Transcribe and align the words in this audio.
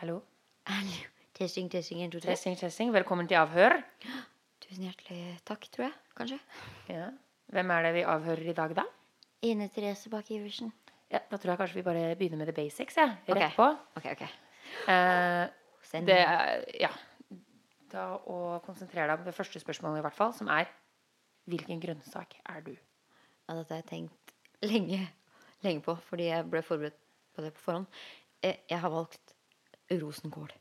Hallo. 0.00 0.20
Hallo. 0.68 0.98
Testing, 1.32 1.68
testing, 1.70 2.02
en, 2.02 2.10
to, 2.10 2.20
tre. 2.20 2.30
Testing, 2.34 2.56
testing. 2.58 2.90
Velkommen 2.94 3.28
til 3.30 3.38
avhør. 3.38 3.76
Tusen 4.62 4.84
hjertelig 4.86 5.38
takk, 5.48 5.66
tror 5.74 5.86
jeg. 5.88 5.94
Kanskje. 6.18 6.38
Ja. 6.90 7.08
Hvem 7.54 7.72
er 7.74 7.86
det 7.86 7.92
vi 7.96 8.02
avhører 8.14 8.50
i 8.52 8.54
dag, 8.56 8.74
da? 8.78 8.84
Ine 9.46 9.68
Therese 9.74 10.10
Bakke-Iversen. 10.12 10.72
Ja, 11.12 11.20
da 11.30 11.38
tror 11.38 11.54
jeg 11.54 11.60
kanskje 11.62 11.78
vi 11.78 11.84
bare 11.86 12.02
begynner 12.20 12.40
med 12.42 12.50
the 12.50 12.56
basics. 12.56 12.98
Ja. 12.98 13.06
Rett 13.28 13.46
Ok. 13.48 13.56
på. 13.56 13.68
Ok, 14.00 14.08
ok. 14.12 14.24
Eh, 14.92 16.02
det 16.04 16.18
er, 16.18 16.64
ja. 16.82 16.90
Da 17.88 18.08
å 18.28 18.58
konsentrere 18.66 19.06
deg 19.08 19.22
om 19.22 19.24
det 19.30 19.36
første 19.36 19.62
spørsmålet, 19.62 20.02
i 20.02 20.06
hvert 20.08 20.18
fall, 20.18 20.34
som 20.36 20.50
er 20.52 20.68
Hvilken 21.48 21.78
grønnsak 21.80 22.34
er 22.44 22.58
du? 22.60 22.74
Ja, 23.48 23.54
dette 23.56 23.72
har 23.72 23.78
jeg 23.80 23.86
tenkt 23.88 24.32
lenge, 24.68 24.98
lenge 25.64 25.80
på, 25.80 25.94
fordi 26.10 26.26
jeg 26.28 26.44
ble 26.52 26.60
forberedt 26.60 26.98
på 27.32 27.40
det 27.46 27.54
på 27.56 27.62
forhånd. 27.64 27.86
Eh, 28.44 28.58
Jeg 28.68 28.82
har 28.82 28.90
valgt 28.92 29.27
rosenkål. 29.90 30.52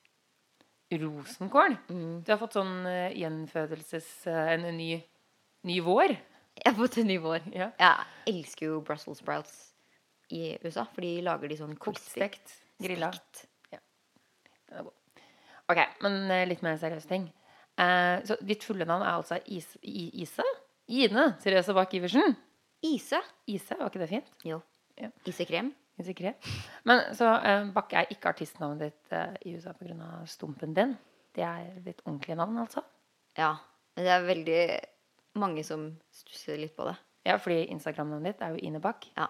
Rosenkål? 0.91 1.75
Mm. 1.89 2.21
Du 2.23 2.31
har 2.31 2.39
fått 2.39 2.57
sånn 2.57 2.75
uh, 2.87 3.11
gjenfødelses... 3.15 4.07
Uh, 4.27 4.53
en, 4.55 4.67
ny, 4.77 4.91
ny 5.67 5.79
vår? 5.83 6.13
Jeg 6.57 6.67
har 6.69 6.77
fått 6.77 6.99
en 7.01 7.09
ny 7.09 7.17
vår. 7.21 7.49
Ja. 7.53 7.71
Jeg 7.79 8.33
elsker 8.33 8.69
jo 8.69 8.79
Brussels 8.85 9.19
sprouts 9.21 9.57
i 10.33 10.55
USA, 10.63 10.85
for 10.91 11.03
de 11.05 11.11
lager 11.25 11.51
de 11.51 11.59
sånn 11.59 11.75
Kokt, 11.79 12.03
stekt, 12.03 12.55
grilla. 12.83 13.11
Er. 13.71 14.87
Ok, 15.67 15.81
men 16.05 16.21
uh, 16.31 16.45
litt 16.47 16.63
mer 16.65 16.79
seriøse 16.79 17.11
ting. 17.11 17.27
Så 17.77 18.33
ditt 18.41 18.63
fulle 18.65 18.87
navn 18.89 19.03
er 19.05 19.19
altså 19.19 19.35
Is 19.53 19.67
I 19.85 20.07
Ise? 20.23 20.41
Ine 20.89 21.27
Therese 21.43 21.75
Bach-Iversen? 21.77 22.33
Ise. 22.81 23.19
Ise, 23.45 23.75
var 23.77 23.91
ikke 23.91 24.01
det 24.01 24.07
fint? 24.09 24.31
Jo. 24.47 24.57
Ja. 24.97 25.11
Isekrem. 25.29 25.69
Usikker. 25.97 26.35
Men 26.85 27.01
så 27.17 27.31
uh, 27.41 27.69
Bakke 27.73 27.97
er 28.01 28.11
ikke 28.13 28.29
artistnavnet 28.29 28.83
ditt 28.85 29.15
eh, 29.17 29.33
i 29.49 29.55
USA 29.57 29.73
pga. 29.73 30.21
stumpen 30.29 30.75
din. 30.77 30.93
Det 31.33 31.43
er 31.45 31.71
ditt 31.85 32.03
ordentlige 32.05 32.37
navn, 32.37 32.57
altså? 32.61 32.83
Ja. 33.37 33.55
Men 33.95 34.05
det 34.05 34.13
er 34.13 34.27
veldig 34.27 34.61
mange 35.41 35.63
som 35.65 35.89
stusser 36.13 36.59
litt 36.61 36.75
på 36.77 36.85
det. 36.85 36.95
Ja, 37.25 37.39
fordi 37.41 37.65
Instagram-navnet 37.73 38.35
ditt 38.35 38.45
er 38.45 38.53
jo 38.53 38.61
Ine 38.69 38.81
Bakk. 38.81 39.09
Ja. 39.17 39.27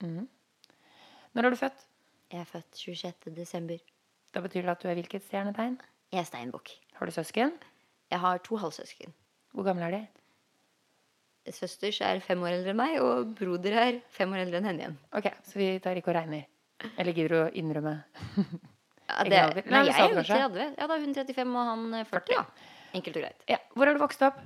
Når 0.00 1.46
er 1.46 1.54
du 1.54 1.58
født? 1.60 1.86
Jeg 2.30 2.40
er 2.40 2.50
født 2.50 2.76
26. 2.76 3.34
desember. 3.36 3.78
Da 4.34 4.42
betyr 4.42 4.62
det 4.62 4.74
at 4.74 4.82
du 4.82 4.88
er 4.90 4.98
hvilket 4.98 5.24
stjernetegn? 5.26 5.78
Jeg 6.10 6.20
er 6.22 6.28
steinbukk. 6.28 6.70
Har 6.98 7.06
du 7.06 7.14
søsken? 7.14 7.54
Jeg 8.10 8.20
har 8.20 8.38
to 8.46 8.58
halvsøsken. 8.58 9.14
Hvor 9.54 9.66
gamle 9.66 9.86
er 9.86 9.90
de? 9.90 10.06
Søsters 11.48 12.00
er 12.04 12.20
fem 12.22 12.42
år 12.44 12.58
eldre 12.58 12.74
enn 12.74 12.78
meg, 12.78 12.98
og 13.00 13.30
broder 13.38 13.76
er 13.80 14.00
fem 14.12 14.32
år 14.36 14.44
eldre 14.44 14.60
enn 14.60 14.68
henne 14.68 14.84
igjen. 14.84 14.98
Ok, 15.16 15.30
så 15.48 15.60
vi 15.60 15.70
tar 15.82 15.96
ikke 15.98 16.12
og 16.12 16.18
regner. 16.18 16.44
Eller 17.00 17.16
gidder 17.16 17.32
du 17.32 17.38
å 17.40 17.46
innrømme? 17.60 17.94
Ja, 19.10 19.24
det, 19.26 19.64
nei, 19.66 19.72
Nei, 19.72 19.80
jeg 19.88 19.96
er 20.04 20.12
jo 20.12 20.22
30. 20.22 20.74
Ja, 20.78 20.86
da 20.86 20.94
er 20.94 21.02
hun 21.02 21.14
35, 21.16 21.54
og 21.56 21.70
han 21.70 21.96
er 21.98 22.04
40, 22.06 22.36
da. 22.36 22.68
Enkelt 22.94 23.16
og 23.18 23.24
greit. 23.24 23.46
Ja, 23.50 23.56
Hvor 23.74 23.88
har 23.88 23.96
du 23.96 24.02
vokst 24.04 24.22
opp? 24.22 24.38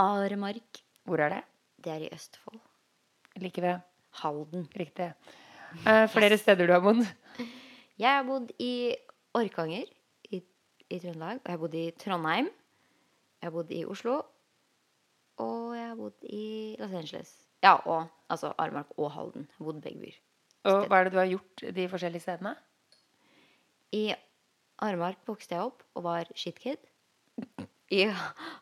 Aremark. 0.00 0.80
Hvor 1.04 1.20
er 1.20 1.34
det? 1.34 1.42
Det 1.84 1.92
er 1.92 2.06
i 2.06 2.08
Østfold. 2.14 2.62
Like 3.42 3.60
ved. 3.60 3.82
Halden. 4.22 4.64
Riktig. 4.78 5.10
Uh, 5.84 6.06
flere 6.14 6.38
steder 6.38 6.70
du 6.70 6.72
har 6.72 6.80
bodd? 6.84 7.02
Jeg 7.98 8.08
har 8.08 8.24
bodd 8.26 8.54
i 8.62 8.94
Orkanger 9.36 9.84
i, 10.30 10.40
i 10.40 10.98
Trøndelag, 11.02 11.42
og 11.42 11.50
jeg 11.50 11.56
har 11.56 11.62
bodd 11.66 11.76
i 11.78 11.84
Trondheim. 12.00 12.48
Jeg 13.42 13.50
har 13.50 13.54
bodd 13.58 13.74
i 13.74 13.84
Oslo, 13.90 14.20
og 15.42 15.74
jeg 15.76 15.88
har 15.88 15.96
bodd 15.98 16.28
i 16.30 16.44
Los 16.78 16.92
Angeles. 16.94 17.32
Ja, 17.64 17.74
og 17.88 18.06
altså 18.30 18.52
Aremark 18.58 18.92
og 18.98 19.10
Halden. 19.14 19.48
Jeg 19.48 19.58
har 19.58 19.68
bodd 19.70 19.82
begge 19.82 20.00
byer. 20.02 20.20
Og 20.70 20.86
hva 20.88 21.00
er 21.00 21.06
det 21.06 21.14
du 21.14 21.20
har 21.20 21.28
gjort 21.28 21.64
de 21.76 21.86
forskjellige 21.92 22.24
stedene? 22.24 22.54
I 23.92 24.04
Aremark 24.84 25.20
vokste 25.28 25.56
jeg 25.56 25.68
opp 25.68 25.84
og 25.94 26.06
var 26.06 26.30
shitkid. 26.38 26.80
I 27.92 28.06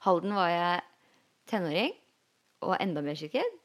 Halden 0.04 0.34
var 0.36 0.50
jeg 0.50 0.80
tenåring 1.50 1.94
og 2.62 2.76
enda 2.80 3.02
mer 3.04 3.18
shitkid. 3.18 3.58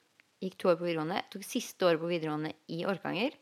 Gikk 0.43 0.57
to 0.59 0.69
år 0.71 0.77
på 0.77 0.85
videregående. 0.85 1.23
Tok 1.33 1.45
siste 1.45 1.87
året 1.87 2.01
på 2.01 2.11
videregående 2.11 2.53
i 2.73 2.83
Orkanger. 2.89 3.33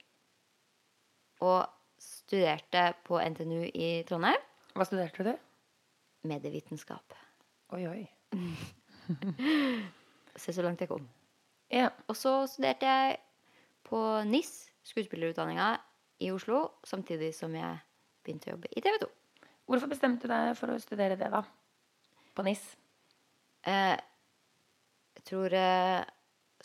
Og 1.43 1.65
studerte 1.99 2.87
på 3.07 3.19
NTNU 3.19 3.65
i 3.67 3.89
Trondheim. 4.07 4.39
Hva 4.75 4.87
studerte 4.87 5.27
du? 5.27 5.35
Medievitenskap. 6.29 7.19
Oi, 7.75 7.83
oi. 7.91 8.01
Se 10.41 10.53
så 10.53 10.65
langt 10.65 10.81
jeg 10.83 10.91
kom. 10.91 11.05
Ja. 11.71 11.89
Og 12.09 12.17
så 12.19 12.37
studerte 12.49 12.89
jeg 12.89 13.19
på 13.85 13.99
NIS, 14.27 14.69
skuespillerutdanninga 14.85 15.75
i 16.25 16.31
Oslo, 16.33 16.79
samtidig 16.85 17.31
som 17.37 17.53
jeg 17.55 17.77
begynte 18.25 18.49
å 18.49 18.55
jobbe 18.55 18.71
i 18.73 18.83
TV 18.83 18.97
2. 19.03 19.11
Hvorfor 19.65 19.89
bestemte 19.91 20.27
du 20.27 20.33
deg 20.33 20.51
for 20.59 20.73
å 20.73 20.81
studere 20.81 21.17
det, 21.19 21.29
da? 21.33 21.41
På 22.35 22.45
NIS? 22.45 22.63
Eh, 23.65 23.95
jeg 25.15 25.25
tror 25.29 25.55
eh, 25.57 26.03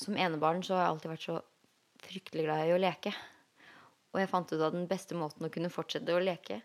som 0.00 0.18
enebarn 0.18 0.64
så 0.64 0.76
har 0.76 0.84
jeg 0.84 0.94
alltid 0.94 1.12
vært 1.14 1.28
så 1.28 1.38
fryktelig 2.00 2.46
glad 2.46 2.68
i 2.68 2.74
å 2.74 2.80
leke. 2.80 3.12
Og 4.10 4.20
jeg 4.20 4.30
fant 4.30 4.52
ut 4.52 4.60
at 4.60 4.74
den 4.74 4.88
beste 4.90 5.16
måten 5.16 5.46
å 5.46 5.52
kunne 5.52 5.72
fortsette 5.72 6.16
å 6.16 6.22
leke 6.22 6.60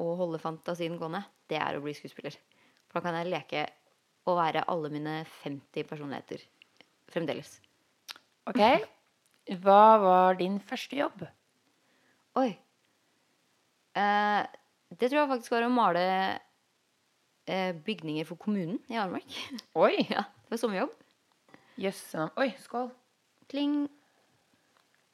og 0.00 0.16
holde 0.16 0.40
fantasien 0.40 0.96
gående, 0.98 1.22
det 1.50 1.58
er 1.60 1.76
å 1.76 1.82
bli 1.84 1.92
skuespiller. 1.96 2.34
For 2.88 2.98
da 2.98 3.04
kan 3.04 3.18
jeg 3.18 3.30
leke 3.30 3.66
og 4.28 4.38
være 4.38 4.64
alle 4.70 4.90
mine 4.92 5.14
50 5.42 5.86
personligheter 5.88 6.44
fremdeles. 7.10 7.58
Ok. 8.50 8.60
Hva 9.64 9.84
var 10.02 10.38
din 10.38 10.60
første 10.62 10.98
jobb? 10.98 11.24
Oi. 12.38 12.50
Eh, 13.98 14.42
det 14.90 15.10
tror 15.10 15.22
jeg 15.22 15.30
faktisk 15.32 15.54
var 15.54 15.66
å 15.66 15.72
male 15.72 16.04
eh, 17.50 17.72
bygninger 17.86 18.28
for 18.28 18.38
kommunen 18.40 18.78
i 18.90 18.98
Armark. 19.00 19.38
Oi! 19.84 19.96
ja, 20.10 20.26
det 20.44 20.54
var 20.54 20.62
sommerjobb. 20.62 20.94
Jøss. 21.80 22.02
Yes. 22.14 22.32
Oi, 22.38 22.50
skål. 22.60 22.90
Kling. 23.50 23.76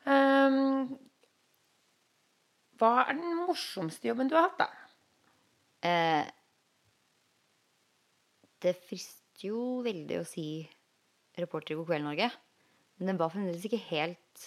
Um, 0.06 0.96
hva 2.78 2.90
er 3.06 3.16
den 3.16 3.38
morsomste 3.38 4.10
jobben 4.10 4.28
du 4.30 4.36
har 4.36 4.50
hatt, 4.50 4.60
da? 4.60 4.68
Eh, 5.86 6.28
det 8.64 8.74
frister 8.88 9.48
jo 9.50 9.60
veldig 9.84 10.20
å 10.20 10.28
si 10.28 10.48
reporter 11.36 11.74
i 11.74 11.78
God 11.78 11.88
kveld, 11.90 12.06
Norge. 12.06 12.28
Men 12.96 13.12
den 13.12 13.20
var 13.20 13.32
fremdeles 13.32 13.64
ikke 13.68 13.88
helt 13.90 14.46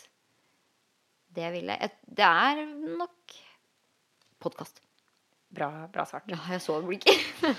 det 1.36 1.44
jeg 1.46 1.54
ville. 1.60 1.76
Det 2.10 2.26
er 2.26 2.64
nok 2.98 3.36
podkast. 4.42 4.82
Bra, 5.54 5.70
bra 5.94 6.04
svart. 6.10 6.26
Ja, 6.30 6.38
jeg 6.54 6.62
så 6.62 6.82
blikket. 6.86 7.18
uh, 7.46 7.56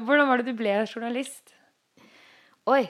hvordan 0.04 0.28
var 0.28 0.36
det 0.40 0.52
du 0.52 0.58
ble 0.58 0.72
journalist? 0.88 1.54
Oi. 2.68 2.84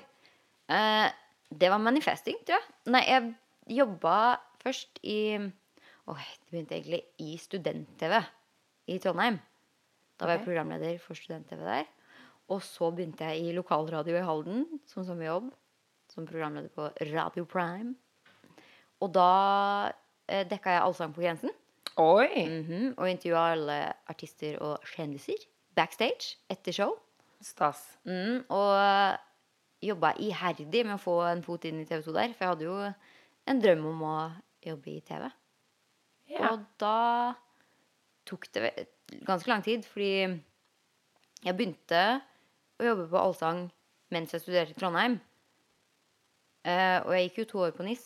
Uh, 0.71 1.09
det 1.55 1.71
var 1.71 1.79
manifesting, 1.83 2.37
tror 2.47 2.59
jeg. 2.59 2.67
Nei, 2.95 3.05
jeg 3.07 3.35
jobba 3.81 4.15
først 4.63 4.99
i 5.03 5.39
Oi, 6.05 6.21
det 6.21 6.53
begynte 6.53 6.77
egentlig 6.77 7.01
i 7.25 7.39
student-TV 7.41 8.13
i 8.93 8.99
Trondheim. 9.01 9.39
Da 10.19 10.29
var 10.29 10.39
jeg 10.39 10.45
programleder 10.47 10.99
for 11.03 11.19
student-TV 11.19 11.65
der. 11.67 11.91
Og 12.53 12.63
så 12.63 12.91
begynte 12.95 13.27
jeg 13.33 13.49
i 13.49 13.55
lokalradio 13.57 14.17
i 14.19 14.25
Halden 14.25 14.65
som 14.91 15.07
sommerjobb. 15.07 15.51
Som 16.13 16.29
programleder 16.29 16.69
på 16.71 16.91
Radio 17.15 17.47
Prime. 17.49 17.95
Og 19.03 19.11
da 19.15 19.31
eh, 20.29 20.45
dekka 20.47 20.77
jeg 20.77 20.85
Allsang 20.85 21.15
på 21.17 21.25
grensen. 21.25 21.53
Oi! 22.01 22.29
Mhm, 22.45 22.95
og 22.99 23.11
intervjua 23.11 23.53
alle 23.55 23.79
artister 24.11 24.59
og 24.63 24.85
kjendiser 24.95 25.47
backstage 25.75 26.37
etter 26.51 26.75
show. 26.75 26.97
Stas. 27.45 27.83
Mm, 28.09 28.45
og 28.55 29.19
jobba 29.85 30.15
iherdig 30.23 30.85
med 30.87 30.97
å 30.97 31.03
få 31.03 31.19
en 31.29 31.43
fot 31.45 31.67
inn 31.69 31.83
i 31.83 31.87
TV 31.89 32.05
2 32.07 32.15
der. 32.17 32.35
For 32.35 32.47
jeg 32.47 32.53
hadde 32.55 32.69
jo 32.69 32.77
en 33.51 33.63
drøm 33.63 33.89
om 33.91 34.05
å 34.09 34.17
jobbe 34.65 34.95
i 34.95 35.01
TV. 35.05 35.29
Ja. 36.33 36.55
Og 36.55 36.65
da 36.81 37.35
tok 38.25 38.49
det 38.57 38.71
ganske 39.27 39.51
lang 39.51 39.63
tid, 39.65 39.85
fordi 39.89 40.11
jeg 41.45 41.57
begynte 41.59 42.03
å 42.81 42.87
jobbe 42.89 43.07
på 43.11 43.21
Allsang 43.21 43.65
mens 44.15 44.33
jeg 44.35 44.43
studerte 44.45 44.75
i 44.75 44.79
Trondheim. 44.79 45.17
Eh, 46.65 46.99
og 47.05 47.11
jeg 47.13 47.29
gikk 47.29 47.41
jo 47.43 47.49
to 47.51 47.63
år 47.67 47.75
på 47.77 47.85
NIS, 47.85 48.05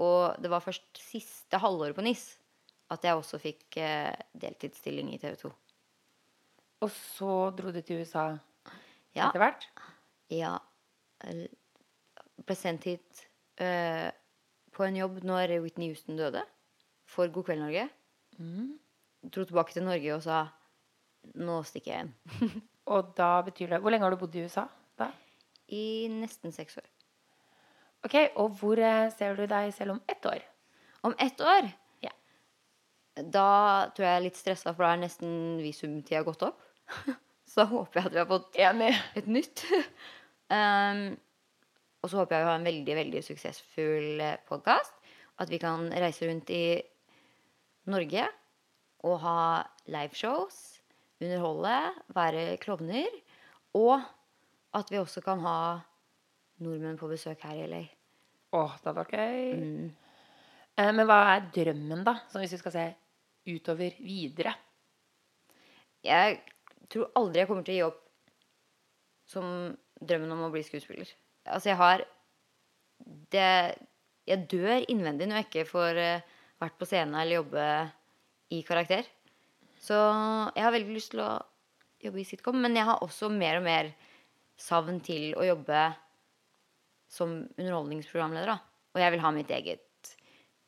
og 0.00 0.38
det 0.40 0.50
var 0.52 0.62
først 0.64 1.00
siste 1.02 1.58
halvåret 1.60 1.96
på 1.98 2.04
NIS 2.06 2.22
at 2.90 3.04
jeg 3.06 3.14
også 3.18 3.38
fikk 3.42 3.76
eh, 3.78 4.14
deltidsstilling 4.40 5.12
i 5.14 5.18
TV 5.22 5.36
2. 5.44 5.50
Og 6.80 6.90
så 6.94 7.34
dro 7.58 7.70
du 7.74 7.80
til 7.84 8.00
USA 8.02 8.30
Ja. 9.14 9.26
etter 9.28 9.42
hvert? 9.42 9.66
Ja. 10.32 10.54
Ble 12.46 12.56
sendt 12.56 12.86
hit 12.88 13.24
eh, 13.60 14.08
på 14.72 14.86
en 14.86 14.96
jobb 14.96 15.20
når 15.26 15.58
Whitney 15.60 15.90
Houston 15.92 16.16
døde. 16.18 16.42
For 17.10 17.28
God 17.28 17.48
kveld, 17.50 17.60
Norge. 17.66 17.88
Dro 19.22 19.44
tilbake 19.44 19.74
til 19.76 19.84
Norge 19.84 20.14
og 20.16 20.22
sa 20.24 20.38
nå 21.36 21.58
stikker 21.68 21.92
jeg 21.92 21.98
igjen. 22.00 22.62
Og 22.90 23.10
da 23.18 23.42
betyr 23.44 23.74
det 23.74 23.78
Hvor 23.84 23.92
lenge 23.92 24.06
har 24.06 24.14
du 24.14 24.20
bodd 24.22 24.34
i 24.40 24.46
USA? 24.46 24.64
da? 24.98 25.10
I 25.68 26.08
nesten 26.10 26.50
seks 26.54 26.78
år. 26.80 26.86
Ok, 28.08 28.16
Og 28.40 28.54
hvor 28.58 28.80
eh, 28.80 29.10
ser 29.12 29.36
du 29.36 29.44
deg 29.46 29.74
selv 29.76 29.94
om 29.98 30.00
ett 30.08 30.24
år? 30.26 30.40
Om 31.04 31.14
ett 31.20 31.40
år 31.44 31.68
Ja. 32.02 32.10
Da 33.20 33.90
tror 33.92 34.06
jeg 34.06 34.14
jeg 34.14 34.16
er 34.22 34.24
litt 34.24 34.40
stressa, 34.40 34.72
for 34.72 34.86
da 34.86 34.94
er 34.94 35.02
nesten 35.04 35.60
visumtida 35.60 36.22
gått 36.24 36.42
opp. 36.48 36.64
Så 37.50 37.60
da 37.60 37.68
håper 37.74 38.00
jeg 38.00 38.06
at 38.08 38.14
vi 38.16 38.22
har 38.22 38.30
fått 38.30 38.56
Enig. 38.62 38.90
et 39.20 39.26
nytt. 39.28 39.64
um, 40.56 41.04
og 42.00 42.08
så 42.08 42.20
håper 42.22 42.36
jeg 42.38 42.44
vi 42.44 42.48
har 42.48 42.58
en 42.60 42.68
veldig, 42.70 42.94
veldig 42.96 43.22
suksessfull 43.26 44.22
podkast. 44.48 44.94
At 45.42 45.50
vi 45.52 45.58
kan 45.60 45.90
reise 45.92 46.28
rundt 46.30 46.48
i 46.54 46.78
Norge 47.90 48.22
og 49.06 49.20
ha 49.22 49.36
liveshows, 49.90 50.80
underholde, 51.20 51.76
være 52.16 52.44
klovner. 52.62 53.08
Og 53.76 53.96
at 54.76 54.90
vi 54.90 55.00
også 55.00 55.22
kan 55.24 55.40
ha 55.44 55.56
nordmenn 56.60 56.98
på 57.00 57.08
besøk 57.10 57.42
her 57.46 57.58
i 57.58 57.66
LA. 57.70 57.82
Åh, 58.56 58.76
det 58.76 58.88
hadde 58.88 58.98
vært 58.98 59.14
gøy. 59.14 59.42
Mm. 59.60 59.90
Eh, 60.76 60.92
men 60.96 61.06
hva 61.08 61.20
er 61.34 61.48
drømmen, 61.54 62.04
da? 62.06 62.16
Sånn 62.30 62.44
hvis 62.44 62.56
vi 62.56 62.60
skal 62.62 62.76
se 62.76 62.86
utover 63.50 63.96
videre. 64.02 64.54
Jeg 66.04 66.40
tror 66.90 67.12
aldri 67.18 67.42
jeg 67.42 67.50
kommer 67.50 67.66
til 67.66 67.74
å 67.74 67.78
gi 67.78 67.86
opp 67.88 68.00
som 69.30 69.46
drømmen 70.00 70.34
om 70.34 70.46
å 70.48 70.52
bli 70.52 70.62
skuespiller. 70.66 71.08
Altså, 71.46 71.70
jeg 71.72 71.80
har 71.80 72.06
det 73.32 73.52
Jeg 74.28 74.44
dør 74.52 74.84
innvendig 74.92 75.26
når 75.26 75.40
jeg 75.40 75.46
ikke 75.46 75.70
får 75.70 75.98
eh, 75.98 76.26
vært 76.60 76.76
på 76.78 76.86
scenen 76.86 77.16
eller 77.18 77.40
jobbe 77.40 77.62
i 78.50 78.62
karakter. 78.66 79.08
Så 79.80 79.96
jeg 79.96 80.64
har 80.64 80.74
veldig 80.74 80.94
lyst 80.96 81.14
til 81.14 81.22
å 81.24 81.32
jobbe 82.00 82.20
i 82.22 82.26
sitcom, 82.28 82.58
men 82.60 82.76
jeg 82.76 82.88
har 82.88 83.02
også 83.04 83.30
mer 83.32 83.60
og 83.60 83.66
mer 83.66 83.92
savn 84.60 85.00
til 85.04 85.32
å 85.38 85.46
jobbe 85.46 85.84
som 87.10 87.40
underholdningsprogramleder. 87.56 88.52
Da. 88.52 88.58
Og 88.94 89.02
jeg 89.02 89.14
vil 89.14 89.24
ha 89.24 89.32
mitt 89.34 89.54
eget 89.54 90.12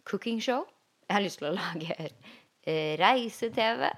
cooking 0.08 0.40
show. 0.43 0.64
Jeg 1.08 1.17
har 1.19 1.25
lyst 1.25 1.43
til 1.43 1.50
å 1.50 1.56
lage 1.61 1.96
eh, 1.99 2.94
reise-TV. 3.00 3.88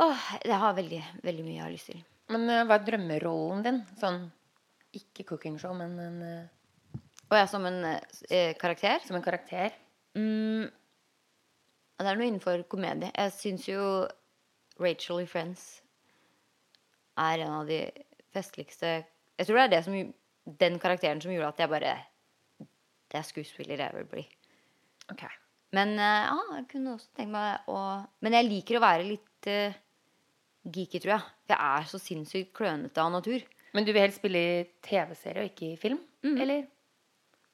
Åh, 0.00 0.26
jeg 0.46 0.60
har 0.62 0.76
veldig, 0.76 1.00
veldig 1.24 1.44
mye 1.44 1.56
jeg 1.56 1.64
har 1.64 1.74
lyst 1.74 1.90
til. 1.92 2.02
Men 2.30 2.46
uh, 2.46 2.62
hva 2.62 2.78
er 2.78 2.86
drømmerollen 2.86 3.64
din? 3.66 3.80
Sånn 3.98 4.22
ikke 4.96 5.26
cookingshow, 5.32 5.74
men 5.76 5.96
en, 6.02 6.18
uh... 6.22 6.98
Å 7.30 7.38
ja, 7.38 7.46
som 7.50 7.66
en 7.68 7.82
uh, 7.86 8.52
karakter. 8.58 9.02
som 9.06 9.18
en 9.18 9.24
karakter. 9.24 9.74
Mm, 10.18 10.66
det 12.04 12.12
er 12.12 12.18
noe 12.20 12.28
innenfor 12.30 12.64
komedie. 12.72 13.10
Jeg 13.12 13.32
syns 13.36 13.66
jo 13.68 13.82
Rachel 14.80 15.22
i 15.24 15.28
Friends 15.28 15.66
er 17.20 17.44
en 17.44 17.58
av 17.60 17.68
de 17.68 17.82
festligste 18.32 19.00
Jeg 19.40 19.46
tror 19.48 19.58
det 19.58 19.64
er 19.66 19.72
det 19.74 19.82
som, 19.84 19.96
den 20.62 20.78
karakteren 20.80 21.20
som 21.20 21.32
gjorde 21.34 21.50
at 21.52 21.60
jeg 21.60 21.72
bare 21.72 21.94
Det 23.10 23.18
er 23.18 23.26
skuespiller 23.26 23.82
jeg 23.84 23.96
vil 23.98 24.08
bli. 24.14 24.24
Ok. 25.12 25.24
Men 25.76 25.94
eh, 25.98 26.26
ja, 26.30 26.40
jeg 26.56 26.66
kunne 26.72 26.96
også 26.96 27.12
tenkt 27.18 27.34
meg 27.34 27.70
å 27.70 27.78
Men 28.24 28.38
jeg 28.38 28.48
liker 28.48 28.78
å 28.78 28.84
være 28.84 29.06
litt 29.06 29.50
uh, 29.50 29.78
geeky, 30.66 31.00
tror 31.00 31.16
jeg. 31.16 31.24
For 31.46 31.54
jeg 31.54 31.80
er 31.80 31.90
så 31.90 32.00
sinnssykt 32.02 32.54
klønete 32.56 33.02
av 33.02 33.12
natur. 33.14 33.44
Men 33.74 33.86
du 33.86 33.92
vil 33.92 34.02
helst 34.02 34.18
spille 34.18 34.40
i 34.40 34.54
TV-serie 34.86 35.44
og 35.44 35.52
ikke 35.52 35.72
i 35.72 35.78
film? 35.78 36.00
Eller? 36.26 36.64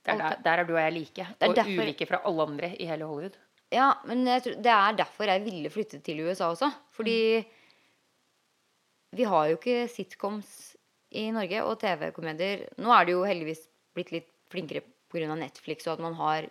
Der, 0.06 0.20
der, 0.20 0.38
der 0.44 0.62
er 0.62 0.68
du 0.68 0.72
og 0.76 0.80
jeg 0.80 0.94
like. 0.94 1.26
Mm. 1.28 1.48
Og 1.48 1.56
derfor- 1.58 1.82
ulike 1.82 2.06
fra 2.08 2.22
alle 2.24 2.46
andre 2.46 2.70
i 2.76 2.86
hele 2.88 3.08
Hollywood. 3.08 3.36
Ja, 3.74 3.94
men 4.06 4.24
tror, 4.42 4.56
det 4.62 4.72
er 4.72 4.92
derfor 5.00 5.26
jeg 5.26 5.42
ville 5.44 5.70
flytte 5.74 5.98
til 6.06 6.20
USA 6.26 6.52
også. 6.52 6.68
Fordi 6.94 7.44
vi 9.16 9.24
har 9.26 9.48
jo 9.50 9.56
ikke 9.58 9.86
sitcoms 9.90 10.76
i 11.16 11.28
Norge, 11.32 11.62
og 11.64 11.78
TV-komedier 11.80 12.66
Nå 12.82 12.90
er 12.92 13.06
det 13.08 13.14
jo 13.14 13.22
heldigvis 13.26 13.62
blitt 13.96 14.10
litt 14.12 14.28
flinkere 14.52 14.82
pga. 15.10 15.34
Netflix, 15.38 15.86
og 15.86 15.94
at 15.96 16.02
man 16.04 16.14
har 16.18 16.48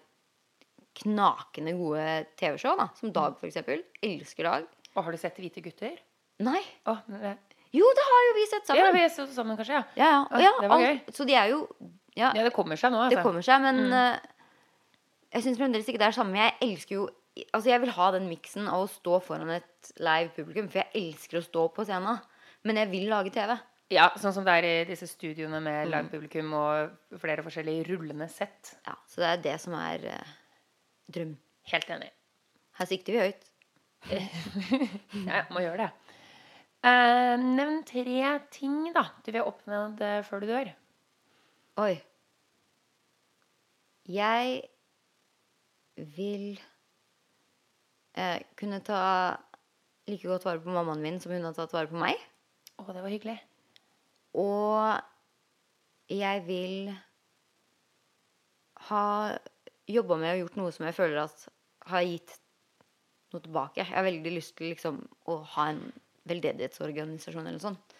knakende 0.95 1.73
gode 1.77 2.05
TV-show, 2.39 2.75
da. 2.79 2.87
Som 2.97 3.11
Dag, 3.13 3.35
eksempel. 3.43 3.83
Elsker 4.03 4.47
Dag. 4.47 4.67
Og 4.95 5.03
har 5.03 5.11
du 5.11 5.19
sett 5.19 5.37
Hvite 5.37 5.61
gutter? 5.63 5.97
Nei. 6.39 6.61
Oh, 6.87 6.97
det- 7.07 7.37
Jo, 7.75 7.83
det 7.93 8.03
har 8.07 8.21
jo 8.27 8.33
vi 8.39 8.45
sett 8.47 8.65
sammen. 8.65 8.85
ja, 8.85 8.91
vi 8.91 8.99
har 9.03 9.09
sett 9.09 9.29
sammen, 9.35 9.57
kanskje. 9.57 9.73
ja. 9.75 9.83
Ja, 9.95 10.27
ja. 10.31 10.39
Ja, 10.39 10.51
det 10.61 10.69
var 10.69 10.79
alt- 10.81 11.13
Så 11.13 11.25
de 11.27 11.33
er 11.35 11.49
jo 11.49 11.67
Ja, 12.15 12.31
det 12.31 12.53
kommer 12.53 12.77
seg 12.77 12.91
nå, 12.93 12.97
altså. 13.03 13.17
det 13.17 13.23
kommer 13.23 13.41
seg, 13.43 13.61
men 13.61 13.91
eh, 13.91 14.19
jeg 15.35 15.43
syns 15.45 15.59
fremdeles 15.59 15.87
ikke 15.91 15.99
det 16.01 16.07
er 16.09 16.15
samme. 16.17 16.39
Jeg 16.39 16.57
elsker 16.65 16.95
jo 17.01 17.05
Altså, 17.51 17.67
jeg 17.67 17.81
vil 17.83 17.89
ha 17.91 18.05
den 18.15 18.29
miksen 18.31 18.69
av 18.71 18.85
å 18.85 18.87
stå 18.87 19.17
foran 19.19 19.49
et 19.51 19.89
live 19.99 20.29
publikum, 20.37 20.69
for 20.71 20.79
jeg 20.79 20.95
elsker 20.95 21.41
å 21.41 21.43
stå 21.43 21.63
på 21.75 21.83
scenen. 21.83 22.21
Men 22.63 22.77
jeg 22.79 22.87
vil 22.93 23.09
lage 23.11 23.33
TV. 23.35 23.57
Ja, 23.91 24.05
sånn 24.15 24.31
som 24.31 24.45
det 24.47 24.53
er 24.55 24.67
i 24.69 24.85
disse 24.87 25.03
studioene 25.11 25.59
Mm. 25.59 25.65
med 25.67 25.89
live-publikum 25.91 26.53
og 26.55 27.19
flere 27.19 27.43
forskjellige 27.43 27.89
rullende 27.89 28.29
sett. 28.31 28.71
Ja, 28.87 28.95
Så 29.11 29.19
det 29.19 29.27
er 29.33 29.41
det 29.43 29.57
som 29.61 29.73
er 29.75 30.05
eh, 30.13 30.31
drøm. 31.11 31.35
Helt 31.73 31.89
enig. 31.91 32.07
Her 32.79 32.85
sikter 32.87 33.11
vi 33.13 33.19
høyt. 33.25 33.43
Ja, 35.27 35.43
må 35.51 35.59
gjøre 35.59 35.77
det. 35.83 35.91
Eh, 36.87 37.35
nevn 37.43 37.83
tre 37.83 38.39
ting 38.49 38.93
da 38.95 39.09
du 39.25 39.31
vil 39.33 39.41
ha 39.41 39.49
oppnådd 39.51 39.99
før 40.29 40.39
du 40.39 40.47
dør. 40.53 40.71
Oi. 41.83 41.97
Jeg 44.07 44.63
vil 45.95 46.55
eh, 48.17 48.39
kunne 48.59 48.81
ta 48.85 49.01
like 50.09 50.27
godt 50.27 50.45
vare 50.45 50.61
på 50.61 50.73
mammaen 50.73 51.03
min 51.03 51.19
som 51.21 51.33
hun 51.33 51.47
har 51.47 51.55
tatt 51.57 51.73
vare 51.73 51.89
på 51.91 51.99
meg. 51.99 52.19
Å, 52.77 52.87
det 52.91 53.01
var 53.01 53.13
hyggelig. 53.13 53.37
Og 54.35 56.11
jeg 56.11 56.43
vil 56.45 56.91
ha 58.89 59.05
jobba 59.89 60.17
med 60.19 60.33
og 60.33 60.41
gjort 60.43 60.57
noe 60.59 60.73
som 60.75 60.87
jeg 60.87 60.97
føler 60.97 61.21
at 61.23 61.47
har 61.89 62.05
gitt 62.05 62.35
noe 63.33 63.43
tilbake. 63.43 63.81
Jeg 63.81 63.93
har 63.93 64.05
veldig 64.05 64.33
lyst 64.33 64.55
til 64.57 64.73
liksom 64.73 64.99
å 65.31 65.39
ha 65.55 65.69
en 65.71 65.81
veldedighetsorganisasjon 66.29 67.45
eller 67.45 67.57
noe 67.57 67.67
sånt. 67.67 67.95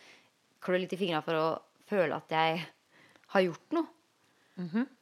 Klør 0.65 0.81
litt 0.81 0.95
i 0.97 0.99
fingra 0.99 1.21
for 1.25 1.37
å 1.37 1.47
føle 1.89 2.17
at 2.17 2.33
jeg 2.33 2.63
har 3.33 3.45
gjort 3.45 3.77
noe. 3.77 3.94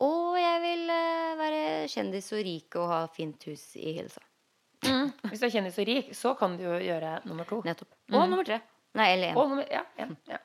Og 0.02 0.38
jeg 0.40 0.62
vil 0.64 0.90
eh, 0.90 1.34
være 1.38 1.64
kjendis 1.92 2.30
og 2.34 2.46
rik 2.48 2.78
og 2.82 2.88
ha 2.90 3.02
fint 3.14 3.44
hus 3.50 3.66
i 3.78 3.98
Hilsa. 4.00 4.24
Hvis 4.84 5.40
du 5.40 5.46
er 5.48 5.54
kjendis 5.54 5.78
og 5.80 5.88
rik, 5.88 6.10
så 6.18 6.34
kan 6.40 6.58
du 6.58 6.66
jo 6.66 6.80
gjøre 6.82 7.20
nummer 7.30 7.48
to. 7.48 7.62
Nettopp. 7.66 7.94
Og 8.12 8.26
nummer 8.30 8.48
tre. 8.48 8.60
Nei, 8.98 9.12
eller 9.16 9.32
én. 9.32 9.38
Og 9.40 9.52
nummer, 9.52 9.68
ja, 9.72 9.84
en, 10.02 10.18
ja. 10.30 10.42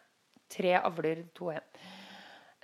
Tre 0.48 0.76
avler, 0.80 1.24
to 1.36 1.50
igjen. 1.52 1.66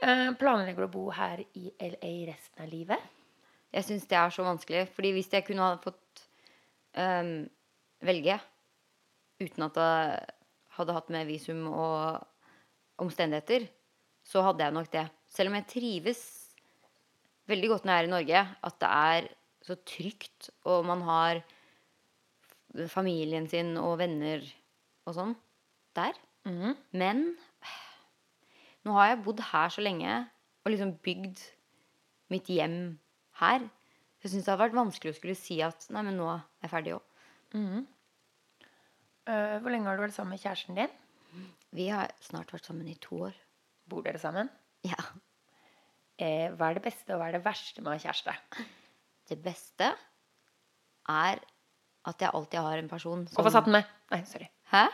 Eh, 0.05 0.31
planlegger 0.41 0.85
du 0.85 0.87
å 0.89 0.93
bo 0.93 1.05
her 1.15 1.43
i 1.57 1.71
LA 1.81 2.13
resten 2.31 2.65
av 2.65 2.71
livet? 2.73 3.11
Jeg 3.75 3.89
syns 3.89 4.07
det 4.11 4.19
er 4.21 4.33
så 4.33 4.47
vanskelig. 4.47 4.87
Fordi 4.95 5.13
hvis 5.17 5.33
jeg 5.33 5.47
kunne 5.49 5.67
ha 5.67 5.79
fått 5.83 6.25
øhm, 7.01 7.49
velge 8.07 8.39
uten 9.43 9.67
at 9.67 9.81
jeg 9.81 10.21
hadde 10.77 10.97
hatt 10.97 11.11
med 11.15 11.29
visum 11.29 11.67
og 11.71 13.03
omstendigheter, 13.03 13.67
så 14.25 14.45
hadde 14.47 14.65
jeg 14.65 14.77
nok 14.77 14.91
det. 14.93 15.05
Selv 15.35 15.51
om 15.51 15.57
jeg 15.59 15.67
trives 15.73 16.21
veldig 17.51 17.69
godt 17.73 17.85
når 17.87 17.93
jeg 17.97 18.03
er 18.05 18.09
i 18.09 18.13
Norge, 18.15 18.43
at 18.69 18.77
det 18.81 18.91
er 18.91 19.29
så 19.65 19.77
trygt, 19.89 20.51
og 20.69 20.85
man 20.87 21.03
har 21.07 21.41
familien 22.91 23.47
sin 23.51 23.77
og 23.81 23.99
venner 24.01 24.43
og 25.07 25.15
sånn 25.17 25.35
der. 25.97 26.17
Men 26.93 27.25
nå 28.85 28.95
har 28.99 29.13
jeg 29.13 29.23
bodd 29.25 29.41
her 29.53 29.73
så 29.73 29.85
lenge 29.85 30.17
og 30.65 30.73
liksom 30.73 30.95
bygd 31.05 31.41
mitt 32.33 32.49
hjem 32.51 32.79
her. 33.41 33.65
Jeg 34.25 34.33
syns 34.33 34.47
det 34.47 34.53
har 34.55 34.61
vært 34.63 34.77
vanskelig 34.77 35.13
å 35.13 35.19
skulle 35.19 35.37
si 35.37 35.59
at 35.65 35.87
nei, 35.93 36.03
men 36.07 36.17
nå 36.19 36.29
er 36.33 36.43
jeg 36.65 36.73
ferdig 36.73 36.95
òg. 36.97 37.05
Eh, 39.29 39.57
hvor 39.63 39.73
lenge 39.73 39.89
har 39.89 39.97
du 39.97 40.05
vært 40.05 40.17
sammen 40.17 40.35
med 40.35 40.43
kjæresten 40.43 40.77
din? 40.77 40.93
Vi 41.75 41.89
har 41.93 42.13
snart 42.25 42.53
vært 42.53 42.67
sammen 42.69 42.89
i 42.89 42.97
to 43.01 43.23
år. 43.29 43.37
Bor 43.89 44.05
dere 44.05 44.21
sammen? 44.21 44.51
Ja. 44.85 45.01
Eh, 46.21 46.51
hva 46.55 46.71
er 46.71 46.79
det 46.79 46.85
beste 46.85 47.15
og 47.15 47.21
hva 47.21 47.31
er 47.31 47.39
det 47.39 47.45
verste 47.45 47.83
med 47.83 47.91
å 47.91 47.97
ha 47.97 48.03
kjæreste? 48.03 48.35
Det 49.31 49.39
beste 49.43 49.89
er 51.11 51.41
at 52.05 52.21
jeg 52.21 52.31
alltid 52.37 52.61
har 52.61 52.79
en 52.79 52.89
person 52.91 53.25
som 53.27 53.39
Hvorfor 53.39 53.55
satt 53.55 53.69
den 53.69 53.79
med? 53.79 53.91
Nei, 54.13 54.21
sorry. 54.29 54.47
Hæ? 54.73 54.85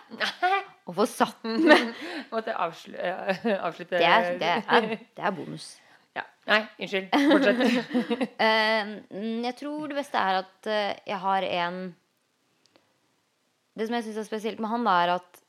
Hvorfor 0.87 1.11
satt 1.11 1.42
den 1.42 1.66
med? 1.66 1.94
Måtte 2.32 2.54
avslu 2.54 2.94
eh, 2.97 3.47
avslutte 3.59 3.99
Det 3.99 4.06
er, 4.06 4.32
det 4.38 4.52
er, 4.62 4.88
det 5.16 5.25
er 5.26 5.35
bonus. 5.35 5.73
Ja. 6.16 6.25
Nei, 6.47 6.61
unnskyld. 6.78 7.11
Fortsett. 7.32 7.61
Eh, 8.47 8.87
mm, 9.11 9.42
jeg 9.44 9.54
tror 9.59 9.90
det 9.90 9.99
beste 9.99 10.18
er 10.18 10.40
at 10.40 10.68
eh, 10.70 10.94
jeg 11.06 11.18
har 11.23 11.47
en 11.47 11.80
Det 13.76 13.87
som 13.87 13.94
jeg 13.99 14.06
syns 14.06 14.23
er 14.23 14.28
spesielt 14.28 14.61
med 14.62 14.70
han, 14.73 14.87
da, 14.87 14.97
er 15.04 15.14
at 15.18 15.42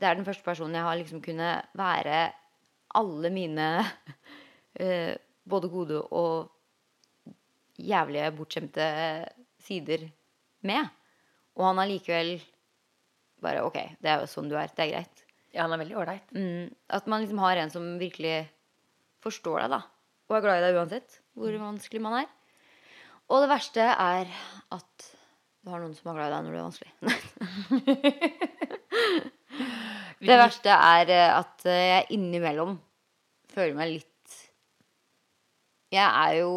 det 0.00 0.08
er 0.08 0.18
den 0.18 0.26
første 0.28 0.44
personen 0.44 0.76
jeg 0.76 0.84
har 0.84 0.96
liksom 1.00 1.22
kunnet 1.24 1.68
være 1.76 2.16
alle 2.94 3.30
mine 3.34 3.68
eh, 4.82 5.14
både 5.46 5.70
gode 5.72 6.02
og 6.14 6.52
jævlige, 7.76 8.32
bortskjemte 8.36 8.86
sider 9.66 10.06
med. 10.66 10.88
Og 11.56 11.66
han 11.68 11.80
allikevel 11.82 12.36
likevel 12.36 12.52
bare 13.44 13.64
OK, 13.66 13.76
det 14.00 14.10
er 14.10 14.22
jo 14.22 14.30
sånn 14.30 14.48
du 14.50 14.56
er. 14.58 14.70
Det 14.72 14.86
er 14.86 14.92
greit. 14.94 15.24
Ja, 15.52 15.64
han 15.64 15.74
er 15.76 15.80
veldig 15.82 15.98
ålreit. 16.00 16.32
Mm, 16.36 16.72
at 16.92 17.06
man 17.10 17.22
liksom 17.22 17.40
har 17.44 17.60
en 17.60 17.72
som 17.72 17.84
virkelig 18.00 18.46
forstår 19.24 19.62
deg, 19.64 19.76
da. 19.76 19.82
Og 20.26 20.36
er 20.36 20.44
glad 20.44 20.60
i 20.60 20.64
deg 20.66 20.80
uansett 20.80 21.20
hvor 21.36 21.52
vanskelig 21.60 22.02
man 22.02 22.18
er. 22.22 22.32
Og 23.30 23.42
det 23.42 23.50
verste 23.50 23.82
er 23.82 24.30
at 24.74 25.06
du 25.62 25.72
har 25.72 25.82
noen 25.82 25.96
som 25.96 26.12
er 26.12 26.18
glad 26.18 26.28
i 26.30 26.34
deg 26.34 26.44
når 26.46 26.52
du 26.52 26.58
er 26.58 26.68
vanskelig. 26.68 26.92
det 30.24 30.36
verste 30.40 30.72
er 30.72 31.10
eh, 31.12 31.32
at 31.36 31.66
eh, 31.68 31.82
jeg 31.90 32.06
innimellom 32.16 32.78
føler 33.52 33.76
meg 33.76 33.90
litt 33.96 34.36
Jeg 35.92 36.06
er 36.06 36.38
jo 36.40 36.54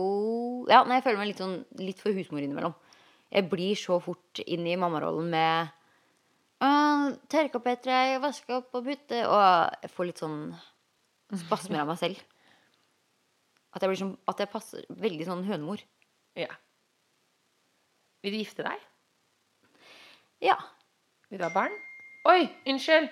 Ja, 0.71 0.83
nei, 0.87 0.99
jeg 0.99 1.05
føler 1.07 1.19
meg 1.21 1.31
litt, 1.31 1.41
sånn, 1.41 1.59
litt 1.79 1.99
for 2.01 2.15
husmor 2.15 2.43
innimellom. 2.43 2.75
Jeg 3.29 3.49
blir 3.51 3.77
så 3.77 3.99
fort 4.01 4.41
inn 4.45 4.65
i 4.67 4.77
mammarollen 4.79 5.29
med 5.33 5.75
«Åh, 6.65 7.05
Tørke 7.31 7.59
opp 7.59 7.69
etter 7.71 7.91
deg, 7.91 8.15
vaske 8.23 8.51
opp 8.57 8.73
og 8.75 8.87
putte 8.87 9.21
Og 9.27 9.43
jeg 9.83 9.91
får 9.93 10.09
litt 10.09 10.23
sånn 10.23 10.39
spasmer 11.45 11.83
av 11.83 11.91
meg 11.91 11.99
selv. 12.01 12.23
At 13.69 13.83
jeg, 13.83 13.91
blir 13.91 13.99
sånn, 14.01 14.15
at 14.27 14.41
jeg 14.41 14.49
passer 14.49 14.87
veldig 14.89 15.27
sånn 15.27 15.45
hønemor. 15.45 15.83
Ja. 16.39 16.49
Vil 18.25 18.33
du 18.33 18.39
gifte 18.41 18.65
deg? 18.65 18.81
Ja. 20.43 20.57
Vil 21.29 21.37
du 21.37 21.45
ha 21.45 21.51
barn? 21.53 21.75
Oi, 22.27 22.41
unnskyld! 22.67 23.07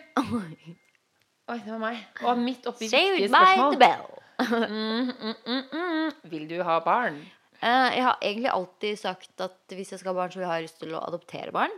Oi, 1.48 1.58
det 1.64 1.72
var 1.72 1.80
meg. 1.80 2.00
Og 2.28 2.40
midt 2.44 2.66
oppi 2.68 2.90
Saved 2.92 3.16
viktige 3.16 3.30
by 3.32 3.38
the 3.38 3.46
spørsmål. 3.46 3.78
bell. 3.80 4.08
Mm, 4.38 5.08
mm, 5.10 5.38
mm, 5.48 5.64
mm. 5.72 6.18
Vil 6.34 6.44
du 6.50 6.58
ha 6.68 6.76
barn? 6.86 7.22
Eh, 7.62 7.88
jeg 7.96 8.04
har 8.06 8.18
egentlig 8.22 8.52
alltid 8.52 9.00
sagt 9.00 9.42
at 9.42 9.74
hvis 9.74 9.94
jeg 9.96 10.02
skal 10.02 10.12
ha 10.14 10.18
barn, 10.20 10.34
så 10.34 10.38
vil 10.42 10.46
jeg 10.46 10.52
ha 10.54 10.66
lyst 10.66 10.78
til 10.82 10.94
å 10.94 11.02
adoptere 11.08 11.54
barn. 11.56 11.74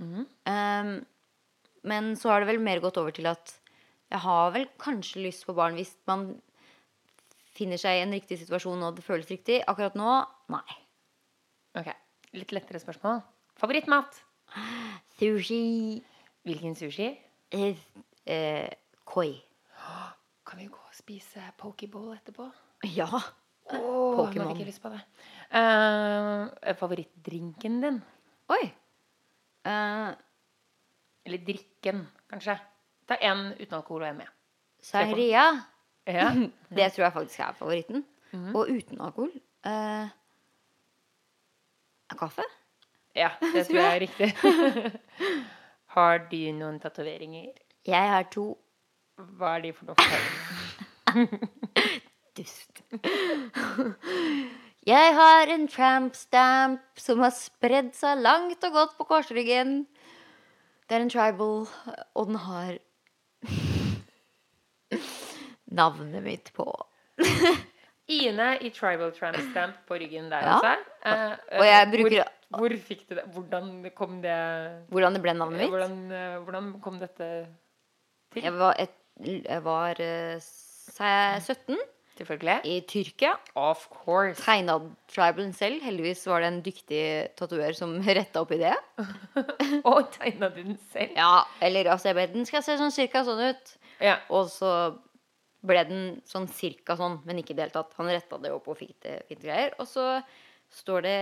Eh, 0.00 0.90
men 1.86 2.10
så 2.18 2.32
har 2.32 2.42
det 2.42 2.48
vel 2.50 2.62
mer 2.64 2.80
gått 2.82 2.98
over 2.98 3.14
til 3.14 3.28
at 3.30 3.52
jeg 4.10 4.22
har 4.24 4.50
vel 4.54 4.66
kanskje 4.82 5.22
lyst 5.26 5.44
på 5.46 5.54
barn 5.56 5.76
hvis 5.78 5.92
man 6.08 6.26
finner 7.56 7.78
seg 7.80 8.00
i 8.00 8.02
en 8.04 8.12
riktig 8.16 8.40
situasjon 8.42 8.82
og 8.88 8.96
det 8.98 9.04
føles 9.06 9.28
riktig. 9.30 9.60
Akkurat 9.68 9.94
nå 9.98 10.18
nei. 10.52 10.66
Ok, 11.76 11.92
Litt 12.36 12.52
lettere 12.52 12.80
spørsmål. 12.82 13.22
Favorittmat? 13.60 14.18
Sushi 15.20 16.02
Hvilken 16.46 16.76
sushi? 16.78 17.08
eh, 17.50 17.76
eh, 18.26 18.70
Koi. 19.04 19.32
Kan 20.46 20.58
vi 20.60 20.66
gå 20.70 20.78
og 20.78 20.94
spise 20.94 21.42
pokeball 21.58 22.12
etterpå? 22.14 22.46
Ja. 22.94 23.08
Nå 23.72 23.80
Pokémon. 24.14 24.52
fikk 24.52 24.60
jeg 24.62 24.68
lyst 24.68 24.82
på 24.82 24.92
det. 24.92 25.00
Uh, 25.50 26.74
favorittdrinken 26.78 27.80
din? 27.82 27.96
Oi. 28.54 28.62
Uh, 29.66 30.12
Eller 31.26 31.42
drikken, 31.42 32.04
kanskje? 32.30 32.54
Ta 33.10 33.18
én 33.18 33.48
uten 33.58 33.74
alkohol 33.80 34.02
og 34.06 34.08
én 34.12 34.20
med. 34.22 34.30
Sangria. 34.82 35.48
Ja. 36.06 36.30
Det 36.76 36.92
tror 36.94 37.04
jeg 37.08 37.12
faktisk 37.12 37.40
er 37.40 37.52
favoritten. 37.58 38.06
Og 38.54 38.70
uten 38.70 39.00
alkohol. 39.00 39.32
uh, 39.66 40.06
kaffe? 42.16 42.42
ja, 43.16 43.30
det 43.54 43.66
tror 43.66 43.78
jeg 43.80 43.96
er 43.96 44.00
riktig. 44.00 44.36
Har 45.96 46.18
du 46.30 46.38
noen 46.52 46.78
tatoveringer? 46.82 47.52
Jeg 47.88 48.10
har 48.12 48.26
to. 48.34 48.50
Hva 49.38 49.54
er 49.56 49.62
de 49.64 49.70
for 49.72 49.88
noe? 49.88 49.96
Dust. 52.36 52.82
Jeg 54.86 55.14
har 55.16 55.52
en 55.54 55.64
tramp 55.72 56.14
stamp 56.18 57.00
som 57.00 57.22
har 57.24 57.32
spredd 57.34 57.94
seg 57.96 58.20
langt 58.22 58.62
og 58.68 58.76
godt 58.76 58.92
på 58.98 59.06
korsryggen. 59.08 59.78
Det 60.86 60.98
er 60.98 61.02
en 61.06 61.10
tribal, 61.10 61.64
og 62.14 62.28
den 62.28 62.36
har 62.44 62.76
navnet 65.80 66.22
mitt 66.22 66.52
på. 66.54 66.68
Ine 68.06 68.52
i 68.62 68.68
tribal 68.70 69.10
tramp 69.16 69.40
stamp 69.50 69.80
på 69.88 69.96
ryggen 69.98 70.28
der, 70.30 70.44
Ja. 70.44 70.58
altså. 70.60 70.76
Uh, 71.02 71.32
uh, 71.56 71.58
Og 71.58 71.66
jeg 71.66 71.88
bruker- 71.96 72.20
hvor, 72.22 72.35
hvor 72.54 72.70
fikk 72.78 73.06
du 73.08 73.14
det? 73.18 73.24
Hvordan 73.34 73.90
kom 73.96 74.20
det 74.22 74.36
Hvordan 74.92 75.16
det 75.16 75.22
ble 75.24 75.34
navnet 75.34 75.58
mitt? 75.64 75.72
Hvordan, 75.72 75.96
eh, 76.14 76.36
hvordan 76.46 76.72
kom 76.84 76.98
dette 77.02 77.28
til? 78.32 78.42
Jeg 78.46 78.52
var, 78.58 78.74
et, 78.78 78.94
jeg 79.24 79.62
var 79.64 80.00
eh, 80.00 80.36
se- 80.38 81.40
17 81.42 81.76
Selvfølgelig. 82.16 82.60
i 82.64 82.76
Tyrkia. 82.88 83.32
Of 83.60 83.88
course. 83.92 84.40
Tegna 84.40 84.78
tribalen 85.12 85.50
selv. 85.52 85.82
Heldigvis 85.84 86.22
var 86.30 86.40
det 86.40 86.48
en 86.52 86.62
dyktig 86.64 87.02
tatoverer 87.36 87.74
som 87.76 87.96
retta 88.20 88.40
opp 88.44 88.54
i 88.56 88.60
det. 88.62 88.72
Og 89.90 90.06
tegna 90.14 90.48
du 90.54 90.62
den 90.62 90.78
selv? 90.92 91.12
Ja, 91.18 91.42
eller 91.60 91.90
altså, 91.92 92.08
jeg 92.12 92.16
bare, 92.20 92.32
Den 92.32 92.46
skal 92.48 92.62
se 92.64 92.78
sånn 92.80 92.94
cirka 92.94 93.20
sånn 93.26 93.42
ut. 93.50 93.74
Ja. 94.00 94.16
Og 94.32 94.48
så 94.52 94.70
ble 95.66 95.82
den 95.88 96.06
sånn 96.28 96.46
cirka 96.52 96.94
sånn, 96.96 97.18
men 97.26 97.40
ikke 97.42 97.52
i 97.52 97.58
det 97.58 97.66
hele 97.66 97.74
tatt. 97.74 97.92
Han 97.98 98.08
retta 98.12 98.38
det 98.40 98.52
opp 98.54 98.68
og 98.70 98.78
fikk 98.78 98.94
det 99.04 99.18
fint 99.28 99.42
greier. 99.42 99.74
Og 99.82 99.88
så 99.90 100.06
står 100.72 101.04
det 101.04 101.18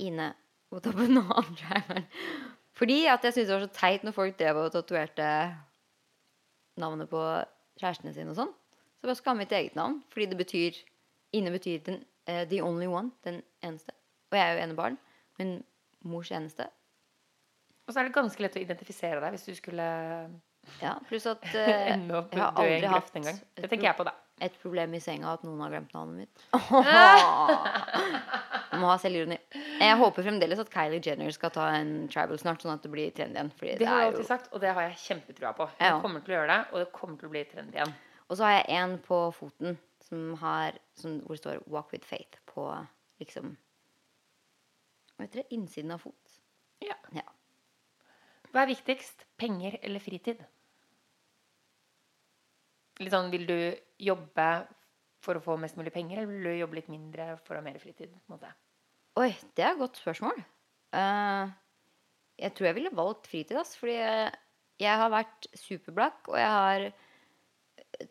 Ine 0.00 0.30
på 0.70 0.78
ta 0.80 0.92
av 0.94 1.50
driveren. 1.50 2.06
Fordi 2.78 3.02
at 3.10 3.24
jeg 3.26 3.34
syntes 3.34 3.50
det 3.50 3.56
var 3.56 3.66
så 3.66 3.76
teit 3.76 4.04
når 4.06 4.14
folk 4.16 4.38
drev 4.38 4.60
og 4.62 4.70
tatoverte 4.72 5.26
navnet 6.80 7.10
på 7.10 7.20
kjærestene 7.80 8.14
sine 8.14 8.32
og 8.32 8.38
sånn. 8.38 8.52
Så 9.00 9.08
bare 9.08 9.18
skal 9.18 9.34
ha 9.34 9.40
mitt 9.40 9.52
eget 9.56 9.76
navn. 9.76 9.98
Fordi 10.12 10.26
det 10.30 10.38
betyr 10.40 10.78
Ine 11.36 11.50
betyr 11.54 11.78
den, 11.86 12.00
uh, 12.26 12.42
the 12.50 12.58
only 12.62 12.88
one. 12.90 13.12
Den 13.22 13.42
eneste. 13.62 13.92
Og 14.32 14.38
jeg 14.38 14.46
er 14.46 14.56
jo 14.56 14.62
enebarn. 14.64 14.96
Min 15.38 15.52
mors 16.02 16.30
eneste. 16.34 16.66
Og 17.86 17.94
så 17.94 18.00
er 18.00 18.08
det 18.08 18.16
ganske 18.16 18.42
lett 18.42 18.56
å 18.58 18.62
identifisere 18.62 19.20
deg 19.22 19.36
hvis 19.36 19.46
du 19.46 19.54
skulle 19.58 19.86
Ja, 20.82 20.96
pluss 21.08 21.26
at 21.30 21.44
uh, 21.54 21.60
jeg 21.60 22.08
har 22.08 22.50
aldri 22.50 22.90
hatt 22.90 23.20
en 23.20 23.28
gang. 23.30 23.38
Det 23.58 23.70
tenker 23.70 23.86
jeg 23.90 23.98
på, 24.00 24.08
da. 24.08 24.14
et 24.42 24.56
problem 24.62 24.90
i 24.98 25.04
senga 25.04 25.36
at 25.36 25.46
noen 25.46 25.62
har 25.64 25.70
glemt 25.76 25.94
navnet 25.94 26.16
mitt. 26.24 26.36
Må 28.78 28.86
ha 28.86 28.96
selvironi. 29.02 29.36
Jeg 29.80 29.96
håper 29.98 30.22
fremdeles 30.22 30.60
at 30.62 30.68
Kylie 30.70 31.00
Jenner 31.02 31.32
skal 31.34 31.50
ta 31.50 31.64
en 31.74 32.06
tribal 32.12 32.38
snart, 32.38 32.62
sånn 32.62 32.74
at 32.76 32.84
det 32.84 32.90
blir 32.92 33.10
trend 33.16 33.34
igjen. 33.34 33.50
Det 33.58 33.78
det 33.80 33.88
har 33.88 34.04
jeg 34.04 34.10
alltid 34.12 34.22
jo... 34.22 34.28
sagt, 34.28 34.52
og 34.54 34.60
det 34.62 34.74
har 34.76 34.82
jeg 34.86 35.00
kjempetrua 35.06 35.52
på. 35.58 35.66
Hun 35.66 35.86
Ja. 35.88 35.96
kommer 36.00 36.20
til 36.22 36.34
å 36.34 36.36
gjøre 36.38 36.52
det, 36.52 36.60
og 36.72 36.78
det 36.78 36.92
kommer 36.92 37.18
til 37.18 37.26
å 37.28 37.32
bli 37.34 37.42
trend 37.50 37.74
igjen. 37.74 37.94
Og 38.28 38.36
så 38.38 38.44
har 38.46 38.52
jeg 38.60 38.66
en 38.78 38.94
på 38.98 39.18
foten 39.34 39.78
som 40.06 40.34
har, 40.38 40.78
som, 40.94 41.18
hvor 41.24 41.34
det 41.34 41.42
står 41.42 41.64
'Walk 41.66 41.90
with 41.92 42.06
Faith' 42.06 42.38
på 42.46 42.68
liksom 43.18 43.56
heter 45.20 45.42
det? 45.42 45.46
Innsiden 45.50 45.90
av 45.90 45.98
fot. 45.98 46.38
Ja. 46.80 46.94
Ja. 47.12 47.26
Hva 48.52 48.62
er 48.62 48.66
viktigst? 48.74 49.26
Penger 49.36 49.78
eller 49.82 50.00
fritid? 50.00 50.38
Litt 53.00 53.12
sånn, 53.12 53.30
Vil 53.30 53.46
du 53.46 53.76
jobbe 53.98 54.66
for 55.24 55.36
å 55.36 55.42
få 55.44 55.56
mest 55.60 55.78
mulig 55.78 55.92
penger, 55.94 56.20
eller 56.20 56.30
vil 56.30 56.48
du 56.48 56.60
jobbe 56.62 56.78
litt 56.80 56.90
mindre 56.92 57.34
for 57.44 57.56
å 57.56 57.60
ha 57.60 57.66
mer 57.66 57.78
fritid? 57.82 58.14
Oi, 59.20 59.30
det 59.56 59.64
er 59.66 59.74
et 59.74 59.80
godt 59.82 60.00
spørsmål. 60.00 60.40
Uh, 60.96 61.50
jeg 62.40 62.54
tror 62.56 62.70
jeg 62.70 62.78
ville 62.78 62.94
valgt 62.96 63.28
fritid, 63.30 63.58
ass. 63.60 63.74
Fordi 63.78 63.98
jeg 64.80 65.00
har 65.02 65.12
vært 65.12 65.50
superblakk, 65.60 66.30
og 66.32 66.38
jeg 66.40 66.56
har 66.56 66.86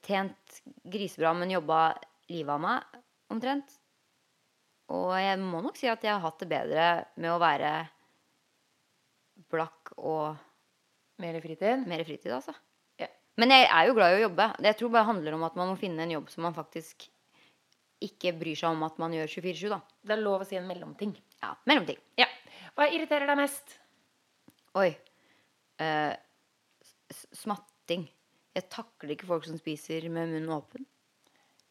tjent 0.05 0.59
grisebra, 0.85 1.33
men 1.37 1.55
jobba 1.55 1.81
livet 2.29 2.53
av 2.53 2.61
meg, 2.61 2.99
omtrent. 3.33 3.79
Og 4.93 5.13
jeg 5.17 5.37
må 5.41 5.61
nok 5.65 5.77
si 5.77 5.89
at 5.89 6.03
jeg 6.05 6.13
har 6.15 6.23
hatt 6.23 6.41
det 6.41 6.49
bedre 6.49 6.85
med 7.21 7.33
å 7.33 7.41
være 7.41 7.73
blakk 9.49 9.93
og 9.97 10.37
Mer 11.19 11.35
fritid? 11.43 11.83
mer 11.87 12.03
fritid, 12.07 12.31
altså. 12.31 12.53
Men 13.39 13.53
jeg 13.55 13.67
er 13.71 13.87
jo 13.87 13.95
glad 13.95 14.13
i 14.13 14.19
å 14.19 14.25
jobbe. 14.25 14.49
Det 14.59 14.71
jeg 14.71 14.79
tror 14.81 14.91
bare 14.95 15.07
handler 15.07 15.37
om 15.37 15.45
at 15.47 15.57
man 15.59 15.71
må 15.71 15.79
finne 15.79 16.03
en 16.03 16.13
jobb 16.17 16.29
som 16.33 16.43
man 16.47 16.55
faktisk 16.57 17.07
ikke 18.03 18.33
bryr 18.39 18.57
seg 18.59 18.71
om 18.71 18.85
at 18.87 18.99
man 19.01 19.13
gjør 19.15 19.31
24-7, 19.39 19.65
da. 19.73 19.79
Det 20.07 20.15
er 20.15 20.21
lov 20.23 20.43
å 20.43 20.47
si 20.47 20.57
en 20.59 20.67
mellomting. 20.67 21.13
Ja, 21.41 21.53
mellomting. 21.67 21.99
Ja. 22.19 22.27
Hva 22.77 22.87
irriterer 22.91 23.27
deg 23.27 23.39
mest? 23.39 23.75
Oi. 24.79 24.89
Eh, 25.83 26.13
smatting. 27.35 28.07
Jeg 28.55 28.67
takler 28.71 29.15
ikke 29.15 29.27
folk 29.29 29.47
som 29.47 29.59
spiser 29.59 30.07
med 30.11 30.31
munnen 30.31 30.55
åpen. 30.55 30.87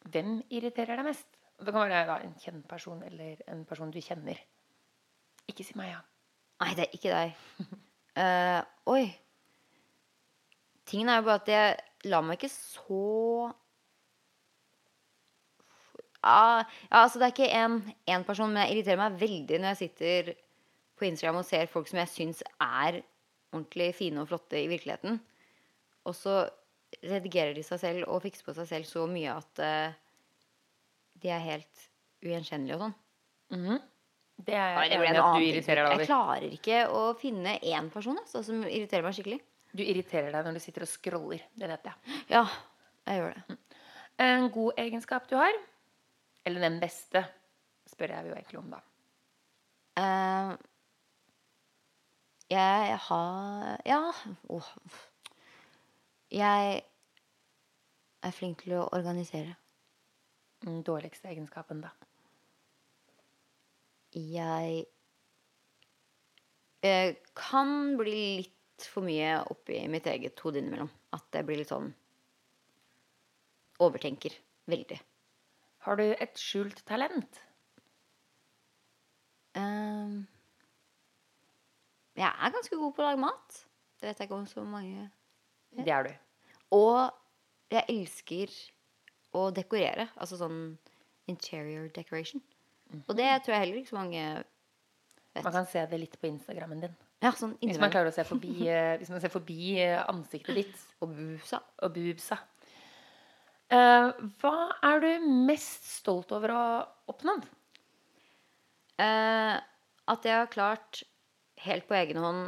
Hvem 0.08 0.38
irriterer 0.54 1.00
deg 1.00 1.08
mest? 1.08 1.28
Det 1.58 1.72
kan 1.72 1.88
være 1.88 2.04
da, 2.06 2.20
en 2.22 2.37
kjent 2.38 2.68
person 2.70 3.00
eller 3.02 3.40
en 3.50 3.64
person 3.68 3.90
du 3.92 3.98
kjenner. 4.04 4.38
Ikke 5.50 5.64
si 5.66 5.75
meg, 5.80 5.94
ja. 5.96 6.02
Nei, 6.62 6.75
det 6.78 6.87
er 6.87 6.98
ikke 6.98 7.14
deg. 7.14 7.44
Eh, 8.18 8.60
oi. 8.90 9.02
Tingen 10.88 11.11
er 11.12 11.21
jo 11.21 11.26
bare 11.28 11.42
at 11.42 11.50
jeg 11.52 12.11
lar 12.11 12.25
meg 12.25 12.38
ikke 12.38 12.50
så 12.52 13.02
ah, 16.23 16.62
Ja, 16.88 17.02
altså 17.04 17.21
det 17.21 17.28
er 17.28 17.35
ikke 17.35 17.50
en, 17.61 17.80
en 18.14 18.25
person, 18.26 18.52
men 18.52 18.64
jeg 18.64 18.76
irriterer 18.78 19.00
meg 19.02 19.18
veldig 19.21 19.61
når 19.61 19.75
jeg 19.75 19.80
sitter 19.85 20.33
på 20.99 21.07
Instagram 21.09 21.40
og 21.42 21.47
ser 21.47 21.68
folk 21.71 21.90
som 21.90 22.00
jeg 22.02 22.11
syns 22.14 22.40
er 22.59 23.02
ordentlig 23.52 23.92
fine 23.97 24.23
og 24.23 24.28
flotte 24.33 24.59
i 24.61 24.68
virkeligheten. 24.71 25.21
Og 26.09 26.16
så 26.16 26.40
redigerer 27.04 27.54
de 27.57 27.62
seg 27.66 27.80
selv 27.83 28.09
og 28.09 28.23
fikser 28.25 28.47
på 28.49 28.54
seg 28.57 28.68
selv 28.71 28.88
så 28.88 29.04
mye 29.11 29.35
at 29.37 29.61
uh, 29.62 29.92
de 31.23 31.30
er 31.35 31.45
helt 31.45 31.87
ugjenkjennelige 32.25 32.78
og 32.78 32.83
sånn. 32.87 32.97
Det 34.49 34.54
er 34.54 34.76
Nei, 34.76 34.87
jeg 34.88 34.92
det 34.92 34.99
ble 35.00 35.09
enig 35.09 35.18
en 35.18 35.23
at 35.23 35.28
annen 35.28 35.40
du 35.40 35.45
ting. 35.45 35.52
irriterer 35.52 35.88
deg 35.88 36.02
Jeg 36.02 36.09
klarer 36.11 36.49
ikke 36.59 36.80
å 36.95 37.04
finne 37.18 37.57
én 37.62 37.88
person 37.95 38.18
altså, 38.21 38.42
som 38.47 38.61
irriterer 38.66 39.07
meg 39.07 39.16
skikkelig. 39.16 39.40
Du 39.72 39.82
irriterer 39.84 40.32
deg 40.32 40.46
når 40.46 40.56
du 40.56 40.62
sitter 40.62 40.84
og 40.84 40.90
scroller. 40.90 41.44
Det 41.54 41.68
vet 41.70 41.88
jeg. 41.90 42.16
Ja, 42.32 42.44
jeg 43.08 43.20
gjør 43.20 43.37
det. 43.37 43.58
En 44.25 44.48
god 44.50 44.80
egenskap 44.82 45.28
du 45.30 45.37
har, 45.38 45.54
eller 46.48 46.64
den 46.64 46.80
beste 46.82 47.22
spør 47.88 48.16
jeg 48.16 48.30
jo 48.30 48.34
egentlig 48.34 48.58
om, 48.58 48.72
da. 48.75 48.80
Uh, 49.98 50.56
jeg 52.50 52.98
har 53.08 53.80
Ja. 53.87 54.02
Oh. 54.48 54.72
Jeg 56.30 56.82
er 58.22 58.30
flink 58.37 58.62
til 58.62 58.75
å 58.76 58.88
organisere. 58.92 59.56
Den 60.64 60.82
dårligste 60.82 61.28
egenskapen, 61.30 61.80
da. 61.80 61.90
Jeg 64.12 64.87
jeg 66.82 67.16
kan 67.34 67.96
bli 67.98 68.20
litt 68.38 68.58
for 68.87 69.06
mye 69.06 69.38
oppi 69.50 69.80
mitt 69.90 70.06
eget 70.11 70.38
hode 70.44 70.61
innimellom. 70.61 70.90
At 71.16 71.26
jeg 71.35 71.47
blir 71.49 71.61
litt 71.62 71.73
sånn 71.73 71.90
Overtenker 73.78 74.35
veldig. 74.66 74.97
Har 75.87 75.99
du 76.00 76.08
et 76.11 76.40
skjult 76.40 76.80
talent? 76.88 77.38
Um, 79.54 80.25
jeg 82.18 82.26
er 82.26 82.54
ganske 82.54 82.78
god 82.80 82.97
på 82.97 83.04
å 83.04 83.06
lage 83.06 83.23
mat. 83.23 83.61
Det 83.99 84.08
vet 84.08 84.20
jeg 84.20 84.28
ikke 84.28 84.38
om 84.38 84.49
så 84.50 84.64
mange 84.66 85.06
Det 85.78 85.94
er 85.94 86.08
du. 86.08 86.12
Og 86.75 86.99
jeg 87.70 87.87
elsker 87.94 88.54
å 89.38 89.49
dekorere. 89.54 90.08
Altså 90.18 90.38
sånn 90.40 90.61
interior 91.30 91.87
decoration. 91.94 92.42
Og 93.04 93.14
det 93.18 93.28
tror 93.44 93.54
jeg 93.54 93.62
heller 93.62 93.80
ikke 93.80 93.92
så 93.92 94.00
mange 94.00 94.23
vet. 94.35 95.44
Man 95.44 95.54
kan 95.54 95.68
se 95.70 95.85
det 95.87 96.00
litt 96.00 96.18
på 96.20 96.30
Instagrammen 96.30 96.82
din. 96.87 96.97
Ja, 97.18 97.32
sånn 97.34 97.56
Hvis 97.58 97.80
man 97.82 97.90
klarer 97.90 98.12
å 98.12 98.14
se 98.14 98.25
forbi, 98.26 98.54
eh, 98.70 98.94
hvis 99.00 99.10
man 99.10 99.22
ser 99.22 99.32
forbi 99.32 99.75
eh, 99.82 99.98
ansiktet 100.06 100.60
ditt 100.60 100.84
Og 101.02 101.10
bubsa. 101.16 101.62
og 101.82 101.96
bubsa. 101.96 102.38
Uh, 103.68 104.14
hva 104.40 104.70
er 104.88 105.02
du 105.02 105.26
mest 105.44 105.84
stolt 105.98 106.30
over 106.32 106.54
å 106.54 106.58
ha 106.58 106.76
oppnådd? 107.12 107.42
Uh, 108.96 109.58
at 110.08 110.25
jeg 110.25 110.32
har 110.32 110.48
klart 110.48 111.02
helt 111.60 111.84
på 111.84 111.98
egen 111.98 112.22
hånd 112.22 112.46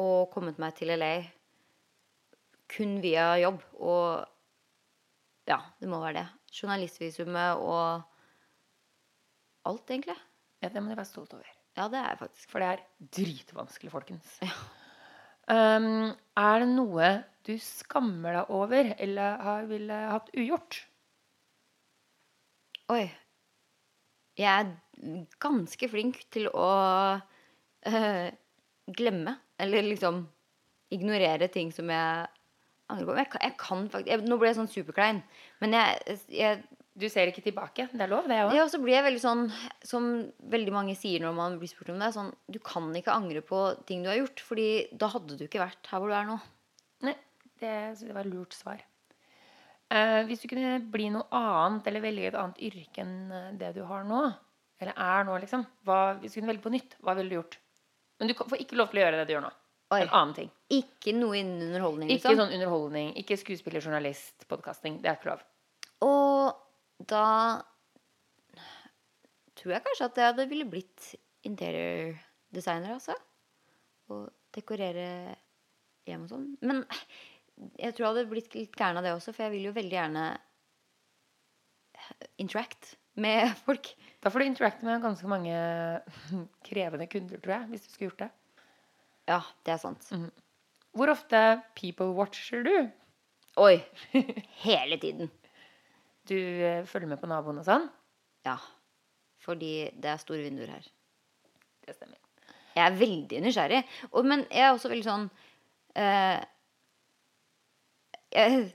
å 0.00 0.08
kommet 0.34 0.60
meg 0.60 0.76
til 0.76 0.92
LA 0.92 1.14
kun 2.70 2.98
via 3.00 3.32
jobb. 3.40 3.64
Og 3.80 4.28
ja, 5.48 5.62
det 5.80 5.88
må 5.90 6.02
være 6.02 6.20
det. 6.20 6.26
Journalistvisumet 6.60 7.64
og 7.64 8.04
alt, 9.70 9.88
egentlig. 9.88 10.18
Ja, 10.60 10.68
det 10.68 10.82
må 10.82 10.92
du 10.92 10.98
være 10.98 11.08
stolt 11.08 11.32
over. 11.38 11.59
Ja, 11.78 11.86
det 11.88 12.00
er 12.00 12.12
jeg 12.12 12.20
faktisk. 12.24 12.50
For 12.50 12.62
det 12.62 12.68
er 12.70 12.84
dritvanskelig, 13.18 13.92
folkens. 13.92 14.36
Um, 15.50 16.12
er 16.38 16.62
det 16.62 16.68
noe 16.70 17.10
du 17.46 17.54
skammer 17.62 18.36
deg 18.36 18.52
over 18.54 18.92
eller 19.00 19.40
har 19.44 19.68
ville 19.70 20.00
hatt 20.12 20.28
ugjort? 20.36 20.82
Oi. 22.90 23.06
Jeg 24.38 24.50
er 24.50 25.24
ganske 25.42 25.88
flink 25.90 26.20
til 26.32 26.48
å 26.50 26.68
eh, 27.86 28.28
glemme. 28.96 29.36
Eller 29.60 29.86
liksom 29.86 30.24
ignorere 30.94 31.48
ting 31.52 31.70
som 31.74 31.90
jeg 31.92 32.28
angrer 32.90 33.06
på. 33.06 33.16
Jeg 33.20 33.30
kan, 33.32 33.44
jeg 33.44 33.56
kan 33.60 33.88
faktisk 33.92 34.10
jeg, 34.10 34.26
Nå 34.26 34.38
ble 34.40 34.50
jeg 34.50 34.58
sånn 34.58 34.72
superklein. 34.72 35.22
Men 35.62 35.76
jeg, 35.76 36.18
jeg 36.34 36.62
Du 37.00 37.06
ser 37.08 37.30
ikke 37.30 37.44
tilbake. 37.44 37.88
Det 37.92 38.04
er 38.04 38.10
lov, 38.12 38.28
det 38.28 38.38
òg. 38.44 38.52
Ja, 38.56 38.66
og 38.66 38.72
så 38.72 38.80
blir 38.82 38.96
jeg 38.98 39.06
veldig 39.06 39.22
sånn 39.22 39.46
Som 39.86 40.10
veldig 40.52 40.74
mange 40.74 40.96
sier 40.98 41.22
når 41.24 41.32
man 41.38 41.56
blir 41.60 41.70
spurt 41.70 41.92
om 41.94 42.02
det. 42.02 42.12
Sånn, 42.16 42.30
du 42.50 42.58
kan 42.64 42.90
ikke 42.98 43.14
angre 43.14 43.42
på 43.46 43.62
ting 43.88 44.04
du 44.04 44.10
har 44.12 44.20
gjort, 44.20 44.44
Fordi 44.44 44.68
da 44.92 45.08
hadde 45.14 45.38
du 45.40 45.46
ikke 45.46 45.62
vært 45.62 45.90
her 45.92 46.02
hvor 46.02 46.12
du 46.12 46.16
er 46.18 46.28
nå. 46.28 46.38
Nei, 47.08 47.16
det, 47.62 47.74
det 48.02 48.14
var 48.14 48.26
et 48.26 48.32
lurt 48.34 48.56
svar. 48.56 48.84
Eh, 49.90 50.20
hvis 50.28 50.44
du 50.44 50.46
kunne 50.52 50.76
bli 50.92 51.08
noe 51.10 51.26
annet, 51.34 51.88
eller 51.90 52.04
velge 52.04 52.28
et 52.28 52.38
annet 52.38 52.60
yrke 52.62 53.02
enn 53.02 53.32
eh, 53.34 53.48
det 53.58 53.72
du 53.74 53.80
har 53.88 54.04
nå, 54.06 54.20
eller 54.80 54.94
er 54.94 55.26
nå, 55.26 55.38
liksom 55.42 55.64
hva, 55.88 56.16
Hvis 56.20 56.36
du 56.36 56.40
kunne 56.40 56.52
velge 56.52 56.66
på 56.68 56.72
nytt, 56.76 56.94
hva 57.02 57.16
ville 57.18 57.32
du 57.32 57.40
gjort? 57.40 57.56
Men 58.20 58.30
du 58.30 58.36
får 58.38 58.62
ikke 58.62 58.78
lov 58.78 58.92
til 58.92 59.00
å 59.00 59.04
gjøre 59.06 59.18
det 59.18 59.26
du 59.26 59.34
gjør 59.34 59.46
nå. 59.48 59.50
Oi. 59.90 60.04
En 60.04 60.12
annen 60.14 60.34
ting. 60.36 60.50
Ikke 60.70 61.12
noe 61.16 61.40
innen 61.40 61.64
underholdning, 61.66 62.12
Ikke 62.12 62.30
liksom. 62.30 62.38
sånn 62.44 62.54
underholdning, 62.54 63.08
ikke 63.18 63.38
skuespiller, 63.40 63.82
journalist, 63.82 64.46
podkasting. 64.46 65.00
Det 65.02 65.10
er 65.10 65.18
ikke 65.18 65.32
lov. 65.32 65.42
Da 67.08 67.24
tror 69.56 69.74
jeg 69.74 69.84
kanskje 69.86 70.08
at 70.10 70.20
jeg 70.20 70.32
hadde 70.32 70.48
ville 70.50 70.68
blitt 70.68 71.14
interior 71.48 72.14
designer, 72.52 72.96
altså. 72.98 73.16
Og 74.10 74.28
dekorere 74.54 75.36
hjem 76.08 76.26
og 76.26 76.32
sånn. 76.32 76.46
Men 76.66 76.84
jeg 77.78 77.94
tror 77.94 78.04
jeg 78.04 78.12
hadde 78.12 78.30
blitt 78.30 78.56
litt 78.56 78.76
gæren 78.76 79.00
av 79.00 79.06
det 79.06 79.14
også, 79.14 79.34
for 79.34 79.46
jeg 79.46 79.54
vil 79.54 79.68
jo 79.68 79.76
veldig 79.76 79.96
gjerne 79.96 80.26
interact 82.40 82.94
med 83.20 83.52
folk. 83.66 83.92
Da 84.20 84.32
får 84.32 84.42
du 84.42 84.46
interacte 84.48 84.86
med 84.88 85.02
ganske 85.04 85.28
mange 85.30 85.56
krevende 86.66 87.08
kunder, 87.10 87.40
tror 87.42 87.56
jeg, 87.56 87.68
hvis 87.72 87.84
du 87.84 87.90
skulle 87.90 88.10
gjort 88.10 88.24
det. 88.24 88.30
Ja, 89.30 89.40
det 89.66 89.74
er 89.76 89.82
sant. 89.82 90.08
Hvor 90.96 91.12
ofte 91.12 91.60
people 91.78 92.10
watcher 92.16 92.64
du? 92.66 92.74
Oi! 93.60 93.76
Hele 94.64 94.98
tiden. 95.02 95.30
Du 96.28 96.36
eh, 96.36 96.84
følger 96.88 97.08
med 97.08 97.20
på 97.20 97.30
naboen 97.30 97.62
og 97.62 97.66
sånn? 97.66 97.86
Ja. 98.46 98.56
Fordi 99.40 99.90
det 99.96 100.12
er 100.12 100.20
store 100.20 100.44
vinduer 100.44 100.72
her. 100.74 100.88
Det 101.86 101.96
stemmer. 101.96 102.18
Jeg 102.76 102.84
er 102.86 102.98
veldig 102.98 103.40
nysgjerrig. 103.44 103.84
Og, 104.12 104.26
men 104.28 104.44
jeg 104.48 104.66
er 104.66 104.74
også 104.74 104.90
veldig 104.92 105.06
sånn 105.06 105.24
uh, 105.98 106.40
jeg, 108.30 108.66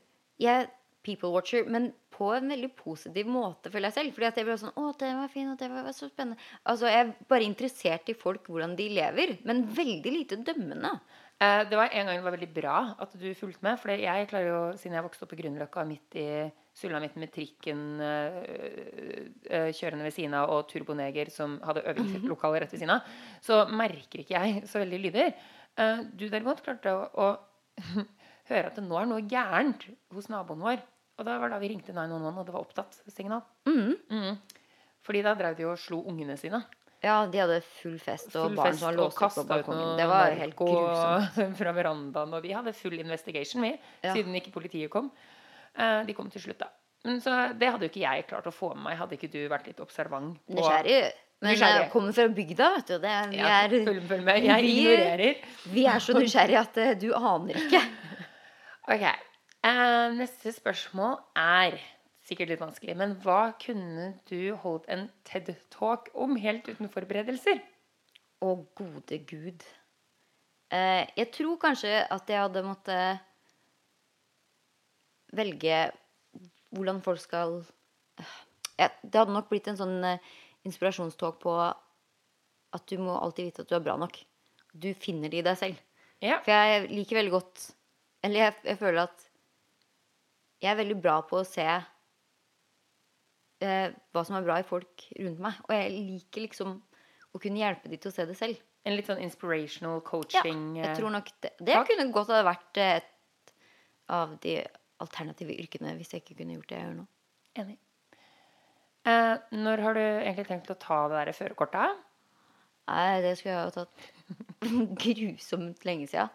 jeg 0.41 0.63
er 0.63 0.71
people 1.05 1.31
watcher, 1.31 1.67
men 1.69 1.91
på 2.15 2.31
en 2.33 2.49
veldig 2.49 2.71
positiv 2.79 3.27
måte, 3.29 3.69
føler 3.71 3.91
jeg 3.91 3.97
selv. 3.99 4.15
Fordi 4.15 4.27
at 4.29 4.39
jeg 4.39 4.47
blir 4.47 4.59
sånn 4.59 4.75
Å, 4.79 4.87
det 4.99 5.11
var 5.17 5.31
fint, 5.31 5.51
og 5.53 5.59
det 5.59 5.69
var 5.71 5.89
så 5.95 6.09
spennende. 6.09 6.39
Altså, 6.63 6.89
jeg 6.91 7.03
er 7.03 7.13
bare 7.29 7.47
interessert 7.47 8.11
i 8.11 8.17
folk, 8.17 8.49
hvordan 8.51 8.75
de 8.79 8.89
lever. 8.97 9.35
Men 9.47 9.65
veldig 9.77 10.13
lite 10.17 10.41
dømmende. 10.47 10.95
Uh, 11.39 11.61
Det 11.69 11.79
var 11.79 11.91
en 11.91 12.09
gang 12.09 12.19
det 12.19 12.25
var 12.25 12.37
veldig 12.37 12.53
bra 12.55 12.77
at 13.05 13.15
du 13.19 13.27
fulgte 13.37 13.67
med. 13.67 13.79
For 13.81 13.95
jeg 13.95 14.29
klarer 14.31 14.51
jo, 14.51 14.61
siden 14.79 14.97
jeg 14.97 15.07
vokste 15.07 15.27
opp 15.27 15.35
i 15.35 15.41
Grünerløkka 15.43 15.87
midt 15.87 16.19
i 16.19 16.29
sulamitten 16.75 17.23
med 17.23 17.31
trikken 17.31 17.83
øh, 18.03 18.39
øh, 19.49 19.69
kjørende 19.73 20.03
ved 20.03 20.11
siden 20.15 20.33
av, 20.35 20.49
og 20.51 20.67
Turboneger 20.69 21.29
som 21.31 21.57
hadde 21.63 21.85
øvingslokale 21.93 22.59
rett 22.63 22.73
ved 22.75 22.81
siden 22.83 22.95
av, 22.97 23.05
så 23.45 23.61
merker 23.71 24.23
ikke 24.25 24.35
jeg 24.35 24.65
så 24.67 24.81
veldig 24.83 24.99
lyder. 25.07 25.31
Uh, 25.79 26.03
Du 26.15 26.27
derimot 26.31 26.61
klarte 26.63 26.91
å, 26.91 27.07
å 27.15 27.29
høre 28.49 28.67
at 28.69 28.75
det 28.77 28.83
nå 28.85 28.99
er 28.99 29.07
noe 29.09 29.23
gærent 29.27 29.87
hos 30.15 30.27
naboen 30.31 30.63
vår. 30.63 30.83
Og 31.15 31.27
da 31.27 31.37
var 31.39 31.51
da 31.53 31.59
vi 31.61 31.69
ringte 31.71 31.93
911, 31.95 32.39
og 32.41 32.45
det 32.49 32.53
var 32.55 32.63
opptatt 32.65 32.97
signal. 33.07 33.43
Mhm. 33.71 34.35
Fordi 35.05 35.21
da 35.23 35.35
drev 35.37 35.55
de 35.55 35.67
og 35.69 35.77
slo 35.79 36.01
ungene 36.09 36.35
sine. 36.39 36.63
Ja, 37.05 37.19
de 37.29 37.37
hadde 37.37 37.59
full 37.61 37.99
fest, 38.01 38.31
og 38.33 38.47
Full 38.49 38.55
barn 38.57 38.77
som 38.79 38.95
låst 38.97 39.19
opp 39.21 39.35
på 39.37 39.43
balkongen. 39.45 39.93
Det 39.99 40.07
var 40.09 40.33
helt 40.39 40.55
grusomt. 40.57 41.55
fra 41.59 41.73
verandaen. 41.77 42.33
Og 42.33 42.41
vi 42.43 42.55
hadde 42.55 42.73
full 42.73 42.97
investigation, 42.97 43.61
vi, 43.67 43.75
Ja. 44.01 44.15
siden 44.15 44.33
ikke 44.39 44.51
politiet 44.55 44.89
kom. 44.89 45.11
Eh, 45.77 46.01
de 46.07 46.13
kom 46.15 46.29
til 46.31 46.41
slutt, 46.41 46.59
da. 46.63 46.69
Men 47.05 47.19
så 47.21 47.35
det 47.59 47.67
hadde 47.69 47.85
jo 47.85 47.91
ikke 47.91 48.01
jeg 48.05 48.25
klart 48.29 48.47
å 48.49 48.53
få 48.55 48.71
med 48.75 48.83
meg. 48.87 48.97
Hadde 48.97 49.17
ikke 49.17 49.29
du 49.31 49.41
vært 49.51 49.67
litt 49.67 49.79
observant? 49.83 50.37
på- 50.47 50.55
Nysgjerrig. 50.57 51.11
Men 51.41 51.51
Nysgjerrig. 51.51 51.81
jeg 51.83 51.91
kommer 51.91 52.13
fra 52.15 52.27
bygda, 52.27 52.69
vet 52.77 52.87
du. 52.87 52.93
Det, 53.03 53.15
vi, 53.29 53.37
Ja, 53.37 53.49
er, 53.65 53.69
følg, 53.69 54.01
følg 54.07 54.23
med. 54.23 54.43
Jeg 54.43 54.61
vi- 54.63 54.77
ignorerer. 54.79 55.35
vi 55.73 55.85
er 55.85 55.99
så 55.99 56.13
nysgjerrige 56.15 56.59
at 56.63 56.77
eh, 56.77 56.93
du 56.95 57.13
aner 57.13 57.53
ikke. 57.55 57.81
Ok. 58.87 59.01
Uh, 59.65 60.13
neste 60.13 60.51
spørsmål 60.53 61.15
er 61.35 61.79
sikkert 62.25 62.49
litt 62.51 62.59
vanskelig, 62.61 62.95
men 62.95 63.15
hva 63.23 63.51
kunne 63.57 64.11
du 64.29 64.55
holdt 64.61 64.85
en 64.93 65.07
TED-talk 65.25 66.09
om 66.13 66.35
helt 66.37 66.67
uten 66.69 66.87
forberedelser? 66.93 67.61
Å, 68.45 68.51
gode 68.77 69.17
gud. 69.25 69.63
Uh, 70.73 71.05
jeg 71.17 71.31
tror 71.33 71.57
kanskje 71.61 71.95
at 72.11 72.29
jeg 72.29 72.41
hadde 72.43 72.61
måttet 72.65 73.19
velge 75.35 75.79
hvordan 76.75 77.01
folk 77.05 77.21
skal 77.21 77.59
Eh, 78.19 78.35
ja, 78.77 78.89
Det 79.01 79.19
hadde 79.19 79.33
nok 79.35 79.49
blitt 79.51 79.67
en 79.71 79.79
sånn 79.79 79.97
eh, 80.03 80.19
inspirasjonstalk 80.67 81.39
på 81.43 81.55
at 82.75 82.87
du 82.91 82.97
må 82.99 83.15
alltid 83.17 83.49
vite 83.49 83.65
at 83.65 83.71
du 83.71 83.75
er 83.77 83.85
bra 83.85 83.95
nok. 83.99 84.19
Du 84.73 84.89
finner 84.99 85.31
det 85.31 85.39
i 85.41 85.45
deg 85.45 85.59
selv. 85.59 85.81
Ja. 86.23 86.39
For 86.43 86.51
jeg 86.51 86.87
liker 86.89 87.17
veldig 87.19 87.33
godt 87.33 87.63
Eller 88.23 88.39
jeg, 88.39 88.53
jeg 88.63 88.77
føler 88.79 89.01
at 89.03 89.25
jeg 90.63 90.69
er 90.71 90.77
veldig 90.79 90.95
bra 91.03 91.17
på 91.27 91.41
å 91.41 91.45
se 91.45 91.65
eh, 93.61 93.89
hva 93.91 94.23
som 94.25 94.37
er 94.39 94.45
bra 94.47 94.55
i 94.61 94.65
folk 94.67 95.03
rundt 95.19 95.43
meg. 95.43 95.59
Og 95.67 95.75
jeg 95.75 95.91
liker 95.93 96.45
liksom 96.47 96.79
å 97.35 97.41
kunne 97.43 97.61
hjelpe 97.61 97.91
de 97.91 97.99
til 97.99 98.09
å 98.09 98.15
se 98.15 98.25
det 98.25 98.37
selv. 98.39 98.63
En 98.87 98.95
litt 98.95 99.09
sånn 99.09 99.21
inspirational 99.21 100.01
coaching 100.05 100.63
Ja, 100.77 100.87
jeg 100.87 100.93
eh, 100.93 100.97
tror 100.97 101.13
nok 101.13 101.29
det, 101.43 101.51
det 101.67 101.77
kunne 101.89 102.07
godt 102.15 102.33
ha 102.33 102.41
vært 102.47 102.81
et 102.81 103.11
av 104.15 104.35
de 104.41 104.59
alternative 105.03 105.55
yrkene 105.59 105.95
hvis 105.97 106.13
jeg 106.13 106.23
ikke 106.23 106.37
kunne 106.41 106.55
gjort 106.57 106.69
det 106.71 106.77
jeg 106.79 106.87
gjør 106.87 106.97
nå. 107.01 107.05
Enig. 107.61 107.77
Eh, 109.05 109.35
når 109.53 109.81
har 109.85 109.93
du 109.97 110.01
egentlig 110.01 110.47
tenkt 110.49 110.71
å 110.73 110.77
ta 110.81 110.99
det 111.11 111.19
der 111.27 111.35
førerkortet? 111.37 111.97
Nei, 112.89 113.21
det 113.21 113.35
skulle 113.37 113.55
jeg 113.55 113.65
ha 113.65 113.73
tatt 113.73 114.07
grusomt 115.03 115.85
lenge 115.87 116.07
siden. 116.09 116.29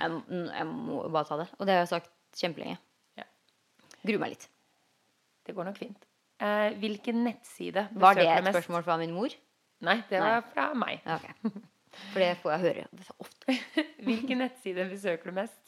Jeg, 0.00 0.10
må- 0.10 0.48
jeg 0.52 0.66
må 0.68 1.02
bare 1.12 1.28
ta 1.28 1.38
det. 1.40 1.46
Og 1.58 1.66
det 1.68 1.74
har 1.76 1.82
jeg 1.84 1.92
sagt 1.94 2.10
kjempelenge. 2.36 2.76
Ja. 3.20 3.24
Gruer 4.04 4.20
meg 4.24 4.34
litt. 4.34 4.48
Det 5.44 5.54
går 5.56 5.68
nok 5.70 5.78
fint. 5.80 6.04
Eh, 6.44 6.74
hvilken 6.82 7.22
nettside 7.24 7.86
Var 7.92 8.14
det 8.18 8.26
et 8.26 8.44
mest? 8.44 8.56
spørsmål 8.58 8.84
fra 8.84 8.96
min 9.00 9.12
mor? 9.16 9.32
Nei, 9.84 9.96
det 10.10 10.18
Nei. 10.20 10.28
var 10.34 10.44
fra 10.52 10.66
meg. 10.74 11.00
Ja, 11.06 11.16
ok. 11.20 11.62
For 12.10 12.18
det 12.20 12.30
får 12.42 12.52
jeg 12.56 12.60
høre 12.64 12.84
ofte. 13.22 13.54
Hvilken 14.06 14.40
nettside 14.42 14.86
besøker 14.90 15.30
du 15.30 15.36
mest? 15.36 15.60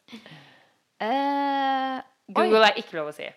Eh, 1.01 2.01
oi. 2.29 2.35
Google 2.35 2.67
er 2.69 2.81
ikke 2.81 2.99
lov 2.99 3.13
å 3.13 3.17
si. 3.17 3.29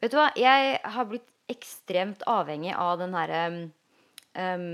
Vet 0.00 0.14
du 0.14 0.18
hva? 0.20 0.30
Jeg 0.38 0.78
har 0.94 1.08
blitt 1.10 1.28
ekstremt 1.50 2.22
avhengig 2.30 2.72
av 2.78 3.00
den 3.00 3.14
herre 3.16 3.42
um, 4.38 4.66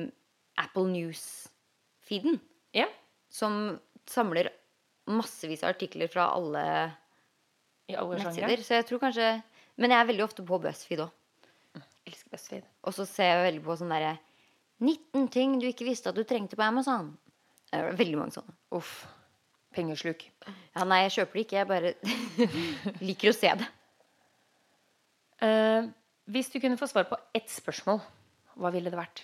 Apple 0.60 0.86
News-feeden. 0.92 2.38
Ja. 2.76 2.86
Som 3.32 3.78
samler 4.08 4.52
massevis 5.10 5.64
av 5.64 5.74
artikler 5.74 6.10
fra 6.10 6.28
alle 6.34 6.62
I 7.90 7.96
alle 7.98 8.20
nettsider. 8.20 8.62
Så 8.66 8.80
jeg 8.80 8.86
tror 8.88 9.02
kanskje 9.02 9.28
Men 9.76 9.92
jeg 9.92 10.00
er 10.00 10.08
veldig 10.08 10.24
ofte 10.24 10.44
på 10.46 10.58
BuzzFeed 10.62 11.02
òg. 11.04 11.12
Elsker 12.06 12.32
BuzzFeed. 12.32 12.64
Og 12.86 12.94
så 12.96 13.04
ser 13.08 13.32
jeg 13.32 13.44
veldig 13.50 13.64
på 13.66 13.76
sånn 13.80 13.92
derre 13.92 14.16
19 14.80 15.28
ting 15.32 15.56
du 15.60 15.66
ikke 15.68 15.86
visste 15.88 16.10
at 16.12 16.16
du 16.16 16.24
trengte 16.28 16.56
på 16.56 16.64
Amazon. 16.64 17.14
Veldig 17.72 18.18
mange 18.18 18.36
sånne. 18.36 18.54
Uff. 18.76 19.06
Pengesluk. 19.76 20.24
Ja, 20.46 20.84
nei, 20.88 21.02
jeg 21.04 21.14
kjøper 21.18 21.38
det 21.38 21.44
ikke. 21.44 21.56
Jeg 21.60 21.68
bare 21.68 21.94
liker 23.08 23.32
å 23.32 23.36
se 23.36 23.52
det. 23.60 23.68
Uh, 25.44 25.88
hvis 26.32 26.48
du 26.52 26.58
kunne 26.62 26.78
få 26.80 26.88
svar 26.88 27.04
på 27.10 27.18
ett 27.36 27.50
spørsmål, 27.52 28.00
hva 28.56 28.72
ville 28.72 28.92
det 28.92 28.98
vært? 28.98 29.20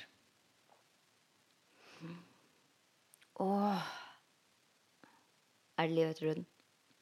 Åh. 3.41 3.87
Er 5.81 5.89
det 5.89 5.97
livet 5.97 6.11
etter 6.13 6.29
døden? 6.29 6.47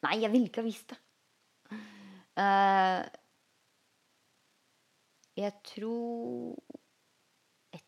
Nei, 0.07 0.21
jeg 0.23 0.33
ville 0.33 0.47
ikke 0.49 0.63
ha 0.63 0.69
visst 0.69 0.95
det. 0.95 1.01
Uh, 2.39 3.03
jeg 5.37 5.53
tror 5.67 6.57
et 7.75 7.85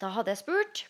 Da 0.00 0.12
hadde 0.14 0.30
jeg 0.34 0.44
spurt 0.44 0.89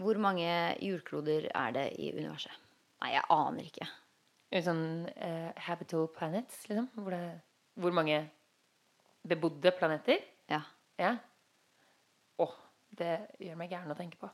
Hvor 0.00 0.18
mange 0.22 0.48
jordkloder 0.80 1.50
er 1.52 1.72
det 1.76 1.86
i 2.00 2.10
universet? 2.16 2.52
Nei, 3.00 3.14
jeg 3.14 3.26
aner 3.32 3.66
ikke. 3.66 3.88
Sånn 4.64 4.84
uh, 5.08 5.50
habitable 5.66 6.10
planets, 6.16 6.62
liksom? 6.68 6.88
Hvor, 6.96 7.14
det, 7.14 7.40
hvor 7.80 7.94
mange 7.94 8.22
bebodde 9.28 9.72
planeter? 9.76 10.22
Ja. 10.50 10.62
Ja. 11.00 11.14
Åh, 12.40 12.54
det 12.98 13.12
gjør 13.40 13.58
meg 13.60 13.72
gæren 13.72 13.92
å 13.92 13.98
tenke 13.98 14.20
på. 14.20 14.30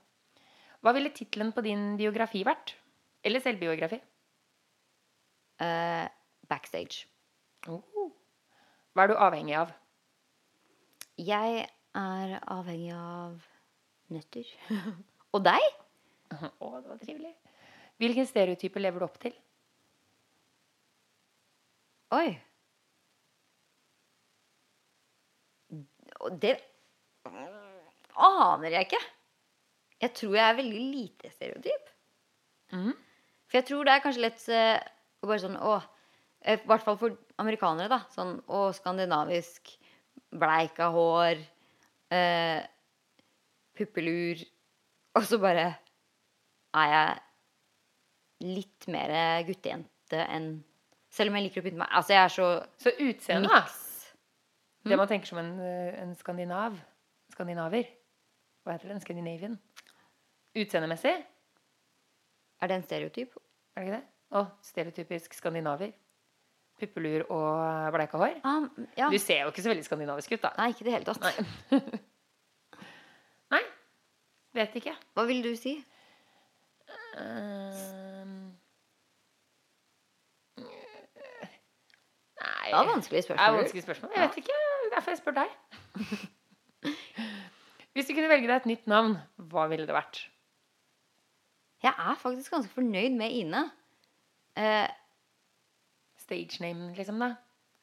Hva 0.85 0.95
ville 0.95 1.15
tittelen 1.15 1.51
på 1.55 1.65
din 1.67 1.97
biografi 1.99 2.45
vært? 2.47 2.77
Eller 3.27 3.43
selvbiografi? 3.43 3.99
Uh, 5.59 6.07
backstage. 6.47 7.09
Oh. 7.67 8.13
Hva 8.95 9.05
er 9.05 9.13
du 9.13 9.19
avhengig 9.19 9.59
av? 9.59 9.75
Jeg 11.19 11.67
er 11.97 12.39
avhengig 12.53 12.95
av 12.95 13.45
nøtter. 14.13 14.49
Og 15.37 15.43
deg? 15.45 15.67
Å, 16.65 16.71
det 16.81 16.89
var 16.89 17.01
trivelig. 17.03 17.35
Hvilken 18.01 18.29
stereotype 18.29 18.81
lever 18.81 19.03
du 19.03 19.07
opp 19.09 19.19
til? 19.21 19.35
Oi. 22.17 22.29
Det 26.41 26.55
aner 28.17 28.73
jeg 28.73 28.89
ikke. 28.89 29.03
Jeg 30.03 30.13
tror 30.17 30.37
jeg 30.37 30.45
er 30.45 30.59
veldig 30.59 30.85
lite 30.93 31.33
stereotyp. 31.33 31.91
Mm. 32.73 32.95
For 33.47 33.59
jeg 33.61 33.67
tror 33.69 33.87
det 33.87 33.95
er 33.95 34.03
kanskje 34.05 34.25
lett 34.25 34.47
eh, 34.53 34.79
å 35.23 35.29
bare 35.31 35.43
sånn 35.43 35.59
Å, 35.61 35.75
eh, 36.43 36.59
I 36.59 36.69
hvert 36.69 36.85
fall 36.85 36.99
for 37.01 37.17
amerikanere, 37.41 37.89
da. 37.93 38.01
Sånn 38.13 38.37
å, 38.49 38.67
skandinavisk, 38.77 39.73
bleika 40.37 40.91
hår, 40.95 41.41
eh, 42.13 42.61
puppelur 43.77 44.43
Og 45.17 45.25
så 45.25 45.39
bare 45.41 45.67
er 46.77 46.91
jeg 46.93 48.51
litt 48.57 48.87
mer 48.93 49.13
guttejente 49.49 50.23
enn 50.29 50.51
Selv 51.17 51.33
om 51.33 51.39
jeg 51.39 51.47
liker 51.47 51.63
å 51.63 51.65
pynte 51.65 51.81
meg. 51.81 51.89
Altså, 51.97 52.13
jeg 52.13 52.23
er 52.27 52.33
så 52.35 52.47
Så 52.83 52.93
utseende, 53.01 53.49
miks. 53.49 53.79
Det 54.85 54.99
man 55.01 55.09
tenker 55.09 55.31
som 55.31 55.39
en, 55.41 55.55
en 56.03 56.13
skandinav. 56.19 56.77
Skandinaver. 57.33 57.89
Hva 58.67 58.75
heter 58.75 58.91
det? 58.91 58.97
En 58.99 59.01
Scandinavian. 59.05 59.57
Utseendemessig, 60.57 61.15
Er 62.61 62.69
det 62.69 62.77
en 62.77 62.85
stereotyp? 62.85 63.35
er 63.77 63.81
det 63.81 63.87
ikke 63.89 63.97
det? 63.97 64.05
Å, 64.37 64.43
stereotypisk 64.65 65.35
skandinaver. 65.37 65.93
Puppelur 66.81 67.25
og 67.33 67.93
bleika 67.95 68.21
hår. 68.21 68.39
Um, 68.45 68.69
ja. 68.99 69.09
Du 69.13 69.17
ser 69.23 69.43
jo 69.45 69.53
ikke 69.53 69.65
så 69.65 69.73
veldig 69.73 69.85
skandinavisk 69.87 70.33
ut, 70.37 70.43
da. 70.43 70.53
Nei, 70.59 70.71
ikke 70.75 70.85
i 70.85 70.89
det 70.89 70.95
hele 70.97 71.09
tatt. 71.09 71.41
Vet 74.57 74.77
ikke. 74.81 74.95
Hva 75.13 75.25
vil 75.29 75.43
du 75.45 75.51
si? 75.59 75.75
Ehm. 77.21 78.37
Nei 82.37 82.71
Det 82.71 82.77
var 82.77 82.89
vanskelig 82.89 83.23
Det 83.29 83.37
er 83.37 83.57
vanskelig 83.57 83.83
spørsmål. 83.85 84.15
Jeg 84.15 84.29
vet 84.29 84.39
ikke. 84.43 84.57
Derfor 84.95 85.13
jeg 85.13 85.21
spør 85.21 85.37
deg. 85.43 85.51
Hvis 87.97 88.09
du 88.09 88.15
kunne 88.15 88.29
velge 88.33 88.49
deg 88.49 88.57
et 88.57 88.71
nytt 88.71 88.89
navn, 88.91 89.17
hva 89.53 89.67
ville 89.73 89.87
det 89.89 89.97
vært? 89.97 90.23
Jeg 91.85 91.93
er 91.93 92.19
faktisk 92.21 92.53
ganske 92.53 92.73
fornøyd 92.73 93.17
med 93.17 93.33
Ine. 93.33 93.63
Uh, 94.57 94.89
Stage 96.21 96.61
name, 96.65 96.91
liksom, 96.97 97.21
da? 97.21 97.35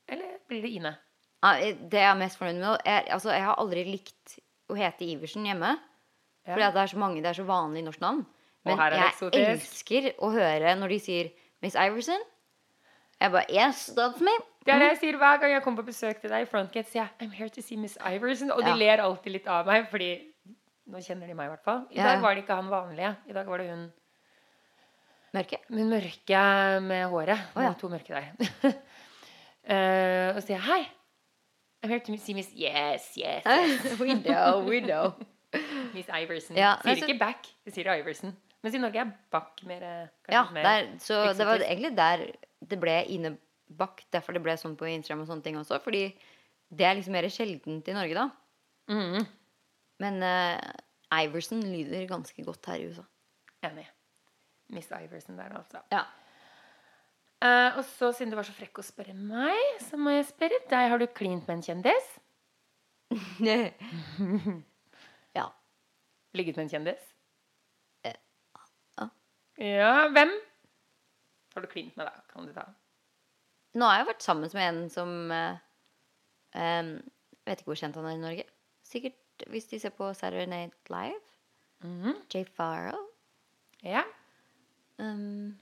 Eller 0.09 0.37
blir 0.49 0.61
det 0.65 0.73
Ine? 0.73 0.97
ja, 1.43 1.71
det 1.75 1.99
jeg 1.99 2.09
er 2.09 2.19
mest 2.19 2.37
fornøyd 2.39 2.59
med 2.59 2.85
er, 2.85 3.07
altså, 3.13 3.31
Jeg 3.31 3.43
har 3.45 3.59
aldri 3.59 3.83
likt 3.87 4.37
å 4.71 4.77
hete 4.79 5.05
Iversen 5.05 5.45
hjemme. 5.47 5.75
Ja. 6.45 6.53
Fordi 6.53 6.65
det 6.75 6.81
er 6.83 6.91
så 6.91 6.97
mange, 6.99 7.21
det 7.23 7.29
er 7.31 7.37
så 7.39 7.43
vanlig 7.47 7.83
norsk 7.85 8.01
navn. 8.03 8.25
Men 8.65 8.79
jeg 8.79 9.11
elsker 9.33 10.09
å 10.23 10.29
høre 10.31 10.75
når 10.79 10.93
de 10.95 10.99
sier 10.99 11.29
Miss 11.63 11.75
Iverson. 11.75 12.19
Jeg 13.21 13.31
bare 13.31 13.45
Yes, 13.51 13.89
that's 13.95 14.19
me. 14.23 14.31
Det 14.65 14.73
er 14.73 14.79
det 14.79 14.87
jeg 14.93 14.99
sier 15.01 15.17
hver 15.19 15.39
gang 15.39 15.51
jeg 15.51 15.63
kommer 15.63 15.83
på 15.83 15.89
besøk 15.91 16.19
til 16.21 16.31
deg 16.31 16.45
i 16.45 16.47
Frontgate. 16.49 16.87
sier 16.89 17.03
jeg, 17.03 17.11
I'm 17.27 17.31
here 17.35 17.49
to 17.49 17.61
see 17.61 17.75
Miss 17.79 17.97
Iverson. 17.99 18.51
Og 18.51 18.63
de 18.63 18.69
Ja. 18.71 18.75
ler 18.75 19.03
alltid 19.03 19.31
litt 19.33 19.47
av 19.47 19.65
meg, 19.67 19.89
fordi 19.91 20.09
nå 20.87 20.99
kjenner 21.03 21.27
de 21.27 21.33
meg 21.33 21.45
i 21.47 21.49
hvert 21.53 21.63
fall. 21.63 21.85
I 21.91 21.99
dag 22.03 22.21
var 22.21 22.35
det 22.35 22.43
ikke 22.43 22.55
han 22.55 22.69
vanlige. 22.71 23.15
I 23.27 23.33
dag 23.33 23.45
var 23.47 23.57
det 23.57 23.69
hun, 23.69 23.91
Mørke. 25.33 25.57
hun 25.69 25.89
mørke 25.89 26.81
med 26.81 27.05
håret. 27.09 27.39
Oh, 27.55 27.63
ja. 27.63 27.73
To 27.79 27.87
mørke 27.89 28.07
der. 28.13 28.31
uh, 28.63 30.29
og 30.35 30.41
så 30.41 30.47
sier 30.47 30.57
jeg 30.59 30.67
hei. 30.67 30.83
I'm 31.83 31.89
here 31.89 31.99
to 31.99 32.17
see 32.17 32.33
Miss 32.33 32.49
Yes, 32.55 33.11
yes, 33.17 33.43
yes. 33.45 33.99
we 33.99 34.13
know, 34.13 34.63
we 34.63 34.79
know. 34.79 35.13
Miss 35.93 36.09
Iverson. 36.09 36.57
Ja, 36.59 36.75
sier 36.83 37.03
ikke 37.03 37.19
back, 37.21 37.47
de 37.65 37.73
sier 37.73 37.89
Iverson. 37.93 38.33
Mens 38.63 38.77
i 38.77 38.79
Norge 38.79 39.01
er 39.01 39.11
back 39.33 39.59
mer, 39.67 39.83
eh, 39.83 40.31
Ja, 40.31 40.45
mer 40.55 40.63
der, 40.63 40.85
så 41.03 41.33
det 41.35 41.45
var 41.47 41.59
egentlig 41.59 41.95
der 41.97 42.29
det 42.63 42.79
ble 42.79 43.03
Ine. 43.11 43.37
Derfor 44.13 44.35
det 44.35 44.43
ble 44.43 44.53
sånn 44.59 44.77
på 44.77 44.85
Instagram 44.85 45.23
og 45.23 45.29
sånne 45.31 45.43
ting 45.43 45.57
også. 45.57 45.79
Fordi 45.83 46.03
det 46.69 46.85
er 46.85 46.95
liksom 46.95 47.15
mer 47.15 47.27
sjeldent 47.31 47.87
i 47.89 47.95
Norge, 47.95 48.13
da. 48.13 48.29
Mm. 48.91 49.25
Men 50.03 50.19
uh, 50.23 50.59
Iverson 51.23 51.63
lyder 51.63 52.05
ganske 52.07 52.45
godt 52.45 52.69
her 52.69 52.83
i 52.83 52.89
USA. 52.91 53.05
Enig. 53.65 53.87
Miss 54.73 54.91
Iverson 54.91 55.39
der, 55.39 55.55
altså. 55.57 55.81
Ja. 55.91 56.05
Uh, 57.43 57.79
og 57.79 57.83
så, 57.83 58.11
siden 58.13 58.31
du 58.31 58.37
var 58.39 58.47
så 58.47 58.55
frekk 58.55 58.79
å 58.79 58.85
spørre 58.85 59.15
meg, 59.17 59.79
så 59.83 59.99
må 59.99 60.13
jeg 60.15 60.29
spørre 60.29 60.61
deg. 60.69 60.91
Har 60.93 61.01
du 61.01 61.07
klint 61.11 61.49
med 61.49 61.59
en 61.59 61.65
kjendis? 61.65 62.13
Ligget 66.33 66.57
med 66.57 66.65
en 66.65 66.69
kjendis? 66.69 67.03
Eh, 68.03 68.15
ja. 68.97 69.09
Ja, 69.61 69.93
hvem? 70.09 70.31
Har 71.53 71.61
du 71.61 71.67
klint 71.69 71.95
med, 71.97 72.07
da? 72.09 72.23
Kan 72.33 72.47
du 72.49 72.53
ta? 72.55 72.65
Nå 73.77 73.89
har 73.89 74.01
jeg 74.01 74.09
vært 74.09 74.25
sammen 74.25 74.49
med 74.53 74.65
en 74.67 74.81
som 74.93 75.11
uh, 75.33 75.57
um, 76.53 76.95
Vet 77.43 77.61
ikke 77.61 77.73
hvor 77.73 77.79
kjent 77.79 77.97
han 77.99 78.07
er 78.07 78.17
i 78.17 78.21
Norge. 78.21 78.45
Sikkert 78.87 79.45
hvis 79.51 79.67
de 79.71 79.79
ser 79.81 79.93
på 79.97 80.07
Saturday 80.15 80.47
Night 80.49 80.89
Live. 80.93 81.21
Mhm. 81.83 82.21
Jay 82.33 82.45
Farrell. 82.45 83.01
Ja. 83.83 84.03
Um, 84.97 85.57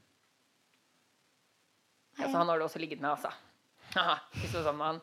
ja. 2.20 2.28
Så 2.28 2.38
han 2.38 2.48
har 2.48 2.60
du 2.60 2.64
også 2.68 2.80
ligget 2.80 3.02
med, 3.02 3.10
altså. 3.10 3.32
Haha, 3.96 4.20
Ikke 4.36 4.52
så 4.52 4.64
sånn 4.64 4.78
med 4.78 4.92
han. 4.92 5.02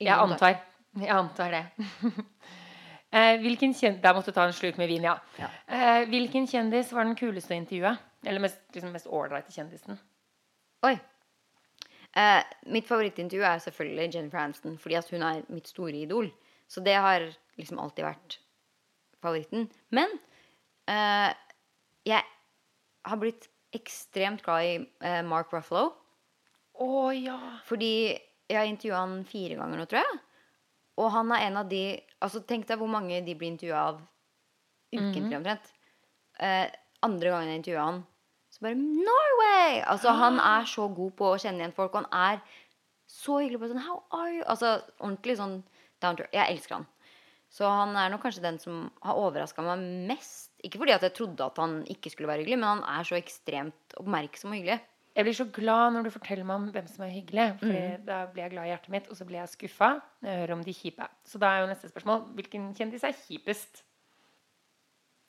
Jeg 0.00 0.14
antar. 0.14 0.60
Jeg 0.96 1.12
antar 1.12 1.56
det. 1.56 1.64
Eh, 3.08 3.38
hvilken 3.40 3.72
kjendis 3.72 4.02
Der 4.04 4.12
måtte 4.16 4.32
du 4.32 4.36
ta 4.36 4.44
en 4.44 4.52
slurk 4.52 4.76
med 4.76 4.90
vin, 4.90 5.06
ja. 5.06 5.14
Ja. 5.40 5.48
Eh, 5.66 6.02
hvilken 6.10 6.46
kjendis 6.50 6.92
var 6.92 7.08
den 7.08 7.16
kuleste 7.16 7.54
å 7.54 7.60
intervjue? 7.60 7.94
Eller 8.26 8.42
mest, 8.42 8.60
liksom 8.74 8.92
kjendisen? 9.54 10.00
Oi. 10.84 10.98
Eh, 12.18 12.42
mitt 12.72 12.88
favorittintervju 12.88 13.44
er 13.44 13.62
selvfølgelig 13.62 14.14
Jennifer 14.14 14.42
Aniston, 14.42 14.76
fordi 14.78 15.00
hun 15.14 15.22
er 15.22 15.42
mitt 15.48 15.68
store 15.70 15.96
idol. 15.96 16.30
Så 16.68 16.82
det 16.84 16.96
har 17.00 17.24
liksom 17.56 17.78
alltid 17.80 18.04
vært 18.04 18.38
favoritten. 19.22 19.68
Men 19.90 20.12
eh, 20.90 21.32
jeg 22.08 22.24
har 23.08 23.20
blitt 23.20 23.48
ekstremt 23.76 24.42
glad 24.44 24.64
i 24.66 24.74
eh, 25.04 25.22
Mark 25.24 25.52
Ruffalo. 25.52 25.92
Å 26.78 27.10
ja. 27.16 27.38
Fordi 27.66 27.92
jeg 28.12 28.56
har 28.56 28.68
intervjua 28.68 29.02
han 29.02 29.22
fire 29.28 29.58
ganger 29.58 29.80
nå, 29.80 29.88
tror 29.88 30.04
jeg. 30.04 30.20
Og 30.98 31.10
han 31.14 31.32
er 31.34 31.46
en 31.46 31.60
av 31.62 31.70
de 31.70 31.82
Altså 32.18 32.40
Tenk 32.42 32.66
deg 32.66 32.80
hvor 32.80 32.90
mange 32.90 33.20
de 33.22 33.34
blir 33.38 33.52
intervjua 33.52 33.82
av 33.92 33.98
ukentlig 34.90 35.36
omtrent. 35.38 35.68
Eh, 36.42 36.66
andre 37.06 37.30
gangen 37.30 37.52
jeg 37.52 37.60
intervjua 37.60 37.84
han, 37.86 38.00
så 38.50 38.64
bare 38.64 38.78
Norway! 38.80 39.82
Altså 39.86 40.14
Han 40.18 40.40
er 40.42 40.66
så 40.66 40.88
god 40.90 41.12
på 41.18 41.28
å 41.30 41.38
kjenne 41.38 41.62
igjen 41.62 41.76
folk. 41.76 41.94
Og 41.94 42.08
han 42.08 42.40
er 42.40 42.40
så 43.08 43.38
hyggelig 43.38 43.60
på 43.62 43.70
sånn 43.70 43.84
How 43.86 44.00
are 44.10 44.32
you? 44.32 44.42
Altså 44.50 44.78
ordentlig 44.98 45.38
sånn 45.38 45.60
down 46.02 46.18
to 46.18 46.26
Jeg 46.34 46.56
elsker 46.56 46.80
han. 46.80 46.88
Så 47.48 47.68
han 47.70 47.94
er 47.96 48.10
nok 48.12 48.26
kanskje 48.26 48.44
den 48.44 48.58
som 48.60 48.88
har 49.06 49.16
overraska 49.16 49.62
meg 49.64 49.84
mest. 50.10 50.50
Ikke 50.64 50.82
fordi 50.82 50.96
at 50.96 51.06
jeg 51.06 51.14
trodde 51.16 51.46
at 51.46 51.60
han 51.62 51.80
ikke 51.88 52.10
skulle 52.12 52.28
være 52.28 52.42
hyggelig, 52.42 52.58
men 52.60 52.68
han 52.74 52.84
er 52.98 53.06
så 53.08 53.16
ekstremt 53.16 53.96
oppmerksom 54.00 54.52
og 54.52 54.58
hyggelig. 54.58 54.82
Jeg 55.18 55.26
blir 55.26 55.34
så 55.34 55.48
glad 55.50 55.92
når 55.96 56.04
du 56.06 56.10
forteller 56.14 56.46
meg 56.46 56.60
om 56.60 56.66
hvem 56.70 56.86
som 56.86 57.02
er 57.04 57.10
hyggelig. 57.10 57.46
For 57.58 57.74
Mm. 57.74 58.04
da 58.06 58.18
blir 58.30 58.44
jeg 58.44 58.52
glad 58.52 58.68
i 58.68 58.70
hjertet 58.70 58.92
mitt, 58.94 59.08
og 59.10 59.16
så 59.18 59.24
blir 59.26 59.40
jeg 59.40 59.50
skuffa 59.50 59.88
når 60.22 60.30
jeg 60.30 60.40
hører 60.44 60.52
om 60.54 60.62
de 60.62 60.74
kjipe. 60.78 61.08
Så 61.26 61.40
da 61.42 61.46
er 61.56 61.60
jo 61.64 61.70
neste 61.72 61.90
spørsmål 61.90 62.20
hvilken 62.38 62.68
kjendis 62.78 63.02
er 63.08 63.16
kjipest? 63.26 63.82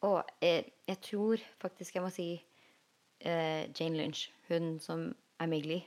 Og 0.06 0.22
jeg, 0.42 0.70
jeg 0.88 1.02
tror 1.02 1.42
faktisk 1.60 1.96
jeg 1.98 2.04
må 2.06 2.12
si 2.14 2.28
uh, 3.26 3.64
Jane 3.74 3.98
Lynch. 3.98 4.30
Hun 4.48 4.78
som 4.80 5.10
er 5.42 5.50
Migley. 5.52 5.82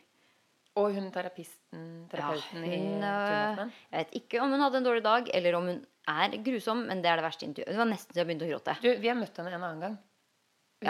Og 0.74 0.94
hun 0.96 1.10
terapisten, 1.12 2.08
terapeuten 2.10 2.64
i 2.64 2.76
hun, 2.76 2.98
i 2.98 3.06
Half 3.06 3.56
Men? 3.58 3.72
Jeg 3.92 3.98
vet 4.06 4.14
ikke 4.22 4.40
om 4.42 4.50
hun 4.50 4.60
hadde 4.64 4.78
en 4.80 4.86
dårlig 4.86 5.02
dag, 5.04 5.28
eller 5.36 5.56
om 5.58 5.66
hun 5.68 5.82
er 6.08 6.36
grusom, 6.42 6.86
men 6.88 7.02
det 7.04 7.10
er 7.12 7.20
det 7.20 7.24
verste 7.26 7.44
intervjuet. 7.46 7.70
Det 7.74 7.78
var 7.82 7.90
nesten 7.90 8.12
til 8.14 8.22
jeg 8.22 8.26
begynte 8.30 8.48
å 8.48 8.52
gråte. 8.54 8.76
Du, 8.82 8.88
vi 8.98 9.10
har 9.12 9.18
møtt 9.18 9.36
henne 9.36 9.52
en 9.52 9.66
annen 9.68 9.84
gang. 9.84 9.98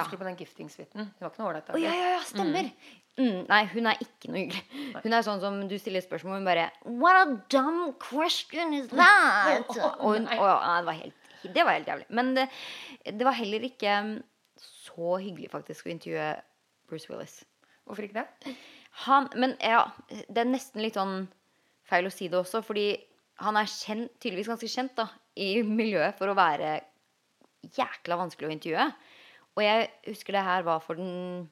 Husker 0.00 0.16
du 0.16 0.22
på 0.22 0.28
den 0.28 0.38
gifting-suiten? 0.40 1.06
Hun 1.06 1.24
var 1.24 1.32
ikke 1.32 1.42
noe 1.42 1.50
ålreit. 1.50 1.70
Oh, 1.72 1.80
ja, 1.80 1.92
ja, 1.96 2.10
ja, 2.16 2.20
stemmer! 2.26 2.70
Mm, 3.20 3.42
nei, 3.44 3.60
hun 3.74 3.88
er 3.90 3.98
ikke 4.00 4.30
noe 4.32 4.40
hyggelig. 4.40 4.84
Hun 5.02 5.12
er 5.12 5.24
sånn 5.26 5.42
som 5.42 5.58
du 5.68 5.74
stiller 5.80 6.04
spørsmål, 6.04 6.38
hun 6.40 6.48
bare 6.48 6.70
What 6.88 7.18
a 7.18 7.26
dumb 7.52 7.92
question 8.00 8.72
is 8.78 8.88
that? 8.94 9.68
Og 9.98 10.14
hun, 10.14 10.28
å, 10.32 10.48
ja, 10.48 10.78
det, 10.80 10.88
var 10.88 10.96
helt, 10.96 11.32
det 11.44 11.66
var 11.68 11.76
helt 11.76 11.90
jævlig. 11.92 12.08
Men 12.08 12.32
det, 12.38 12.46
det 13.04 13.28
var 13.28 13.36
heller 13.36 13.68
ikke 13.68 13.98
mm, 14.08 14.14
så 14.62 15.16
hyggelig 15.20 15.52
faktisk 15.52 15.88
å 15.88 15.92
intervjue 15.92 16.30
Bruce 16.88 17.12
Willis. 17.12 17.36
Hvorfor 17.84 18.08
ikke 18.08 18.22
det? 18.22 18.56
Han, 19.04 19.28
men 19.36 19.56
ja, 19.60 19.84
det 20.08 20.44
er 20.44 20.48
nesten 20.48 20.84
litt 20.84 20.96
sånn 20.96 21.26
feil 21.88 22.08
å 22.08 22.12
si 22.12 22.30
det 22.32 22.38
også, 22.40 22.62
fordi 22.64 22.94
han 23.42 23.58
er 23.58 23.68
kjent, 23.68 24.12
tydeligvis 24.22 24.50
ganske 24.52 24.70
kjent 24.70 24.96
da, 24.96 25.08
i 25.36 25.62
miljøet 25.66 26.16
for 26.18 26.30
å 26.30 26.36
være 26.38 26.78
jækla 27.76 28.18
vanskelig 28.20 28.48
å 28.48 28.54
intervjue. 28.54 28.86
Og 29.56 29.64
jeg 29.64 29.88
husker 30.08 30.32
det 30.36 30.44
her 30.46 30.62
var 30.64 30.80
for 30.80 30.94
den 31.00 31.48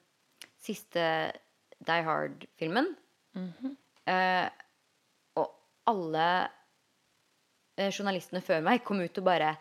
siste 0.61 1.03
Die 1.87 2.03
Hard-filmen. 2.07 2.95
eh, 4.11 4.49
og 5.39 5.51
alle 5.87 6.25
eh, 7.79 7.91
journalistene 7.93 8.43
før 8.45 8.61
meg 8.67 8.83
kom 8.85 9.01
ut 9.01 9.19
og 9.21 9.25
bare 9.29 9.53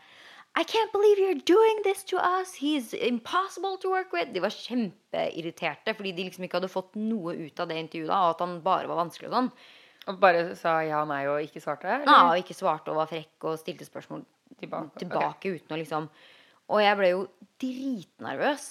I 0.57 0.63
can't 0.65 0.91
believe 0.91 1.19
you're 1.21 1.45
doing 1.45 1.83
this 1.85 2.03
to 2.09 2.17
us. 2.17 2.55
He's 2.57 2.93
impossible 2.93 3.77
to 3.83 3.91
work 3.91 4.11
with. 4.11 4.33
De 4.33 4.41
var 4.41 4.49
kjempeirriterte 4.49 5.93
fordi 5.95 6.11
de 6.17 6.25
liksom 6.25 6.43
ikke 6.47 6.57
hadde 6.57 6.71
fått 6.73 6.95
noe 6.97 7.35
ut 7.37 7.59
av 7.61 7.69
det 7.69 7.77
intervjuet. 7.77 8.09
Og 8.09 8.33
at 8.33 8.41
han 8.43 8.57
bare 8.65 8.89
var 8.89 8.97
vanskelig 9.03 9.29
og 9.29 9.35
sånn. 9.37 9.51
Og 10.09 10.17
bare 10.19 10.55
sa 10.57 10.79
ja 10.83 11.03
og 11.03 11.11
nei 11.11 11.21
og 11.29 11.43
ikke 11.45 11.61
svarte? 11.61 11.85
eller? 11.87 12.09
Ja, 12.09 12.31
og 12.31 12.41
ikke 12.41 12.57
svarte 12.57 12.89
og 12.91 12.97
var 13.03 13.11
frekk 13.11 13.45
og 13.45 13.59
stilte 13.61 13.85
spørsmål 13.85 14.25
Tilbake. 14.59 14.97
tilbake 15.03 15.53
uten 15.59 15.75
å 15.75 15.79
liksom 15.79 16.09
Og 16.69 16.81
jeg 16.83 16.97
ble 16.99 17.09
jo 17.13 17.23
dritnervøs. 17.61 18.67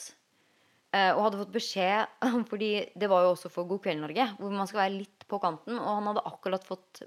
eh, 0.94 1.10
Og 1.12 1.24
hadde 1.26 1.40
fått 1.42 1.54
beskjed 1.56 2.24
Fordi 2.50 2.70
det 2.96 3.08
var 3.10 3.26
jo 3.26 3.34
også 3.34 3.50
for 3.52 3.68
God 3.68 3.82
kveld, 3.84 4.00
Norge, 4.04 4.28
hvor 4.38 4.54
man 4.54 4.68
skal 4.70 4.84
være 4.84 4.96
litt 5.00 5.26
på 5.28 5.40
kanten. 5.42 5.78
Og 5.78 5.88
han 5.98 6.10
hadde 6.12 6.26
akkurat 6.30 6.64
fått 6.66 7.02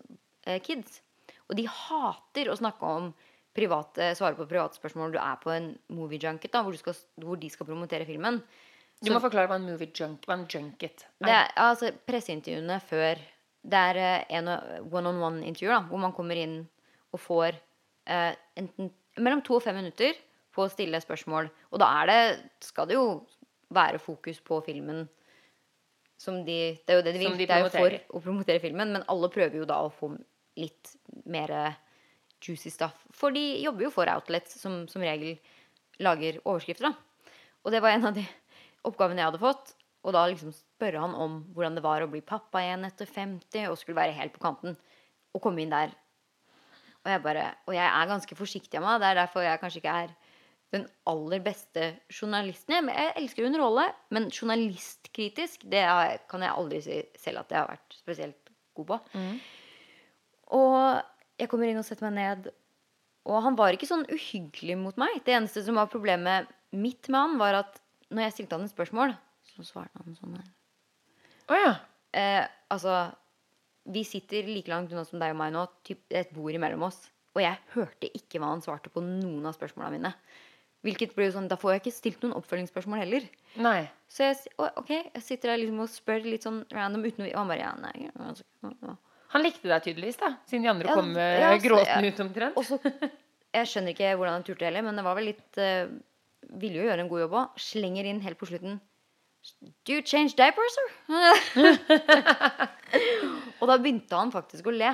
eh, 0.46 0.60
kids. 0.64 1.02
Og 1.50 1.56
de 1.60 1.66
hater 1.68 2.52
å 2.52 2.58
snakke 2.60 2.86
om 2.88 3.12
private, 3.56 4.14
svare 4.16 4.38
på 4.38 4.46
private 4.48 4.78
spørsmål 4.80 5.12
du 5.12 5.18
er 5.20 5.40
på 5.42 5.52
en 5.52 5.74
movie 5.92 6.22
junket, 6.24 6.54
da, 6.54 6.62
hvor, 6.64 6.72
du 6.72 6.80
skal, 6.80 6.96
hvor 7.20 7.36
de 7.40 7.50
skal 7.52 7.68
promotere 7.68 8.06
filmen. 8.08 8.38
Du 9.02 9.10
må 9.12 9.20
forklare 9.20 9.50
hva 9.50 9.58
en 9.60 9.66
movie 9.68 9.90
junk, 9.98 10.24
hva 10.30 10.38
en 10.38 10.46
junket 10.48 11.04
er. 11.04 11.10
Det 11.26 11.34
er 11.36 11.50
altså 11.66 11.90
presseintervjuene 12.08 12.78
før 12.86 13.20
Det 13.62 13.78
er 13.78 13.98
eh, 14.02 14.38
en 14.38 14.48
one-on-one-intervju 14.88 15.70
da, 15.74 15.82
hvor 15.90 16.00
man 16.02 16.14
kommer 16.16 16.40
inn 16.40 16.56
og 17.12 17.20
får 17.20 17.58
eh, 18.08 18.32
enten 18.58 18.88
mellom 19.20 19.42
to 19.46 19.58
og 19.58 19.66
fem 19.66 19.76
minutter 19.76 20.16
på 20.52 20.66
å 20.66 20.72
stille 20.72 21.00
spørsmål. 21.04 21.50
Og 21.72 21.82
da 21.82 21.90
er 22.02 22.12
det, 22.12 22.22
skal 22.66 22.90
det 22.90 22.98
jo 22.98 23.22
være 23.72 24.02
fokus 24.04 24.42
på 24.44 24.60
filmen 24.66 25.06
som 26.22 26.44
de 26.46 26.78
Det 26.86 26.94
er 26.94 27.00
jo 27.00 27.06
det 27.06 27.14
de 27.16 27.22
vil. 27.24 27.38
De 27.38 27.48
det 27.50 27.56
er 27.56 27.64
jo 27.64 27.72
for 27.74 27.96
å 28.20 28.22
promotere 28.22 28.62
filmen, 28.62 28.92
men 28.94 29.08
alle 29.10 29.32
prøver 29.34 29.58
jo 29.58 29.66
da 29.66 29.80
å 29.82 29.94
få 29.94 30.12
litt 30.60 30.92
mer 31.26 31.54
juicy 32.42 32.70
stuff. 32.70 33.00
For 33.16 33.34
de 33.34 33.64
jobber 33.64 33.88
jo 33.88 33.94
for 33.94 34.12
outlets 34.12 34.60
som 34.62 34.84
som 34.92 35.02
regel 35.02 35.40
lager 36.02 36.38
overskrifter, 36.44 36.92
da. 36.92 37.32
Og 37.66 37.74
det 37.74 37.82
var 37.82 37.96
en 37.96 38.10
av 38.10 38.18
de 38.18 38.26
oppgavene 38.88 39.22
jeg 39.22 39.32
hadde 39.32 39.42
fått. 39.42 39.74
Og 40.02 40.16
da 40.16 40.24
liksom 40.30 40.54
spørre 40.54 41.02
han 41.02 41.14
om 41.14 41.42
hvordan 41.54 41.78
det 41.78 41.84
var 41.86 42.02
å 42.02 42.10
bli 42.10 42.24
pappa 42.26 42.64
igjen 42.64 42.88
etter 42.88 43.10
50 43.10 43.70
og 43.70 43.78
skulle 43.78 44.00
være 44.00 44.18
helt 44.18 44.34
på 44.34 44.42
kanten. 44.42 44.78
Og 45.34 45.44
komme 45.44 45.62
inn 45.62 45.74
der. 45.74 45.94
Og 47.02 47.12
jeg 47.12 47.22
bare 47.24 47.46
Og 47.68 47.76
jeg 47.78 47.86
er 47.86 48.10
ganske 48.10 48.38
forsiktig 48.38 48.80
av 48.80 48.86
meg. 48.86 49.02
Det 49.02 49.10
er 49.10 49.20
derfor 49.22 49.46
jeg 49.46 49.62
kanskje 49.62 49.82
ikke 49.82 50.00
er 50.06 50.16
den 50.72 50.86
aller 51.10 51.42
beste 51.44 51.88
journalisten. 52.12 52.78
Jeg, 52.78 52.96
jeg 52.96 53.16
elsker 53.20 53.44
å 53.44 53.50
underholde, 53.50 53.88
men 54.16 54.30
journalistkritisk 54.32 55.66
det 55.72 55.84
er, 55.84 56.22
kan 56.32 56.46
jeg 56.46 56.56
aldri 56.56 56.80
si 56.86 57.02
selv 57.20 57.44
at 57.44 57.52
jeg 57.52 57.60
har 57.60 57.72
vært 57.74 57.98
spesielt 57.98 58.54
god 58.80 58.94
på. 58.94 59.00
Og 60.56 60.78
jeg 61.42 61.52
kommer 61.52 61.72
inn 61.72 61.80
og 61.82 61.88
setter 61.88 62.08
meg 62.08 62.18
ned, 62.20 62.50
og 63.28 63.44
han 63.46 63.58
var 63.60 63.76
ikke 63.76 63.90
sånn 63.90 64.08
uhyggelig 64.10 64.78
mot 64.80 64.98
meg. 65.00 65.20
Det 65.26 65.36
eneste 65.36 65.64
som 65.66 65.78
var 65.78 65.92
problemet 65.92 66.50
mitt 66.72 67.10
med 67.12 67.20
han, 67.20 67.38
var 67.42 67.60
at 67.62 67.80
når 68.12 68.28
jeg 68.28 68.36
stilte 68.38 68.58
han 68.58 68.68
et 68.68 68.74
spørsmål, 68.74 69.16
så 69.52 69.66
svarte 69.68 70.02
han 70.02 70.18
sånn 70.18 70.38
her. 70.40 70.52
Oh, 71.52 71.58
ja. 71.60 71.74
Eh, 72.16 72.44
altså, 72.72 73.10
vi 73.92 74.04
sitter 74.08 74.48
like 74.48 74.72
langt 74.72 74.92
unna 74.94 75.04
som 75.08 75.20
deg 75.22 75.34
og 75.34 75.40
meg 75.42 75.54
nå, 75.56 75.66
typ 75.88 76.04
et 76.16 76.32
bord 76.36 76.56
imellom 76.56 76.88
oss. 76.88 77.04
Og 77.36 77.44
jeg 77.44 77.60
hørte 77.76 78.10
ikke 78.18 78.42
hva 78.42 78.52
han 78.54 78.64
svarte 78.64 78.92
på 78.92 79.04
noen 79.04 79.46
av 79.48 79.56
spørsmåla 79.56 79.92
mine. 79.94 80.12
Hvilket 80.82 81.12
blir 81.14 81.28
jo 81.30 81.36
sånn, 81.36 81.48
Da 81.52 81.60
får 81.62 81.76
jeg 81.76 81.82
ikke 81.84 81.94
stilt 81.94 82.24
noen 82.26 82.34
oppfølgingsspørsmål 82.40 83.04
heller. 83.04 83.26
Nei. 83.62 83.84
Så 84.10 84.26
jeg, 84.26 84.40
ok, 84.58 84.90
jeg 84.90 85.22
sitter 85.24 85.52
der 85.54 85.62
liksom 85.62 85.84
og 85.84 85.92
spør 85.94 86.26
litt 86.26 86.48
sånn 86.48 86.64
random 86.74 87.06
uten 87.06 87.28
å 87.28 87.30
han 87.38 87.52
bare 87.52 87.62
ja, 87.62 87.72
nei, 87.80 88.10
altså. 88.18 88.44
Han 89.32 89.46
likte 89.46 89.70
deg 89.70 89.86
tydeligvis, 89.86 90.18
da. 90.20 90.34
Siden 90.50 90.66
de 90.66 90.72
andre 90.74 90.90
Ja, 90.90 90.96
kom 90.98 91.14
ja, 91.16 91.52
gråtende 91.62 92.10
ut 92.12 92.24
omtrent. 92.26 92.58
Også, 92.60 92.82
Jeg 93.52 93.68
skjønner 93.68 93.94
ikke 93.94 94.14
hvordan 94.16 94.38
han 94.40 94.48
turte 94.48 94.66
heller, 94.68 94.84
men 94.88 94.98
det 94.98 95.06
var 95.06 95.18
vel 95.20 95.30
litt 95.32 95.62
uh, 95.62 95.86
Ville 96.62 96.82
jo 96.82 96.88
gjøre 96.88 97.04
en 97.06 97.12
god 97.12 97.22
jobb 97.26 97.36
òg. 97.40 97.60
Slenger 97.62 98.10
inn 98.10 98.24
helt 98.26 98.40
på 98.42 98.50
slutten 98.50 98.80
Do 99.86 99.96
you 99.96 100.02
change 100.06 100.36
diapers, 100.38 100.76
sir? 100.78 100.88
og 103.60 103.66
da 103.72 103.78
begynte 103.82 104.14
han 104.20 104.30
faktisk 104.34 104.68
å 104.70 104.74
le. 104.76 104.92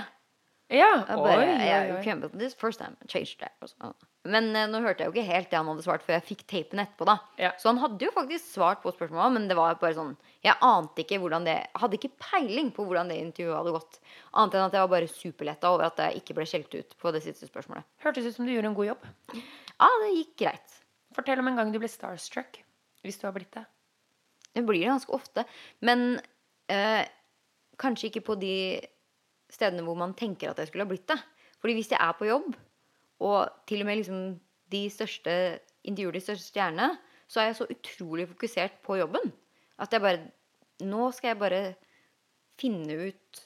Ja. 0.71 0.87
Jeg 1.03 1.17
bare, 1.19 1.41
Oi, 1.41 1.57
oi, 1.57 1.89
oi. 1.97 2.03
came 2.05 2.23
up 2.23 2.31
this 2.39 2.55
first 2.55 2.79
time. 2.79 2.95
Change 3.11 3.35
diapers. 3.41 3.73
Ah. 3.83 3.91
Men 4.27 4.49
eh, 4.55 4.67
nå 4.69 4.81
hørte 4.83 5.03
jeg 5.03 5.09
jo 5.09 5.15
ikke 5.15 5.31
helt 5.31 5.49
det 5.51 5.59
han 5.59 5.69
hadde 5.71 5.83
svart, 5.85 6.03
før 6.05 6.17
jeg 6.17 6.25
fikk 6.27 6.43
tapen 6.49 6.81
etterpå. 6.83 7.07
da 7.07 7.17
Ja. 7.41 7.51
Så 7.59 7.69
han 7.71 7.79
hadde 7.81 8.05
jo 8.05 8.13
faktisk 8.15 8.49
svart 8.53 8.81
på 8.83 8.91
spørsmålet, 8.95 9.35
men 9.37 9.47
det 9.49 9.57
var 9.59 9.77
bare 9.81 9.97
sånn 9.97 10.15
Jeg 10.45 10.57
ante 10.63 11.03
ikke 11.03 11.19
hvordan 11.23 11.47
det 11.47 11.55
Hadde 11.79 11.97
ikke 11.99 12.13
peiling 12.21 12.71
på 12.75 12.85
hvordan 12.87 13.11
det 13.11 13.19
intervjuet 13.21 13.57
hadde 13.57 13.75
gått. 13.77 13.99
Annet 14.33 14.57
enn 14.57 14.67
at 14.67 14.77
jeg 14.77 14.85
var 14.85 14.93
bare 14.95 15.11
superletta 15.11 15.71
over 15.73 15.87
at 15.89 16.03
jeg 16.03 16.21
ikke 16.21 16.37
ble 16.37 16.47
skjelt 16.49 16.75
ut 16.75 16.97
på 16.99 17.13
det 17.15 17.23
siste 17.25 17.49
spørsmålet. 17.49 17.87
Hørtes 18.03 18.27
ut 18.27 18.35
som 18.35 18.45
du 18.47 18.53
gjorde 18.53 18.71
en 18.71 18.77
god 18.77 18.91
jobb. 18.91 19.07
Ja, 19.37 19.89
det 20.03 20.11
gikk 20.15 20.35
greit. 20.43 20.77
Fortell 21.15 21.39
om 21.41 21.47
en 21.49 21.57
gang 21.59 21.71
du 21.73 21.79
ble 21.81 21.89
starstruck. 21.91 22.61
Hvis 23.05 23.19
du 23.21 23.27
har 23.27 23.35
blitt 23.35 23.53
det. 23.55 23.63
Det 24.57 24.65
blir 24.65 24.81
det 24.81 24.89
ganske 24.89 25.13
ofte. 25.13 25.45
Men 25.85 26.19
eh, 26.73 27.05
kanskje 27.79 28.09
ikke 28.09 28.25
på 28.31 28.37
de 28.41 28.53
stedene 29.53 29.85
hvor 29.85 29.97
man 29.99 30.15
tenker 30.17 30.51
at 30.51 30.59
jeg 30.59 30.71
skulle 30.71 30.85
ha 30.87 30.89
blitt 30.91 31.07
det. 31.11 31.19
Fordi 31.61 31.75
hvis 31.77 31.91
jeg 31.93 32.01
er 32.01 32.15
på 32.17 32.27
jobb, 32.29 32.55
og 33.23 33.49
til 33.69 33.81
og 33.83 33.89
med 33.89 33.99
liksom 34.01 34.21
de 34.71 34.83
største 34.91 35.33
intervjuer 35.87 36.17
de 36.17 36.23
største 36.23 36.51
stjernene, 36.51 36.97
så 37.27 37.41
er 37.41 37.49
jeg 37.49 37.59
så 37.59 37.67
utrolig 37.71 38.27
fokusert 38.29 38.81
på 38.85 38.99
jobben 38.99 39.31
at 39.77 39.93
jeg 39.93 40.03
bare 40.03 40.25
Nå 40.77 41.07
skal 41.15 41.31
jeg 41.31 41.39
bare 41.41 41.61
finne 42.61 42.93
ut 43.09 43.39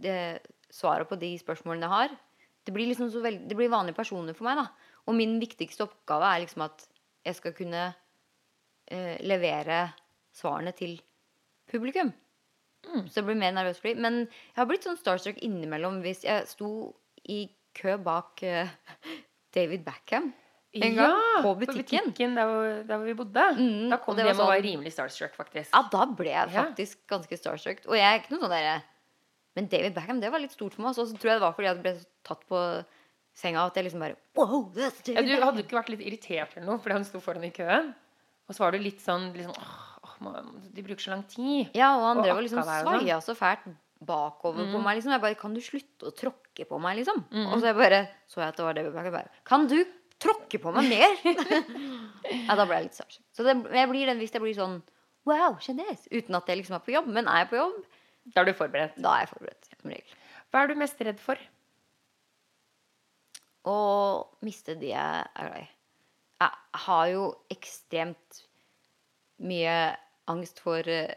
det, 0.00 0.40
svaret 0.72 1.04
på 1.10 1.18
de 1.20 1.28
spørsmålene 1.36 1.84
jeg 1.84 1.92
har. 1.92 2.14
Det 2.64 2.72
blir 2.72 2.88
liksom 2.88 3.10
så 3.12 3.20
veld, 3.20 3.42
det 3.44 3.56
blir 3.58 3.68
vanlige 3.68 3.98
personer 3.98 4.32
for 4.32 4.48
meg, 4.48 4.62
da. 4.62 4.94
Og 5.04 5.18
min 5.18 5.34
viktigste 5.42 5.84
oppgave 5.84 6.30
er 6.30 6.40
liksom 6.46 6.64
at 6.64 6.86
jeg 7.28 7.36
skal 7.36 7.52
kunne 7.58 7.82
eh, 8.88 9.20
levere 9.28 9.82
svarene 10.32 10.72
til 10.78 10.96
publikum. 11.68 12.14
Så 13.10 13.20
jeg 13.20 13.28
blir 13.28 13.40
mer 13.44 13.52
nervøs 13.52 13.80
for 13.82 13.92
dem. 13.92 14.02
Men 14.06 14.18
jeg 14.24 14.56
har 14.56 14.68
blitt 14.70 14.88
sånn 14.88 14.96
starstruck 14.96 15.40
innimellom 15.44 16.00
hvis 16.04 16.24
jeg 16.24 16.48
sto 16.48 16.70
i 17.28 17.42
kø 17.76 17.94
bak 18.02 18.42
eh, 18.46 18.68
David 19.56 19.84
Backham. 19.86 20.32
en 20.76 20.94
gang 20.96 21.08
Ja, 21.08 21.42
på 21.44 21.54
butikken. 21.56 22.34
der, 22.36 22.44
hvor, 22.50 22.82
der 22.88 22.96
hvor 22.98 23.06
vi 23.06 23.14
bodde. 23.16 23.44
Mm, 23.56 23.88
da 23.92 23.96
kom 24.02 24.16
de 24.18 24.24
hjem 24.26 24.34
og 24.34 24.42
var 24.50 24.56
sånn- 24.58 24.66
rimelig 24.66 24.92
starstruck, 24.92 25.32
faktisk. 25.38 25.70
Ja, 25.72 25.82
da 25.92 26.04
ble 26.06 26.28
jeg 26.32 26.50
Ja. 26.52 26.64
faktisk 26.66 26.98
ganske 27.08 27.38
starstruck. 27.38 27.86
Og 27.88 27.96
jeg 27.96 28.04
er 28.04 28.20
ikke 28.20 28.32
noe 28.36 28.40
sånn 28.44 28.50
derre 28.56 28.82
Men 29.56 29.68
David 29.72 29.94
Beckham, 29.94 30.20
det 30.20 30.28
var 30.30 30.38
litt 30.42 30.52
stort 30.52 30.74
for 30.74 30.82
meg. 30.82 30.90
Og 30.98 31.06
så 31.08 31.16
tror 31.16 31.30
jeg 31.30 31.38
det 31.40 31.46
var 31.46 31.54
fordi 31.56 31.68
jeg 31.70 31.82
ble 31.82 31.92
tatt 32.28 32.42
på 32.46 32.84
senga 33.34 33.64
at 33.66 33.74
jeg 33.74 33.84
liksom 33.86 34.00
bare 34.00 34.16
Wow, 34.36 34.70
that's 34.74 35.00
Ja, 35.08 35.22
du 35.22 35.40
hadde 35.40 35.62
ikke 35.64 35.78
vært 35.80 35.88
litt 35.94 36.00
irritert 36.04 36.56
eller 36.56 36.66
noe 36.66 36.78
fordi 36.78 36.92
han 36.92 37.04
sto 37.04 37.20
foran 37.20 37.44
i 37.44 37.50
køen? 37.50 37.94
Og 38.48 38.54
så 38.54 38.58
var 38.60 38.72
du 38.72 38.78
litt 38.78 39.00
sånn, 39.00 39.32
litt 39.32 39.46
sånn 39.46 39.56
åh, 39.56 39.96
åh, 40.04 40.42
De 40.74 40.82
bruker 40.82 41.00
så 41.00 41.10
lang 41.14 41.22
tid. 41.24 41.70
Ja, 41.74 41.96
og 41.96 42.02
han 42.04 42.22
drev 42.22 42.36
og 42.36 42.42
liksom 42.44 42.62
sånn. 42.62 42.84
svaia 42.84 43.16
så 43.24 43.34
fælt 43.34 43.64
bakover 44.04 44.66
på 44.72 44.76
Mm. 44.78 44.82
meg. 44.84 44.96
liksom 44.98 45.12
Jeg 45.12 45.20
bare 45.22 45.34
Kan 45.40 45.54
du 45.54 45.60
slutte 45.60 46.10
å 46.10 46.14
tråkke 46.14 46.66
på 46.68 46.78
meg, 46.80 46.96
liksom? 46.98 47.24
Mm. 47.30 47.46
Og 47.52 47.60
så 47.60 47.66
jeg 47.70 47.74
bare 47.76 48.08
så 48.28 48.40
jeg 48.42 48.48
at 48.48 48.56
det 48.56 48.64
var 48.64 48.74
det. 48.74 49.12
Bare, 49.12 49.30
kan 49.44 49.66
du 49.66 49.84
tråkke 50.20 50.58
på 50.60 50.72
meg 50.74 50.88
mer? 50.88 51.16
ja, 52.48 52.54
da 52.56 52.64
ble 52.66 52.76
jeg 52.76 52.84
litt 52.88 52.94
starstruck. 52.94 53.24
Så 53.32 53.44
det, 53.44 53.56
jeg 53.72 53.88
blir 53.88 54.06
den 54.06 54.18
hvis 54.18 54.32
jeg 54.32 54.40
blir 54.42 54.54
sånn 54.56 54.82
Wow, 55.26 55.56
sjenes. 55.58 56.06
Uten 56.12 56.36
at 56.38 56.46
jeg 56.46 56.58
liksom 56.60 56.76
er 56.76 56.84
på 56.86 56.92
jobb. 56.94 57.08
Men 57.10 57.26
er 57.26 57.40
jeg 57.44 57.48
på 57.50 57.56
jobb, 57.58 57.80
Da 58.34 58.40
er 58.42 58.44
du 58.44 58.52
forberedt. 58.54 58.94
da 59.02 59.14
er 59.16 59.24
jeg 59.26 59.30
forberedt. 59.34 59.68
Som 59.80 59.90
regel. 59.90 60.14
Hva 60.52 60.62
er 60.62 60.66
du 60.68 60.74
mest 60.78 61.00
redd 61.02 61.18
for? 61.18 61.36
Å 63.66 63.76
miste 64.46 64.76
de 64.78 64.92
jeg 64.92 65.24
er 65.34 65.48
glad 65.48 65.62
i. 65.64 65.68
Jeg 66.44 66.50
har 66.86 67.06
jo 67.10 67.24
ekstremt 67.50 68.42
mye 69.42 69.96
angst 70.30 70.60
for 70.62 70.78
eh, 70.86 71.10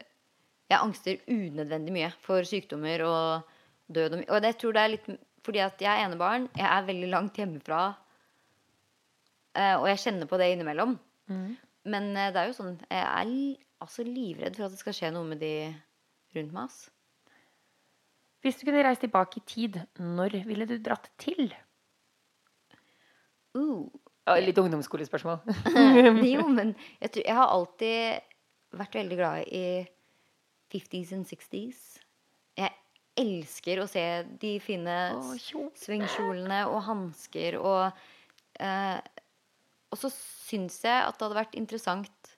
Jeg 0.70 0.78
angster 0.78 1.18
unødvendig 1.26 1.92
mye 1.94 2.10
for 2.22 2.46
sykdommer 2.46 3.02
og 3.06 3.48
død. 3.90 4.14
Og, 4.20 4.24
og 4.28 4.42
det 4.44 4.52
jeg 4.52 4.58
tror 4.62 4.76
det 4.76 4.82
er 4.84 4.92
litt 4.94 5.08
fordi 5.40 5.62
at 5.64 5.80
jeg 5.82 5.88
er 5.90 6.04
enebarn. 6.06 6.46
Jeg 6.54 6.68
er 6.68 6.86
veldig 6.86 7.08
langt 7.10 7.38
hjemmefra. 7.40 7.80
eh, 9.56 9.74
Og 9.80 9.88
jeg 9.88 10.02
kjenner 10.04 10.28
på 10.30 10.38
det 10.38 10.50
innimellom. 10.52 10.94
Men 11.90 12.08
eh, 12.16 12.30
det 12.34 12.42
er 12.42 12.50
jo 12.50 12.56
sånn 12.58 12.74
Jeg 12.90 13.00
er 13.00 13.30
altså 13.80 14.04
livredd 14.04 14.56
for 14.58 14.66
at 14.68 14.74
det 14.74 14.80
skal 14.82 14.96
skje 14.96 15.10
noe 15.14 15.24
med 15.24 15.40
de 15.40 15.52
rundt 16.36 16.52
meg. 16.52 16.64
ass. 16.68 16.90
Hvis 18.44 18.60
du 18.60 18.66
kunne 18.68 18.84
reist 18.84 19.02
tilbake 19.04 19.40
i 19.40 19.46
tid, 19.48 19.80
når 19.98 20.38
ville 20.46 20.66
du 20.68 20.76
dratt 20.80 21.10
til? 21.20 21.50
Uh. 23.56 23.88
Ja, 24.28 24.36
litt 24.38 24.58
ungdomsskolespørsmål. 24.60 25.40
jo, 26.34 26.44
men 26.58 26.74
jeg, 27.00 27.10
tror, 27.10 27.24
jeg 27.24 27.36
har 27.36 27.50
alltid 27.56 28.76
vært 28.78 28.94
veldig 29.00 29.18
glad 29.18 29.48
i 29.50 29.64
50s 30.70 31.12
and 31.16 31.28
60s. 31.28 31.80
Jeg 32.58 32.72
elsker 33.20 33.82
å 33.82 33.88
se 33.90 34.04
de 34.40 34.54
fine 34.62 34.96
Å, 35.16 35.22
svingkjolene 35.78 36.62
og 36.70 36.82
hansker 36.86 37.58
og 37.60 38.02
eh, 38.62 38.98
Og 39.90 39.98
så 39.98 40.10
syns 40.14 40.78
jeg 40.86 41.02
at 41.04 41.18
det 41.18 41.26
hadde 41.26 41.38
vært 41.40 41.58
interessant 41.58 42.32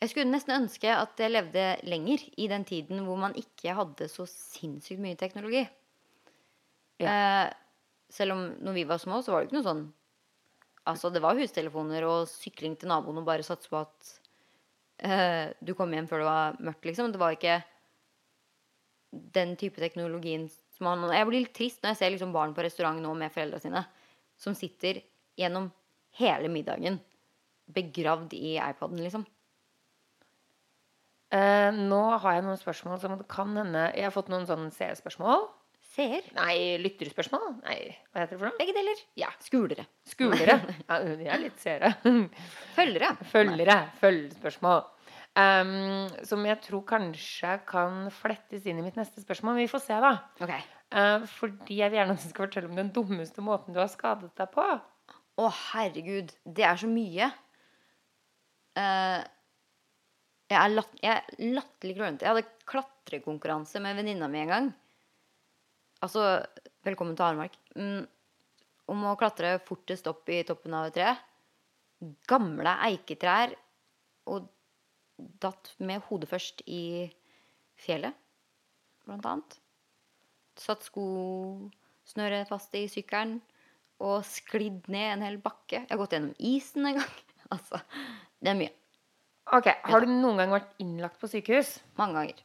Jeg 0.00 0.12
skulle 0.12 0.30
nesten 0.30 0.56
ønske 0.60 0.92
at 0.94 1.18
jeg 1.20 1.34
levde 1.34 1.66
lenger 1.88 2.22
i 2.38 2.48
den 2.52 2.66
tiden 2.68 3.04
hvor 3.06 3.18
man 3.20 3.36
ikke 3.38 3.74
hadde 3.76 4.08
så 4.12 4.28
sinnssykt 4.30 5.02
mye 5.02 5.18
teknologi. 5.18 5.64
Eh, 7.02 7.46
selv 8.12 8.36
om 8.36 8.42
når 8.62 8.76
vi 8.76 8.84
var 8.88 9.00
små, 9.02 9.20
så 9.24 9.32
var 9.32 9.42
det 9.42 9.50
ikke 9.50 9.58
noe 9.58 9.70
sånn 9.70 9.86
Altså, 10.86 11.10
det 11.10 11.18
var 11.18 11.34
hustelefoner 11.34 12.04
og 12.06 12.28
sykling 12.30 12.76
til 12.78 12.92
naboen 12.92 13.18
og 13.18 13.26
bare 13.26 13.42
satse 13.42 13.66
på 13.66 13.80
at 13.80 14.12
eh, 14.98 15.52
du 15.60 15.74
kom 15.76 15.92
hjem 15.92 16.08
før 16.10 16.22
det 16.22 16.28
var 16.28 16.60
mørkt, 16.68 16.84
liksom. 16.88 17.12
Det 17.12 17.20
var 17.20 17.36
ikke 17.36 17.60
den 19.36 19.54
type 19.56 19.80
teknologien 19.80 20.48
som 20.76 20.90
man 20.90 21.08
Jeg 21.14 21.26
blir 21.28 21.44
litt 21.44 21.54
trist 21.56 21.82
når 21.82 21.94
jeg 21.94 22.00
ser 22.00 22.12
liksom 22.12 22.34
barn 22.34 22.52
på 22.56 22.64
restaurant 22.66 23.00
nå 23.00 23.14
med 23.16 23.32
foreldra 23.32 23.60
sine 23.62 23.84
som 24.36 24.56
sitter 24.56 25.00
gjennom 25.38 25.70
hele 26.18 26.50
middagen 26.52 26.98
begravd 27.72 28.34
i 28.36 28.56
iPaden, 28.60 29.00
liksom. 29.02 29.24
Eh, 31.34 31.70
nå 31.74 32.02
har 32.22 32.36
jeg 32.36 32.44
noen 32.46 32.60
spørsmål 32.60 33.00
som 33.02 33.16
kan 33.26 33.56
hende 33.58 33.88
Jeg 33.96 34.06
har 34.06 34.14
fått 34.14 34.28
noen 34.30 34.46
sånne 34.46 34.70
seerspørsmål. 34.74 35.48
Seer. 35.96 36.26
Nei, 36.36 36.76
lytterspørsmål? 36.84 37.54
Nei, 37.64 37.78
hva 38.12 38.20
heter 38.20 38.34
det 38.34 38.40
for 38.42 38.50
noe? 38.50 38.58
Begge 38.58 38.74
deler. 38.76 38.98
Ja. 39.16 39.30
Skulere. 39.40 39.86
Skulere. 40.04 40.58
Ja, 40.90 40.98
de 41.00 41.28
er 41.32 41.40
litt 41.40 41.62
seere. 41.62 41.94
Følgere. 42.76 43.14
Følgere. 43.30 43.78
Følgespørsmål. 44.02 44.84
Um, 45.36 46.08
som 46.24 46.44
jeg 46.48 46.60
tror 46.64 46.84
kanskje 46.88 47.56
kan 47.68 48.06
flettes 48.12 48.68
inn 48.68 48.80
i 48.80 48.84
mitt 48.84 49.00
neste 49.00 49.24
spørsmål. 49.24 49.56
Men 49.56 49.64
vi 49.64 49.72
får 49.72 49.84
se, 49.86 49.98
da. 50.04 50.12
Okay. 50.36 50.68
Uh, 50.92 51.24
fordi 51.38 51.80
jeg 51.80 51.92
vil 51.92 52.00
gjerne 52.02 52.16
at 52.16 52.22
du 52.24 52.28
skal 52.28 52.46
fortelle 52.46 52.70
om 52.70 52.78
den 52.78 52.92
dummeste 52.92 53.44
måten 53.44 53.76
du 53.76 53.80
har 53.80 53.90
skadet 53.92 54.32
deg 54.36 54.52
på. 54.52 54.68
Å, 55.36 55.50
herregud. 55.72 56.32
Det 56.44 56.64
er 56.64 56.80
så 56.80 56.88
mye. 56.92 57.32
Uh, 58.76 59.20
jeg 60.46 60.60
er, 60.60 60.72
latt, 60.76 60.98
jeg 61.00 61.12
er 61.16 61.54
latterlig 61.56 61.96
klønete. 61.96 62.28
Jeg 62.28 62.36
hadde 62.36 62.66
klatrekonkurranse 62.68 63.80
med 63.84 63.96
venninna 63.96 64.28
mi 64.28 64.44
en 64.44 64.52
gang. 64.52 64.74
Altså, 66.04 66.22
velkommen 66.84 67.16
til 67.16 67.24
Aremark. 67.24 67.54
Mm, 67.76 68.04
om 68.92 69.04
å 69.08 69.16
klatre 69.18 69.56
fortest 69.64 70.08
opp 70.10 70.28
i 70.28 70.42
toppen 70.46 70.74
av 70.76 70.90
et 70.90 70.96
tre. 70.98 71.14
Gamle 72.28 72.74
eiketrær. 72.90 73.54
Og 74.32 74.50
datt 75.40 75.72
med 75.80 76.04
hodet 76.08 76.28
først 76.28 76.60
i 76.68 77.06
fjellet, 77.80 78.12
blant 79.06 79.28
annet. 79.30 79.58
Satt 80.60 80.84
skosnøret 80.84 82.48
fast 82.50 82.74
i 82.76 82.86
sykkelen 82.90 83.38
og 84.04 84.26
sklidd 84.28 84.90
ned 84.92 85.14
en 85.14 85.24
hel 85.24 85.38
bakke. 85.40 85.80
Jeg 85.80 85.92
har 85.92 86.00
gått 86.00 86.16
gjennom 86.16 86.36
isen 86.38 86.90
en 86.90 87.00
gang. 87.00 87.14
Altså, 87.54 87.78
det 88.42 88.50
er 88.50 88.56
mye. 88.58 88.72
Ok, 89.54 89.68
Har 89.86 90.02
du 90.02 90.10
noen 90.10 90.40
gang 90.40 90.50
vært 90.50 90.72
innlagt 90.82 91.20
på 91.20 91.28
sykehus? 91.30 91.76
Mange 91.94 92.18
ganger. 92.18 92.40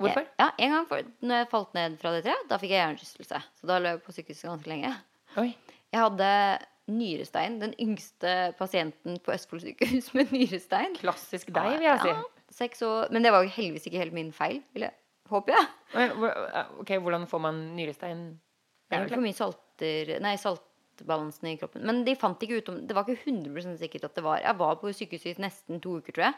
Hvorfor? 0.00 0.26
Ja, 0.40 0.48
En 0.58 0.74
gang 0.74 0.88
for, 0.88 1.06
når 1.22 1.42
jeg 1.42 1.50
falt 1.52 1.74
ned 1.76 1.98
fra 2.00 2.12
det 2.16 2.24
treet, 2.24 2.46
da 2.48 2.58
fikk 2.62 2.72
jeg 2.74 2.80
hjernerystelse. 2.80 3.42
Så 3.60 3.68
da 3.70 3.78
lå 3.78 3.94
jeg 3.94 4.02
på 4.06 4.14
sykehuset 4.16 4.48
ganske 4.48 4.72
lenge. 4.72 4.92
Oi. 5.40 5.50
Jeg 5.92 6.00
hadde 6.00 6.30
nyrestein. 6.90 7.58
Den 7.60 7.74
yngste 7.82 8.34
pasienten 8.58 9.18
på 9.22 9.34
Østfold 9.34 9.62
sykehus 9.64 10.12
med 10.16 10.32
nyrestein. 10.34 10.96
Klassisk 10.98 11.52
deg, 11.54 11.76
vil 11.76 11.86
jeg 11.86 12.00
si. 12.02 12.14
Ja, 12.14 12.22
seks 12.56 12.82
år. 12.86 13.10
Men 13.14 13.26
det 13.26 13.32
var 13.34 13.44
jo 13.46 13.52
heldigvis 13.54 13.86
ikke 13.90 14.02
helt 14.02 14.16
min 14.16 14.32
feil, 14.34 14.62
vil 14.74 14.88
jeg 14.88 14.96
håper 15.30 15.54
jeg. 15.54 15.68
Eh, 15.94 16.70
Ok, 16.82 16.96
Hvordan 16.98 17.26
får 17.30 17.42
man 17.44 17.60
nyrestein? 17.76 18.24
Det 18.90 18.98
er 18.98 19.06
for 19.12 19.22
mye 19.22 19.36
salter 19.36 20.16
Nei, 20.24 20.32
saltbalansen 20.40 21.46
i 21.52 21.56
kroppen. 21.60 21.84
Men 21.86 22.02
de 22.06 22.16
fant 22.18 22.42
ikke 22.42 22.58
ut 22.58 22.70
om 22.72 22.80
Det 22.86 22.96
var 22.96 23.06
ikke 23.06 23.30
100 23.30 23.76
sikkert 23.78 24.08
at 24.08 24.16
det 24.18 24.24
var 24.26 24.42
Jeg 24.42 24.58
var 24.58 24.80
på 24.80 24.90
sykehuset 24.96 25.38
nesten 25.38 25.78
to 25.82 26.00
uker, 26.00 26.16
tror 26.16 26.26
jeg. 26.30 26.34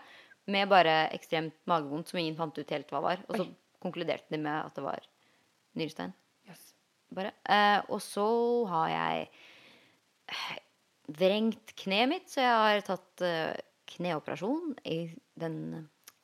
Med 0.50 0.70
bare 0.70 1.06
ekstremt 1.14 1.54
magevondt 1.70 2.10
som 2.10 2.18
ingen 2.18 2.38
fant 2.38 2.56
ut 2.58 2.74
helt 2.74 2.90
hva 2.90 3.02
var. 3.04 3.22
Og 3.28 3.38
så 3.38 3.46
Oi. 3.46 3.54
konkluderte 3.82 4.34
de 4.34 4.40
med 4.42 4.58
at 4.58 4.74
det 4.78 4.84
var 4.84 5.06
nyrestein. 5.78 6.14
Yes. 6.48 6.72
Eh, 7.14 7.78
og 7.88 8.00
så 8.02 8.26
har 8.72 8.88
jeg 8.90 9.28
eh, 10.32 10.58
vrengt 11.18 11.74
kneet 11.78 12.10
mitt, 12.10 12.30
så 12.32 12.42
jeg 12.42 12.58
har 12.64 12.86
tatt 12.86 13.24
eh, 13.26 13.54
kneoperasjon 13.92 14.74
i 14.88 14.98
den 15.38 15.58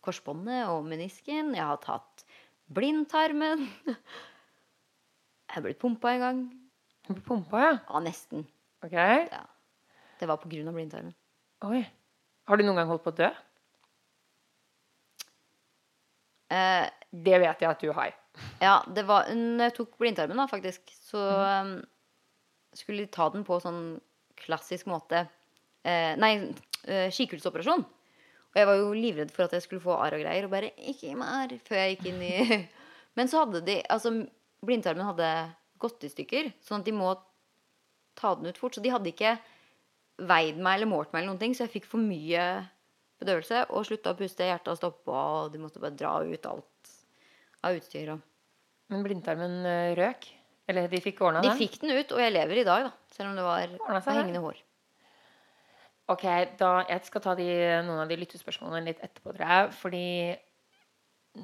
korsbåndet 0.04 0.68
og 0.72 0.86
menisken. 0.88 1.52
Jeg 1.56 1.66
har 1.68 1.80
tatt 1.84 2.26
blindtarmen. 2.72 3.68
Jeg 5.48 5.64
blitt 5.64 5.78
pumpa 5.80 6.10
en 6.12 6.20
gang. 6.20 6.40
Du 7.08 7.22
pumpa, 7.24 7.60
ja? 7.62 7.70
Ja, 7.88 8.00
nesten. 8.04 8.42
Ok. 8.84 8.92
Ja. 8.92 9.46
Det 10.20 10.26
var 10.28 10.36
på 10.42 10.50
grunn 10.52 10.68
av 10.68 10.76
blindtarmen. 10.76 11.14
Oi. 11.64 11.80
Har 12.44 12.60
du 12.60 12.66
noen 12.66 12.76
gang 12.76 12.90
holdt 12.90 13.06
på 13.06 13.14
å 13.14 13.16
dø? 13.16 13.30
Eh, 16.50 16.86
Det 17.10 17.38
vet 17.40 17.62
jeg 17.62 17.70
at 17.70 17.80
du 17.80 17.92
har. 17.92 18.14
ja, 18.60 18.84
det 18.94 19.04
var 19.08 19.28
Når 19.32 19.64
jeg 19.70 19.74
tok 19.74 19.98
blindtarmen, 19.98 20.36
da, 20.36 20.46
faktisk, 20.46 20.92
så 21.02 21.18
um, 21.62 21.72
skulle 22.76 23.04
de 23.06 23.12
ta 23.12 23.28
den 23.32 23.44
på 23.44 23.58
sånn 23.62 24.00
klassisk 24.38 24.86
måte. 24.86 25.26
Eh, 25.84 26.14
nei, 26.20 26.32
eh. 26.86 27.10
Og 28.48 28.56
jeg 28.56 28.66
var 28.66 28.78
jo 28.78 28.92
livredd 28.96 29.32
for 29.34 29.44
at 29.44 29.52
jeg 29.56 29.64
skulle 29.64 29.82
få 29.84 29.96
arr 29.98 30.16
og 30.16 30.22
greier, 30.22 30.46
og 30.46 30.52
bare 30.52 30.72
Ikke 30.76 31.12
arr, 31.24 31.52
før 31.66 31.80
jeg 31.82 31.96
gikk 31.96 32.06
inn 32.12 32.22
i 32.22 32.66
Men 33.18 33.28
så 33.28 33.42
hadde 33.44 33.64
de 33.66 33.82
Altså, 33.90 34.12
blindtarmen 34.64 35.06
hadde 35.06 35.28
gått 35.78 36.04
i 36.06 36.10
stykker, 36.10 36.52
sånn 36.64 36.82
at 36.82 36.88
de 36.88 36.94
må 36.96 37.12
ta 38.18 38.34
den 38.34 38.50
ut 38.50 38.58
fort. 38.58 38.74
Så 38.74 38.82
de 38.82 38.90
hadde 38.90 39.12
ikke 39.12 39.36
veid 40.18 40.58
meg 40.58 40.78
eller 40.78 40.90
målt 40.90 41.12
meg, 41.12 41.22
eller 41.22 41.32
noen 41.32 41.42
ting, 41.42 41.54
så 41.54 41.66
jeg 41.66 41.76
fikk 41.76 41.86
for 41.86 42.02
mye 42.02 42.44
bedøvelse 43.20 43.64
og 43.68 43.86
slutta 43.88 44.14
å 44.14 44.18
puste. 44.18 44.46
Hjertet 44.48 44.80
stoppa, 44.80 45.22
og 45.42 45.52
de 45.52 45.60
måtte 45.62 45.82
bare 45.82 45.96
dra 45.98 46.16
ut 46.24 46.48
alt 46.50 46.92
av 47.66 47.78
utstyr. 47.78 48.14
Og. 48.14 48.24
Men 48.92 49.04
blindtarmen 49.06 49.58
eh, 49.66 49.92
røk? 49.98 50.30
Eller 50.68 50.88
de 50.92 51.00
fikk 51.00 51.22
ordna 51.24 51.40
De 51.40 51.48
den? 51.48 51.60
fikk 51.60 51.78
den 51.80 51.94
ut, 51.96 52.10
og 52.12 52.20
jeg 52.20 52.34
lever 52.34 52.60
i 52.60 52.66
dag, 52.68 52.88
da. 52.88 53.14
Selv 53.14 53.30
om 53.30 53.38
det 53.38 53.44
var 53.46 54.10
hengende 54.12 54.42
hår. 54.44 54.58
Ok, 56.12 56.24
da, 56.60 56.72
Jeg 56.88 57.04
skal 57.04 57.24
ta 57.24 57.34
de, 57.36 57.48
noen 57.84 58.02
av 58.04 58.10
de 58.10 58.16
lyttespørsmålene 58.20 58.86
litt 58.90 59.00
etterpå, 59.04 59.32
tror 59.36 59.44
jeg. 59.44 59.72
Fordi 59.76 60.04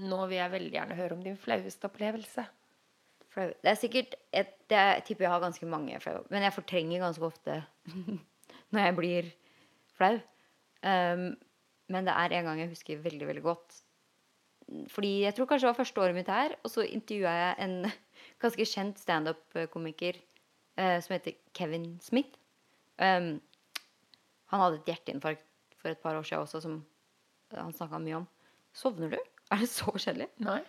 nå 0.04 0.20
vil 0.28 0.38
jeg 0.38 0.52
veldig 0.54 0.76
gjerne 0.76 0.98
høre 0.98 1.16
om 1.16 1.24
din 1.24 1.40
flaueste 1.40 1.88
opplevelse. 1.88 2.44
Det 3.34 3.66
er 3.66 3.78
sikkert 3.78 4.12
et, 4.30 4.52
det 4.70 4.76
er, 4.78 4.92
Jeg 5.00 5.04
tipper 5.08 5.26
jeg 5.26 5.32
har 5.32 5.42
ganske 5.42 5.66
mange 5.66 5.98
flaue, 6.00 6.22
men 6.30 6.44
jeg 6.46 6.54
fortrenger 6.54 7.02
ganske 7.02 7.26
ofte 7.26 7.56
når 8.72 8.80
jeg 8.84 8.96
blir 9.00 9.30
flau. 9.98 10.20
Um, 10.84 11.32
men 11.92 12.06
det 12.06 12.14
er 12.16 12.36
en 12.38 12.48
gang 12.48 12.60
jeg 12.62 12.72
husker 12.72 13.02
veldig, 13.04 13.26
veldig 13.28 13.42
godt. 13.44 13.80
Fordi 14.92 15.10
jeg 15.26 15.36
tror 15.36 15.48
kanskje 15.48 15.66
det 15.66 15.72
var 15.72 15.80
første 15.82 16.00
året 16.00 16.16
mitt 16.16 16.30
her, 16.32 16.54
og 16.62 16.72
så 16.72 16.86
intervjua 16.86 17.32
jeg 17.36 17.56
en 17.66 17.74
ganske 18.42 18.68
kjent 18.70 19.00
standup-komiker 19.02 20.16
eh, 20.16 20.98
som 21.04 21.16
heter 21.16 21.36
Kevin 21.56 21.98
Smith. 22.04 22.38
Um, 22.96 23.36
han 24.52 24.62
hadde 24.62 24.80
et 24.80 24.92
hjerteinfarkt 24.92 25.44
for 25.80 25.92
et 25.92 26.00
par 26.00 26.16
år 26.16 26.24
siden 26.24 26.46
også, 26.46 26.62
som 26.64 26.78
han 27.52 27.74
snakka 27.76 28.00
mye 28.00 28.22
om. 28.22 28.28
Sovner 28.74 29.12
du? 29.12 29.18
Er 29.52 29.60
det 29.60 29.68
så 29.70 29.92
kjedelig? 29.92 30.30
Nei. 30.42 30.62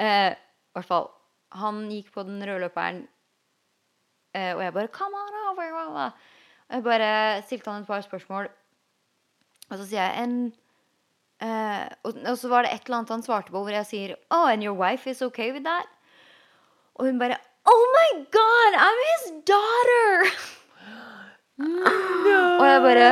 Eh, 0.00 0.32
I 0.32 0.76
hvert 0.76 0.88
fall. 0.88 1.10
Han 1.58 1.82
gikk 1.92 2.12
på 2.14 2.22
den 2.24 2.40
røde 2.40 2.62
løperen, 2.62 3.02
eh, 4.32 4.54
og 4.54 4.62
jeg 4.62 4.72
bare 4.72 4.88
'Come 4.88 5.16
on 5.16 5.34
over!' 5.50 5.74
Og 5.74 6.12
Jeg 6.70 6.82
bare 6.84 7.42
stilte 7.42 7.70
han 7.70 7.82
et 7.82 7.86
par 7.86 8.00
spørsmål, 8.00 8.48
og 9.72 9.80
så 9.80 9.88
sier 9.88 10.04
jeg 10.04 10.26
en 10.26 10.36
uh, 11.42 11.86
og, 12.04 12.18
og 12.28 12.36
så 12.38 12.50
var 12.52 12.66
det 12.66 12.74
et 12.74 12.86
eller 12.86 13.00
annet 13.00 13.14
han 13.16 13.24
svarte 13.24 13.54
på 13.54 13.62
hvor 13.62 13.74
jeg 13.74 13.88
sier 13.88 14.14
'Oh, 14.30 14.46
and 14.52 14.64
your 14.64 14.76
wife 14.76 15.10
is 15.10 15.22
okay 15.22 15.52
with 15.52 15.64
that?' 15.64 15.88
Og 16.94 17.06
hun 17.06 17.18
bare 17.18 17.40
'Oh 17.64 17.84
my 17.96 18.08
God, 18.30 18.72
I'm 18.76 19.00
his 19.10 19.24
daughter!' 19.48 20.32
No. 21.62 21.84
Og 22.60 22.66
jeg 22.66 22.80
bare 22.82 23.08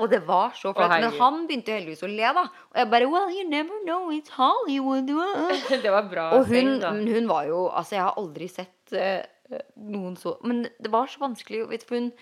Og 0.00 0.10
det 0.10 0.22
var 0.26 0.54
så 0.56 0.72
flaut. 0.72 0.90
Men 0.90 1.12
han 1.20 1.42
begynte 1.46 1.74
heldigvis 1.76 2.02
å 2.02 2.08
le, 2.08 2.30
da. 2.38 2.46
Og 2.72 2.78
jeg 2.80 2.88
bare 2.94 3.08
Well, 3.12 3.28
you 3.30 3.44
never 3.48 3.76
know, 3.84 4.08
it's 4.10 4.32
Hollywood. 4.32 5.10
Det 5.84 5.92
var 5.92 6.08
bra 6.08 6.30
Og 6.38 6.46
hun, 6.48 6.80
hun 6.82 7.28
var 7.28 7.44
jo 7.50 7.68
Altså, 7.68 7.94
jeg 7.94 8.02
har 8.02 8.16
aldri 8.16 8.48
sett 8.48 8.96
uh, 8.96 9.60
noen 9.76 10.16
så 10.16 10.38
Men 10.42 10.64
det 10.80 10.92
var 10.92 11.06
så 11.12 11.20
vanskelig. 11.20 11.66
For 11.84 12.00
hun 12.00 12.12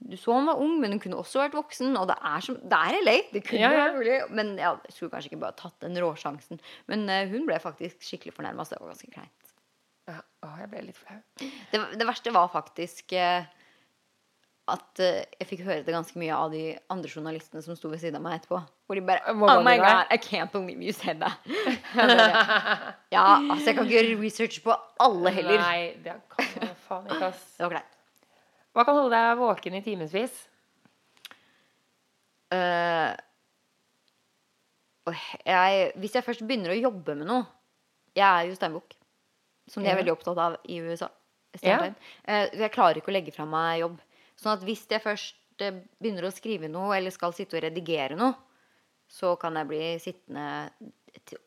du 0.00 0.16
så 0.16 0.32
hun 0.32 0.46
var 0.48 0.56
ung, 0.62 0.78
men 0.80 0.94
hun 0.94 1.00
kunne 1.02 1.18
også 1.20 1.42
vært 1.42 1.54
voksen. 1.58 1.92
Og 2.00 2.06
det 2.08 2.16
er, 2.24 2.40
som, 2.46 2.56
det 2.72 2.78
er 2.78 2.96
LA. 3.04 3.16
Det 3.34 3.42
kunne 3.46 3.60
Ja, 3.60 3.70
ja. 3.76 3.84
vært 3.90 3.98
mulig. 4.00 4.16
Men 4.40 4.54
ja, 4.58 4.72
jeg 4.88 4.96
skulle 4.96 5.12
kanskje 5.12 5.30
ikke 5.34 5.42
bare 5.44 5.58
tatt 5.60 5.76
den 5.84 5.98
råsjansen. 6.00 6.60
Men 6.90 7.04
uh, 7.10 7.22
hun 7.30 7.44
ble 7.48 7.60
faktisk 7.62 8.00
skikkelig 8.08 8.32
fornærma, 8.38 8.64
så 8.64 8.74
det 8.78 8.82
var 8.86 8.94
ganske 8.94 9.12
kleint. 9.12 9.54
Ja, 10.08 10.16
å, 10.46 10.52
jeg 10.62 10.70
ble 10.72 10.86
litt 10.88 10.98
flau. 10.98 11.18
Det, 11.70 11.82
det 12.00 12.06
verste 12.08 12.32
var 12.34 12.48
faktisk 12.50 13.12
uh, 13.14 13.44
at 14.70 15.02
uh, 15.04 15.20
jeg 15.36 15.48
fikk 15.52 15.62
høre 15.68 15.84
det 15.86 15.94
ganske 15.94 16.18
mye 16.18 16.34
av 16.34 16.50
de 16.56 16.64
andre 16.90 17.12
journalistene 17.12 17.62
som 17.62 17.76
sto 17.78 17.92
ved 17.92 18.00
siden 18.02 18.18
av 18.18 18.24
meg 18.24 18.40
etterpå. 18.40 18.62
Hvor 18.88 18.98
de 18.98 19.04
bare 19.06 19.36
Oh 19.36 19.60
my 19.62 19.76
god, 19.78 20.08
I 20.10 20.16
can't 20.18 20.50
believe 20.54 20.82
you 20.82 20.96
said 20.96 21.20
that. 21.20 21.38
Ja, 23.14 23.36
altså 23.50 23.68
jeg 23.70 23.76
kan 23.76 23.86
ikke 23.86 23.96
gjøre 24.00 24.18
research 24.24 24.60
på 24.64 24.74
alle 25.02 25.30
heller. 25.34 25.60
Nei, 25.60 25.80
det 26.04 26.16
kan 26.32 26.46
jeg 26.70 26.76
faen 26.88 27.08
ikke, 27.10 27.30
ass. 27.34 27.44
Det 27.58 27.66
var 27.68 27.76
kleint. 27.80 27.96
Hva 28.74 28.84
kan 28.86 28.96
holde 28.96 29.16
deg 29.16 29.40
våken 29.40 29.76
i 29.78 29.82
timevis? 29.84 30.36
Uh, 32.50 33.14
jeg, 35.46 35.90
hvis 36.02 36.16
jeg 36.16 36.26
først 36.26 36.42
begynner 36.46 36.74
å 36.74 36.78
jobbe 36.78 37.14
med 37.18 37.28
noe 37.28 37.44
Jeg 38.18 38.26
er 38.26 38.48
jo 38.48 38.56
steinbukk, 38.58 38.96
som 39.70 39.84
de 39.84 39.90
er 39.90 39.98
veldig 40.00 40.12
opptatt 40.16 40.38
av 40.42 40.56
i 40.66 40.80
USA. 40.82 41.08
Ja. 41.62 41.78
Eh, 42.26 42.48
jeg 42.58 42.72
klarer 42.74 42.98
ikke 42.98 43.10
å 43.12 43.14
legge 43.14 43.34
fra 43.34 43.46
meg 43.48 43.80
jobb. 43.84 44.00
Sånn 44.38 44.52
at 44.56 44.64
hvis 44.66 44.82
jeg 44.90 45.02
først 45.02 45.62
eh, 45.62 45.80
begynner 46.02 46.26
å 46.26 46.32
skrive 46.34 46.70
noe, 46.70 46.92
eller 46.96 47.14
skal 47.14 47.34
sitte 47.36 47.58
og 47.58 47.64
redigere 47.64 48.18
noe, 48.18 48.34
så 49.10 49.36
kan 49.40 49.58
jeg 49.58 49.70
bli 49.70 49.80
sittende 50.02 50.46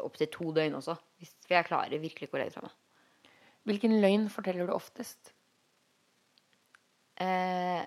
opptil 0.03 0.31
to 0.31 0.49
døgn 0.55 0.79
også. 0.79 0.95
Hvis, 1.19 1.35
for 1.45 1.57
jeg 1.57 1.67
klarer 1.67 2.03
virkelig 2.03 2.27
ikke 2.29 2.39
å 2.39 2.41
legge 2.41 2.55
fra 2.55 2.65
meg. 2.65 3.31
Hvilken 3.67 3.95
løgn 4.03 4.27
forteller 4.31 4.67
du 4.67 4.75
oftest? 4.75 5.31
Eh, 7.21 7.83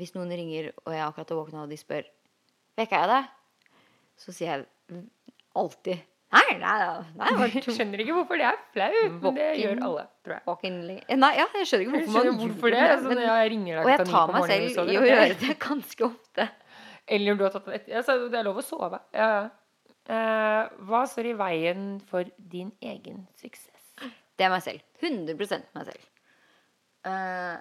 hvis 0.00 0.14
noen 0.16 0.30
ringer, 0.32 0.70
og 0.86 0.94
jeg 0.94 1.04
akkurat 1.04 1.28
har 1.34 1.38
våkna, 1.42 1.64
og 1.66 1.72
de 1.72 1.76
spør 1.80 2.06
Vekker 2.80 3.02
jeg 3.02 3.10
deg? 3.10 3.26
Så 4.22 4.32
sier 4.32 4.48
jeg 4.54 5.02
alltid 5.58 6.00
Nei, 6.32 6.54
nei, 6.56 6.76
nei, 6.80 7.26
nei 7.36 7.48
Jeg 7.52 7.62
skjønner 7.76 8.00
ikke 8.00 8.14
hvorfor 8.16 8.40
det 8.40 8.46
er 8.48 8.60
flaut, 8.72 9.18
men 9.20 9.34
det 9.36 9.48
gjør 9.60 9.82
alle, 9.84 10.04
tror 10.24 10.32
jeg. 10.38 10.42
Fucking 10.46 10.78
li- 10.88 11.16
Nei, 11.20 11.32
ja, 11.36 11.44
jeg 11.60 11.68
skjønner 11.68 11.84
ikke 11.84 11.92
hvorfor 11.98 12.14
skjønner 12.16 12.38
hvorfor 12.40 12.72
det. 12.72 12.78
Altså, 12.86 13.10
men- 13.12 13.20
jeg 13.26 13.50
ringer 13.52 13.72
deg 13.76 13.82
og 13.84 13.90
jeg 13.92 14.06
tar 14.08 14.32
meg 14.32 14.46
selv 14.48 14.70
sover, 14.78 14.92
i 14.94 14.96
å 14.96 15.02
gjøre 15.10 15.36
det 15.42 15.56
ganske 15.66 16.06
ofte. 16.08 16.46
Eller 17.18 17.36
du 17.36 17.44
har 17.44 17.52
tatt 17.52 17.68
et, 17.76 17.90
altså, 18.00 18.16
Det 18.32 18.38
er 18.40 18.46
lov 18.48 18.62
å 18.62 18.64
sove. 18.64 19.02
Ja, 19.12 19.28
ja. 19.34 19.42
Eh, 20.16 20.72
hva 20.88 21.02
står 21.06 21.28
i 21.30 21.36
veien 21.38 21.84
for 22.08 22.24
din 22.40 22.72
egen 22.80 23.26
suksess? 23.36 23.92
Det 24.00 24.46
er 24.48 24.54
meg 24.56 24.64
selv. 24.64 24.80
100% 25.04 25.68
meg 25.76 25.84
selv. 25.92 26.08
Eh, 27.08 27.58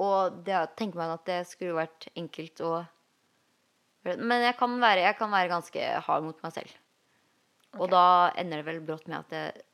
og 0.00 0.38
det 0.46 0.60
tenker 0.78 1.00
man 1.00 1.12
at 1.16 1.26
det 1.28 1.42
skulle 1.50 1.76
vært 1.76 2.08
enkelt 2.16 2.62
å 2.64 2.72
Men 4.08 4.40
jeg 4.40 4.54
kan 4.56 4.76
være, 4.80 5.02
jeg 5.04 5.16
kan 5.18 5.32
være 5.34 5.50
ganske 5.50 5.88
hard 6.06 6.24
mot 6.24 6.38
meg 6.44 6.52
selv. 6.54 6.70
Og 7.76 7.90
da 7.92 8.30
ender 8.40 8.62
det 8.62 8.68
vel 8.70 8.78
brått 8.86 9.08
med 9.10 9.18
at 9.18 9.34
jeg 9.34 9.66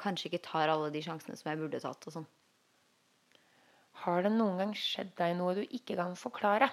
kanskje 0.00 0.30
ikke 0.30 0.44
tar 0.46 0.72
alle 0.72 0.88
de 0.94 1.02
sjansene 1.04 1.36
som 1.36 1.50
jeg 1.50 1.60
burde 1.60 1.80
tatt. 1.82 2.06
og 2.08 2.14
sånn. 2.14 2.28
Har 4.04 4.22
det 4.24 4.32
noen 4.32 4.62
gang 4.62 4.74
skjedd 4.78 5.10
deg 5.18 5.34
noe 5.36 5.56
du 5.58 5.64
ikke 5.66 5.98
kan 5.98 6.14
forklare? 6.16 6.70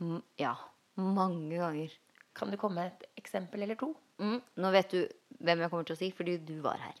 M 0.00 0.18
Ja. 0.40 0.56
Mange 0.96 1.56
ganger. 1.56 1.92
Kan 2.36 2.50
du 2.50 2.58
komme 2.60 2.82
med 2.82 2.92
et 2.92 3.22
eksempel 3.22 3.62
eller 3.62 3.78
to? 3.80 3.94
Mm, 4.20 4.40
nå 4.60 4.72
vet 4.74 4.92
du 4.92 5.00
hvem 5.42 5.62
jeg 5.64 5.72
kommer 5.72 5.86
til 5.88 5.96
å 5.96 6.00
si, 6.00 6.10
fordi 6.14 6.36
du 6.44 6.56
var 6.64 6.80
her. 6.82 6.98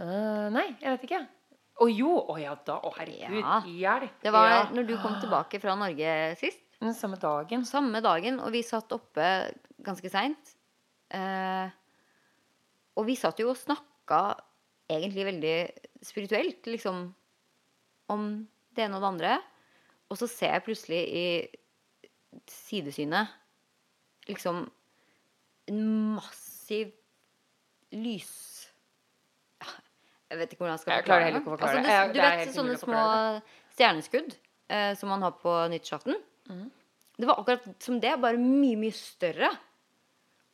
Uh, 0.00 0.50
nei, 0.52 0.66
jeg 0.82 0.90
vet 0.96 1.06
ikke. 1.08 1.22
Å 1.82 1.88
jo! 1.90 2.10
Å 2.30 2.36
ja 2.38 2.54
da. 2.66 2.78
Å 2.86 2.92
herregud. 2.98 3.40
Ja. 3.40 3.60
Hjelp. 3.66 4.18
Det 4.22 4.32
var 4.34 4.50
ja. 4.50 4.60
når 4.74 4.88
du 4.90 4.94
kom 5.02 5.16
tilbake 5.22 5.60
fra 5.62 5.74
Norge 5.78 6.12
sist. 6.38 6.62
Den 6.80 6.94
samme 6.96 7.18
dagen. 7.22 7.64
Samme 7.66 8.02
dagen, 8.04 8.38
og 8.42 8.52
vi 8.54 8.62
satt 8.66 8.92
oppe 8.94 9.28
ganske 9.84 10.10
seint. 10.12 10.54
Uh, 11.14 11.70
og 12.98 13.08
vi 13.08 13.16
satt 13.18 13.40
jo 13.42 13.50
og 13.52 13.58
snakka 13.58 14.20
egentlig 14.90 15.26
veldig 15.26 15.56
spirituelt, 16.04 16.66
liksom, 16.68 17.06
om 18.12 18.24
det 18.76 18.84
ene 18.84 18.98
og 18.98 19.04
det 19.04 19.10
andre. 19.10 19.34
Og 20.12 20.20
så 20.20 20.28
ser 20.30 20.54
jeg 20.54 20.66
plutselig 20.66 21.02
i 21.08 21.26
sidesynet 22.50 23.30
liksom 24.28 24.64
en 25.70 25.80
massiv 26.16 26.92
lys... 27.94 28.34
Jeg 30.32 30.40
vet 30.40 30.54
ikke 30.54 30.64
hvordan 30.64 30.74
jeg 30.74 30.82
skal 30.82 30.96
forklare 30.98 31.26
jeg 31.28 31.42
forklare 31.44 31.76
Altså, 31.78 31.82
det. 31.84 32.14
Du 32.14 32.20
vet 32.24 32.40
det 32.48 32.54
sånne 32.56 32.74
små 32.80 33.02
stjerneskudd 33.76 34.32
eh, 34.72 34.94
som 34.98 35.12
man 35.12 35.22
har 35.22 35.36
på 35.38 35.52
nyttårsaften? 35.70 36.16
Mm. 36.50 36.64
Det 37.20 37.28
var 37.28 37.38
akkurat 37.38 37.84
som 37.84 38.00
det, 38.02 38.14
bare 38.22 38.40
mye, 38.40 38.78
mye 38.80 38.96
større. 38.96 39.52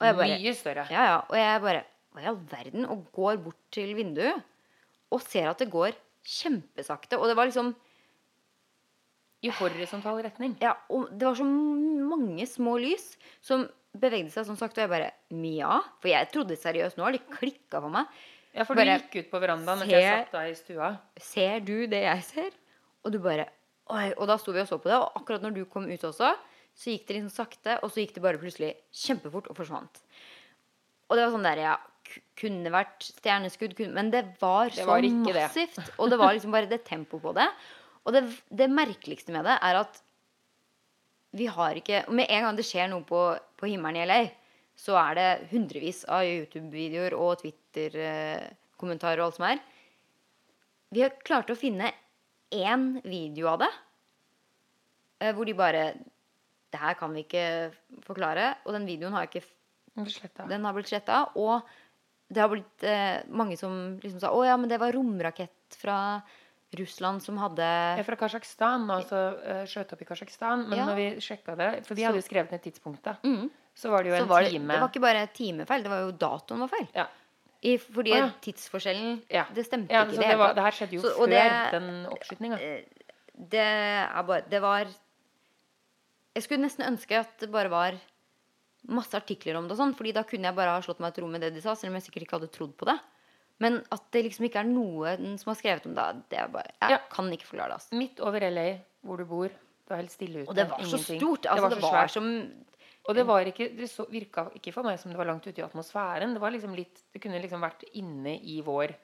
Bare, 0.00 0.26
Mye 0.34 0.52
større. 0.56 0.84
ja, 0.92 1.06
ja, 1.12 1.16
og 1.28 1.36
jeg 1.38 1.62
bare 1.64 1.80
Hva 2.10 2.22
i 2.24 2.28
all 2.28 2.38
verden? 2.50 2.86
Og 2.90 3.06
går 3.14 3.40
bort 3.44 3.58
til 3.72 3.92
vinduet 3.96 4.42
og 5.14 5.20
ser 5.24 5.48
at 5.50 5.60
det 5.62 5.70
går 5.72 5.94
kjempesakte. 6.26 7.18
Og 7.18 7.28
det 7.30 7.36
var 7.38 7.48
liksom 7.48 7.72
I 9.46 9.52
horisontal 9.56 10.20
retning. 10.26 10.56
Ja, 10.60 10.74
og 10.92 11.08
det 11.12 11.24
var 11.24 11.38
så 11.38 11.46
mange 11.46 12.44
små 12.50 12.76
lys 12.82 13.14
som 13.40 13.64
bevegde 13.96 14.30
seg 14.32 14.46
sånn 14.46 14.58
sakte. 14.60 14.80
Og 14.80 14.86
jeg 14.86 14.92
bare 14.92 15.12
Mia? 15.34 15.78
For 16.02 16.10
jeg 16.12 16.28
trodde 16.34 16.56
seriøst 16.58 16.98
nå 17.00 17.06
har 17.08 17.16
de 17.16 17.22
klikka 17.38 17.80
for 17.80 17.90
meg. 17.94 18.06
Ja, 18.54 18.64
for 18.66 18.74
Bare 18.78 18.96
du 18.98 19.04
gikk 19.06 19.26
ut 19.26 19.30
på 19.30 19.38
verandaen 19.42 19.78
mens 19.84 19.92
jeg 19.92 20.02
satt 20.10 20.32
der 20.34 20.48
i 20.50 20.54
stua. 20.58 20.88
Ser 21.22 21.60
du 21.62 21.74
det 21.90 22.00
jeg 22.02 22.22
ser? 22.26 22.54
Og 23.06 23.12
du 23.14 23.20
bare 23.22 23.48
Oi. 23.90 24.12
Og 24.22 24.26
da 24.30 24.36
sto 24.38 24.52
vi 24.54 24.60
og 24.62 24.68
så 24.70 24.76
på 24.78 24.86
det, 24.90 24.94
og 25.02 25.16
akkurat 25.18 25.42
når 25.42 25.54
du 25.56 25.64
kom 25.66 25.88
ut 25.90 26.04
også, 26.06 26.28
så 26.78 26.92
gikk 26.92 27.08
det 27.08 27.16
liksom 27.16 27.30
sakte, 27.34 27.72
og 27.82 27.90
så 27.90 28.04
gikk 28.04 28.12
det 28.14 28.22
bare 28.22 28.38
plutselig 28.38 28.68
kjempefort 28.94 29.48
og 29.50 29.56
forsvant. 29.58 29.98
Og 31.10 31.18
det 31.18 31.24
var 31.24 31.32
sånn 31.34 31.48
der, 31.48 31.62
ja 31.66 31.76
Kunne 32.38 32.70
vært 32.74 33.04
stjerneskudd, 33.06 33.74
kunne, 33.78 33.94
men 33.94 34.08
det 34.10 34.22
var 34.40 34.70
Det 34.70 34.82
så 34.86 34.94
massivt. 34.98 35.76
det. 35.78 35.92
Og 36.02 36.10
det 36.10 36.18
var 36.18 36.32
liksom 36.34 36.54
bare 36.54 36.70
det 36.70 36.80
tempoet 36.86 37.22
på 37.22 37.32
det. 37.36 37.48
Og 38.06 38.14
det, 38.14 38.22
det 38.50 38.70
merkeligste 38.72 39.34
med 39.34 39.44
det 39.46 39.58
er 39.62 39.78
at 39.82 40.00
vi 41.36 41.46
har 41.46 41.78
ikke 41.78 42.04
Med 42.10 42.26
en 42.28 42.46
gang 42.46 42.56
det 42.58 42.66
skjer 42.66 42.88
noe 42.90 43.04
på, 43.06 43.20
på 43.56 43.70
himmelen 43.70 44.00
i 44.00 44.06
LA, 44.08 44.20
så 44.80 44.96
er 44.98 45.18
det 45.18 45.28
hundrevis 45.50 46.04
av 46.08 46.24
YouTube-videoer 46.24 47.14
og 47.14 47.42
Twitter-kommentarer 47.42 49.20
og 49.20 49.28
alt 49.28 49.38
som 49.38 49.46
er. 49.50 49.60
Vi 50.90 51.04
har 51.04 51.18
klart 51.22 51.52
å 51.52 51.58
finne 51.58 51.92
én 52.50 52.86
video 53.04 53.50
av 53.52 53.60
det, 53.62 53.70
eh, 55.20 55.34
hvor 55.34 55.46
de 55.46 55.54
bare 55.54 55.84
Det 56.70 56.78
her 56.78 56.94
kan 56.94 57.10
vi 57.10 57.24
ikke 57.24 57.72
forklare. 58.06 58.54
Og 58.64 58.72
den 58.72 58.86
videoen 58.86 59.12
har 59.12 59.26
ikke 59.26 59.42
den 60.46 60.64
har 60.64 60.74
blitt 60.76 60.86
sletta. 60.86 61.24
Og 61.34 61.66
det 62.30 62.38
har 62.38 62.50
blitt 62.52 62.84
eh, 62.86 63.26
mange 63.26 63.56
som 63.58 63.98
liksom 63.98 64.20
sa 64.22 64.30
Å 64.30 64.44
ja, 64.46 64.56
men 64.56 64.70
det 64.70 64.78
var 64.78 64.94
romrakett 64.94 65.74
fra 65.74 66.20
Russland 66.78 67.22
som 67.22 67.36
hadde 67.42 67.62
er 67.98 68.02
fra 68.06 68.14
Kasjokstan, 68.16 68.84
altså 68.94 69.20
uh, 69.42 69.64
skjøt 69.66 69.92
opp 69.92 70.02
i 70.02 70.06
Kasjokstan. 70.06 70.68
Men 70.68 70.78
Ja. 70.78 70.84
når 70.86 70.94
vi 71.00 71.06
sjekka 71.20 71.56
det 71.58 71.86
For 71.86 71.94
vi 71.98 72.04
hadde 72.06 72.20
jo 72.20 72.22
skrevet 72.22 72.52
ned 72.52 72.62
tidspunktet. 72.62 73.16
Mm. 73.24 73.48
Så 73.74 73.90
var 73.90 74.02
det 74.04 74.10
jo 74.12 74.14
en 74.20 74.28
det, 74.28 74.50
time 74.52 74.72
det 74.74 74.80
var 74.80 74.88
ikke 74.92 75.02
bare 75.02 75.26
timefeil, 75.34 75.82
det 75.82 75.90
var 75.90 76.00
jo 76.04 76.12
datoen 76.12 76.60
var 76.60 76.68
feil. 76.68 76.86
Ja. 76.94 77.06
I, 77.62 77.76
fordi 77.76 78.12
oh, 78.12 78.16
ja. 78.22 78.30
tidsforskjellen 78.40 79.22
Ja. 79.28 79.44
Det 79.52 79.66
stemte 79.66 79.92
Ja, 79.92 80.04
ikke 80.06 80.16
det 80.16 80.28
det, 80.30 80.38
var, 80.38 80.54
det 80.54 80.62
her 80.64 80.70
skjedde 80.78 80.94
jo 80.96 81.00
Så- 81.02 81.16
før 81.18 81.26
det- 81.28 81.70
den 81.72 82.06
oppskytinga. 82.06 82.58
Det 83.50 83.60
er 83.60 84.22
bare 84.22 84.42
Det 84.48 84.60
var 84.62 84.86
Jeg 86.34 86.42
skulle 86.44 86.62
nesten 86.62 86.86
ønske 86.86 87.18
at 87.18 87.38
det 87.40 87.50
bare 87.50 87.68
var 87.68 87.98
masse 88.88 89.12
artikler 89.14 89.56
om 89.58 89.66
det 89.68 89.72
og 89.72 89.78
sånn, 89.78 89.94
fordi 89.94 90.12
da 90.14 90.22
kunne 90.22 90.44
jeg 90.48 90.54
bare 90.56 90.70
ha 90.70 90.80
slått 90.80 91.00
meg 91.00 91.12
til 91.12 91.24
ro 91.24 91.28
med 91.28 91.40
det 91.42 91.52
de 91.52 91.60
sa, 91.60 91.74
selv 91.74 91.90
om 91.90 91.98
jeg 92.00 92.04
sikkert 92.08 92.22
ikke 92.26 92.38
hadde 92.38 92.52
trodd 92.54 92.76
på 92.78 92.86
det. 92.86 92.98
Men 93.60 93.80
at 93.92 94.04
det 94.14 94.22
liksom 94.24 94.46
ikke 94.48 94.62
er 94.62 94.68
noen 94.70 95.34
som 95.40 95.50
har 95.52 95.58
skrevet 95.60 95.86
om 95.90 95.94
det, 95.94 96.06
det 96.32 96.38
er 96.40 96.48
bare 96.48 96.70
Jeg 96.80 96.90
Ja. 96.96 96.98
kan 97.12 97.28
ikke 97.30 97.46
forklare 97.50 97.68
det. 97.74 97.78
Altså. 97.80 97.96
Midt 98.00 98.20
over 98.24 98.40
LA, 98.50 98.68
hvor 99.04 99.16
du 99.20 99.24
bor. 99.28 99.48
Det 99.52 99.90
var 99.92 100.00
helt 100.00 100.12
stille 100.14 100.42
ute. 100.42 100.48
Og 100.48 100.54
det 100.56 100.68
var 100.70 100.78
så 100.80 100.96
ingenting. 100.96 101.20
stort. 101.20 101.46
Altså, 101.46 101.68
det 101.68 101.82
var, 101.82 101.90
så 101.90 101.92
svært. 101.92 102.10
som 102.10 102.52
Og 103.08 103.14
det 103.16 103.26
var 103.26 103.40
ikke 103.48 103.66
Det 103.76 103.88
så, 103.90 104.04
virka 104.10 104.46
ikke 104.54 104.72
for 104.72 104.82
meg 104.86 104.98
som 105.00 105.10
det 105.10 105.18
var 105.18 105.26
langt 105.26 105.46
ute 105.46 105.58
i 105.58 105.64
atmosfæren. 105.64 106.32
Det 106.34 106.40
var 106.40 106.50
liksom 106.52 106.74
litt 106.76 107.00
Det 107.12 107.20
kunne 107.22 107.40
liksom 107.42 107.60
vært 107.60 107.84
inne 107.94 108.38
i 108.42 108.60
vår 108.62 108.94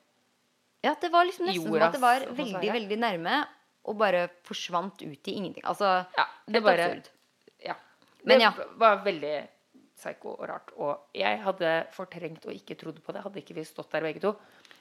Ja, 0.85 0.95
det 1.01 1.11
var 1.11 1.25
liksom 1.25 1.47
nesten 1.47 1.65
som 1.67 1.83
at 1.83 1.93
det 1.93 2.01
var 2.01 2.21
veldig, 2.31 2.73
veldig 2.73 2.99
nærme, 3.01 3.47
og 3.85 3.97
bare 3.99 4.29
forsvant 4.45 5.03
ut 5.03 5.29
i 5.29 5.33
ingenting. 5.35 5.65
Altså 5.65 6.07
Ja, 6.17 6.25
det 6.47 6.55
helt 6.55 6.65
bare 6.65 6.85
absurd. 6.85 7.09
Ja. 7.65 7.75
Men 8.25 8.39
det 8.39 8.45
ja. 8.45 8.53
var 8.77 8.97
veldig 9.05 9.49
psycho 9.97 10.35
og 10.37 10.45
rart. 10.49 10.71
Og 10.77 10.99
jeg 11.17 11.39
hadde 11.41 11.71
fortrengt 11.97 12.45
og 12.47 12.53
ikke 12.53 12.77
trodd 12.79 12.99
på 13.03 13.15
det. 13.17 13.23
Hadde 13.25 13.41
ikke 13.41 13.55
vi 13.57 13.65
stått 13.65 13.91
der 13.95 14.05
begge 14.05 14.21
to. 14.21 14.35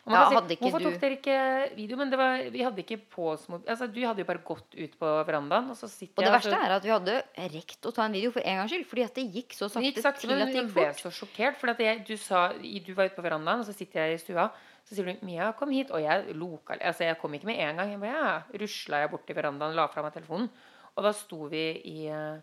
Og 0.05 0.11
man 0.11 0.20
Ja, 0.22 0.39
kan 0.41 0.49
si, 0.49 0.55
Hvorfor 0.61 0.80
du- 0.84 0.86
tok 0.91 0.99
dere 1.01 1.16
ikke 1.18 1.76
video? 1.76 1.97
Men 1.97 2.09
det 2.11 2.18
var, 2.20 2.43
vi 2.53 2.61
hadde 2.61 2.84
ikke 2.84 2.99
på 3.09 3.32
mobil... 3.49 3.70
Altså, 3.72 3.88
du 3.88 3.99
hadde 4.05 4.22
jo 4.22 4.28
bare 4.30 4.43
gått 4.45 4.76
ut 4.78 4.99
på 4.99 5.13
verandaen, 5.26 5.70
og 5.72 5.78
så 5.80 5.88
Og 5.88 6.20
det 6.22 6.26
jeg 6.28 6.36
verste 6.36 6.59
er 6.59 6.76
at 6.76 6.84
vi 6.84 6.93
hadde 6.93 7.16
rekt 7.55 7.82
å 7.89 7.93
ta 7.95 8.05
en 8.05 8.11
video 8.13 8.30
for 8.36 8.41
en 8.45 8.59
gangs 8.59 8.72
skyld, 8.72 8.86
fordi 8.86 9.03
at 9.07 9.16
det 9.16 9.26
gikk 9.34 9.53
så 9.57 9.70
sakte 9.72 9.88
gikk 9.88 10.01
sakte, 10.03 10.22
til 10.28 10.32
at 10.36 10.45
det 10.45 10.53
jeg 10.53 10.66
gikk 10.66 10.74
ble 10.76 10.86
fort. 10.91 11.01
så 11.01 11.09
sjokkert. 11.11 11.57
For 11.57 11.74
jeg, 11.82 12.05
du, 12.05 12.16
sa, 12.18 12.43
du 12.53 12.93
var 12.93 13.09
ute 13.09 13.16
på 13.18 13.26
verandaen, 13.26 13.59
og 13.63 13.66
så 13.66 13.74
sitter 13.74 14.05
jeg 14.05 14.20
i 14.20 14.22
stua. 14.22 14.51
Så 14.86 14.93
sier 14.93 15.05
du 15.09 15.26
'Mia, 15.26 15.51
kom 15.57 15.72
hit.' 15.72 15.89
Og 15.89 15.97
jeg 16.03 16.36
loka 16.36 16.78
Altså, 16.80 17.05
jeg 17.09 17.18
kom 17.18 17.34
ikke 17.34 17.47
med 17.49 17.57
en 17.57 17.76
gang. 17.78 17.89
Jeg 17.89 17.99
bare, 17.99 18.13
ja, 18.13 18.43
rusla 18.61 18.99
jeg 19.01 19.09
bort 19.09 19.26
til 19.26 19.36
verandaen, 19.36 19.74
la 19.74 19.88
fra 19.88 20.03
meg 20.03 20.13
telefonen. 20.13 20.49
Og 20.95 21.03
da 21.03 21.11
sto 21.11 21.47
vi 21.49 21.82
i 21.82 22.07
eh, 22.07 22.38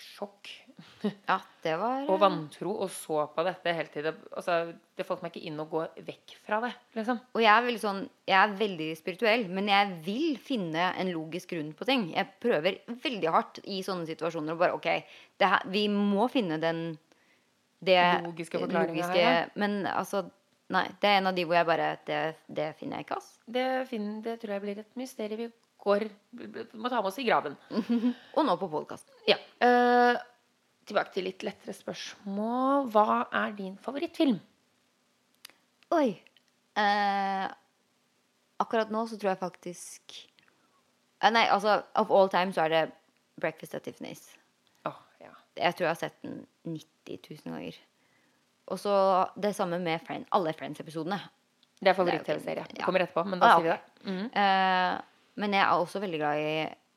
sjokk 0.00 0.50
Ja, 1.28 1.36
det 1.62 1.74
var 1.78 2.08
og 2.10 2.18
vantro 2.22 2.72
og 2.82 2.90
så 2.90 3.24
på 3.30 3.44
dette 3.46 3.74
hele 3.76 3.92
tiden. 3.92 4.16
Altså, 4.34 4.56
det 4.96 5.06
falt 5.06 5.22
meg 5.22 5.34
ikke 5.34 5.46
inn 5.50 5.60
å 5.62 5.68
gå 5.70 5.84
vekk 6.06 6.34
fra 6.44 6.58
det, 6.64 6.72
liksom. 6.98 7.20
Og 7.34 7.42
jeg 7.44 7.52
er 7.52 7.66
veldig 7.68 7.82
sånn 7.82 8.02
Jeg 8.26 8.38
er 8.40 8.56
veldig 8.58 8.88
spirituell, 8.98 9.46
men 9.54 9.70
jeg 9.70 9.96
vil 10.06 10.38
finne 10.42 10.90
en 10.98 11.12
logisk 11.14 11.54
grunn 11.54 11.72
på 11.78 11.86
ting. 11.88 12.08
Jeg 12.14 12.32
prøver 12.42 12.80
veldig 13.04 13.34
hardt 13.36 13.62
i 13.64 13.80
sånne 13.86 14.08
situasjoner 14.10 14.56
og 14.56 14.64
bare 14.64 14.78
OK, 14.78 14.90
det 15.40 15.52
her, 15.54 15.66
vi 15.70 15.86
må 15.92 16.28
finne 16.32 16.60
den 16.62 16.86
det 17.84 18.00
Logiske 18.24 18.58
forklaringen 18.62 19.04
her, 19.12 19.20
ja. 19.20 19.36
Men 19.60 19.84
altså 19.90 20.26
Nei, 20.72 20.86
det 20.96 21.10
er 21.10 21.18
en 21.18 21.28
av 21.28 21.34
de 21.36 21.42
hvor 21.44 21.58
jeg 21.58 21.66
bare 21.68 21.88
Det, 22.08 22.20
det 22.48 22.70
finner 22.78 22.96
jeg 22.96 23.04
ikke, 23.04 23.18
ass. 23.20 23.34
Det, 23.44 23.66
finner, 23.90 24.22
det 24.24 24.38
tror 24.40 24.54
jeg 24.56 24.62
blir 24.64 24.80
et 24.80 24.96
mysterium 24.96 25.52
vi 25.52 25.63
går 25.84 26.06
må 26.80 26.88
ta 26.88 27.00
med 27.02 27.10
oss 27.10 27.18
i 27.20 27.26
graven. 27.26 27.56
Og 28.36 28.46
nå 28.46 28.54
på 28.60 28.68
podkast. 28.72 29.10
Ja. 29.28 29.36
Uh, 29.60 30.16
tilbake 30.88 31.12
til 31.14 31.28
litt 31.28 31.44
lettere 31.46 31.74
spørsmål. 31.76 32.88
Hva 32.94 33.20
er 33.44 33.54
din 33.58 33.76
favorittfilm? 33.84 34.38
Oi. 35.94 36.08
Uh, 36.74 37.46
akkurat 38.64 38.90
nå 38.92 39.04
så 39.06 39.18
tror 39.20 39.30
jeg 39.34 39.38
faktisk 39.44 40.16
uh, 41.22 41.28
Nei, 41.30 41.44
altså 41.46 41.76
of 42.00 42.10
all 42.10 42.26
time 42.32 42.50
så 42.56 42.64
er 42.66 42.72
det 42.72 42.82
Breakfast 43.40 43.74
at 43.78 43.86
Tiffany's. 43.86 44.24
Oh, 44.88 44.98
ja. 45.22 45.30
Jeg 45.58 45.76
tror 45.76 45.88
jeg 45.88 45.92
har 45.94 46.00
sett 46.02 46.18
den 46.24 46.40
90 46.66 47.30
000 47.44 47.54
ganger. 47.54 47.78
Og 48.72 48.78
så 48.80 48.92
det 49.36 49.52
samme 49.56 49.78
med 49.82 50.00
Friend, 50.06 50.24
alle 50.32 50.52
Friends-episodene. 50.56 51.18
Det 51.80 51.90
er 51.92 51.96
favoritt-TV-serie. 51.98 52.64
Ja. 52.78 52.84
Kommer 52.86 53.04
etterpå, 53.04 53.24
men 53.28 53.42
da 53.42 53.50
Ah, 53.50 53.58
sier 53.58 53.66
vi 53.66 53.72
det. 53.74 54.12
Mhm. 54.12 54.28
Eh, 54.40 55.02
men 55.40 55.54
jeg 55.56 55.62
er 55.64 55.72
også 55.74 56.00
veldig 56.02 56.20
glad 56.20 56.40
i 56.42 56.50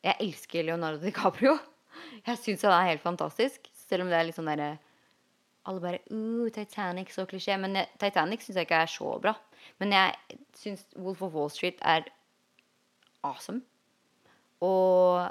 Jeg 0.06 0.16
elsker 0.24 0.66
Leonardo 0.68 1.00
DiCaprio. 1.02 1.56
Jeg 2.28 2.38
syns 2.38 2.66
han 2.68 2.76
er 2.76 2.92
helt 2.92 3.02
fantastisk. 3.04 3.66
Selv 3.88 4.06
om 4.06 4.12
det 4.12 4.20
er 4.20 4.28
litt 4.28 4.38
sånn 4.38 4.50
derre 4.52 4.76
Alle 5.68 5.82
bare 5.84 6.00
uh, 6.14 6.46
Titanic, 6.54 7.10
så 7.12 7.26
klisjé. 7.28 7.58
Men 7.60 7.76
jeg, 7.76 7.90
Titanic 8.00 8.46
syns 8.46 8.60
jeg 8.60 8.68
ikke 8.70 8.84
er 8.86 8.92
så 8.92 9.16
bra. 9.24 9.34
Men 9.82 9.96
jeg 9.96 10.38
syns 10.56 10.86
Wolf 10.96 11.24
of 11.26 11.34
Wall 11.36 11.50
Street 11.52 11.82
er 11.84 12.06
awesome. 13.28 13.64
Og 14.64 15.26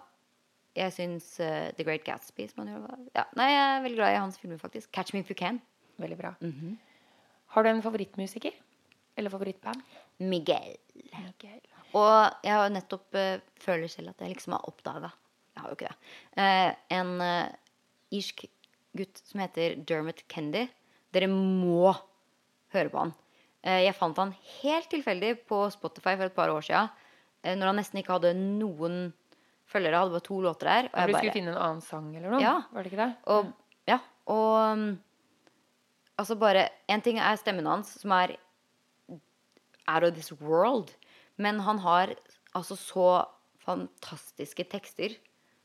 jeg 0.76 0.92
syns 0.92 1.30
uh, 1.40 1.70
The 1.78 1.86
Great 1.86 2.04
Gatsby 2.04 2.50
ja, 2.50 3.24
Nei, 3.38 3.48
jeg 3.48 3.62
er 3.62 3.86
veldig 3.86 4.00
glad 4.02 4.12
i 4.12 4.20
hans 4.20 4.36
filmer, 4.42 4.60
faktisk. 4.60 4.90
Catch 4.92 5.14
Me 5.14 5.22
If 5.24 5.30
You 5.32 5.38
Can. 5.38 5.62
Veldig 6.02 6.18
bra. 6.20 6.34
Mhm. 6.44 6.76
Har 7.54 7.62
du 7.62 7.70
en 7.70 7.82
favorittmusiker? 7.82 8.52
Eller 9.16 9.32
favorittband? 9.32 9.80
Miguel. 10.18 10.76
Miguel. 11.14 11.62
Og 11.96 12.44
jeg 12.44 12.52
har 12.52 12.72
nettopp 12.72 13.16
uh, 13.16 13.44
føler 13.62 13.90
selv 13.90 14.12
at 14.12 14.22
jeg 14.22 14.34
liksom 14.34 14.56
har 14.56 14.68
oppdaga 14.68 15.10
Jeg 15.54 15.62
har 15.62 15.70
jo 15.70 15.76
ikke 15.78 15.90
det. 15.90 15.98
Uh, 16.36 16.70
en 16.98 17.12
uh, 17.22 17.54
irsk 18.14 18.46
gutt 18.96 19.22
som 19.24 19.42
heter 19.44 19.78
Dermot 19.88 20.22
Kendy. 20.32 20.66
Dere 21.14 21.28
må 21.32 21.94
høre 22.74 22.92
på 22.92 23.00
han. 23.04 23.14
Uh, 23.64 23.80
jeg 23.84 23.96
fant 23.96 24.18
han 24.20 24.34
helt 24.60 24.90
tilfeldig 24.92 25.36
på 25.48 25.64
Spotify 25.74 26.16
for 26.18 26.28
et 26.28 26.36
par 26.36 26.52
år 26.52 26.64
sia. 26.66 26.88
Når 27.46 27.68
han 27.68 27.76
nesten 27.78 28.00
ikke 28.00 28.16
hadde 28.16 28.32
noen 28.34 29.12
følgere. 29.70 30.00
Hadde 30.00 30.14
bare 30.16 30.26
to 30.26 30.40
låter 30.42 30.66
der. 30.66 30.88
Og 30.88 30.94
Du 30.94 30.98
jeg 30.98 31.06
skulle 31.06 31.30
bare, 31.30 31.36
finne 31.36 31.52
en 31.52 31.60
annen 31.62 31.82
sang 31.84 32.08
eller 32.16 32.32
noe? 32.32 32.40
Ja. 32.42 32.54
Var 32.72 32.82
det 32.82 32.90
ikke 32.90 33.02
det? 33.04 33.12
og, 33.34 33.52
ja, 33.86 34.00
og 34.32 34.54
um, 34.72 34.86
Altså 36.16 36.32
bare 36.40 36.68
En 36.88 37.02
ting 37.04 37.18
er 37.20 37.36
stemmen 37.36 37.66
hans, 37.68 37.90
som 38.00 38.14
er 38.16 38.38
out 39.86 40.02
of 40.02 40.14
this 40.14 40.32
world. 40.40 40.94
Men 41.42 41.60
han 41.66 41.80
har 41.84 42.14
altså 42.56 42.76
så 42.80 43.08
fantastiske 43.66 44.64
tekster 44.70 45.16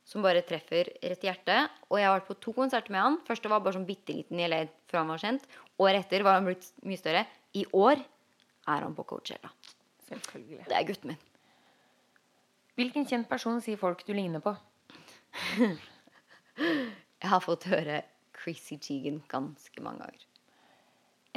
som 0.07 0.23
bare 0.25 0.43
treffer 0.43 0.89
rett 0.99 1.23
i 1.23 1.29
hjertet. 1.29 1.81
Og 1.89 1.99
jeg 1.99 2.09
har 2.09 2.17
vært 2.17 2.29
på 2.31 2.39
to 2.43 2.53
konserter 2.57 2.93
med 2.93 3.05
han. 3.05 3.19
Første 3.27 3.51
var 3.51 3.63
bare 3.63 3.77
sånn 3.77 3.87
bitte 3.87 4.15
liten 4.15 4.41
i 4.41 4.47
LA 4.49 4.65
før 4.91 5.03
han 5.03 5.13
var 5.13 5.21
kjent. 5.23 5.45
Året 5.81 6.05
etter 6.05 6.25
var 6.27 6.39
han 6.39 6.49
blitt 6.49 6.67
mye 6.87 6.99
større. 6.99 7.25
I 7.55 7.65
år 7.77 8.01
er 8.01 8.85
han 8.85 8.95
på 8.97 9.05
Coachella. 9.07 9.51
Selvfølgelig. 10.09 10.65
Det 10.67 10.77
er 10.77 10.87
gutten 10.89 11.13
min. 11.13 11.21
Hvilken 12.79 13.07
kjent 13.07 13.29
person 13.29 13.61
sier 13.63 13.79
folk 13.79 14.03
du 14.07 14.13
ligner 14.15 14.43
på? 14.43 14.55
Jeg 17.21 17.29
har 17.29 17.43
fått 17.43 17.69
høre 17.69 18.01
Chrissy 18.41 18.79
Teigen 18.81 19.21
ganske 19.31 19.83
mange 19.85 20.03
ganger. 20.03 20.27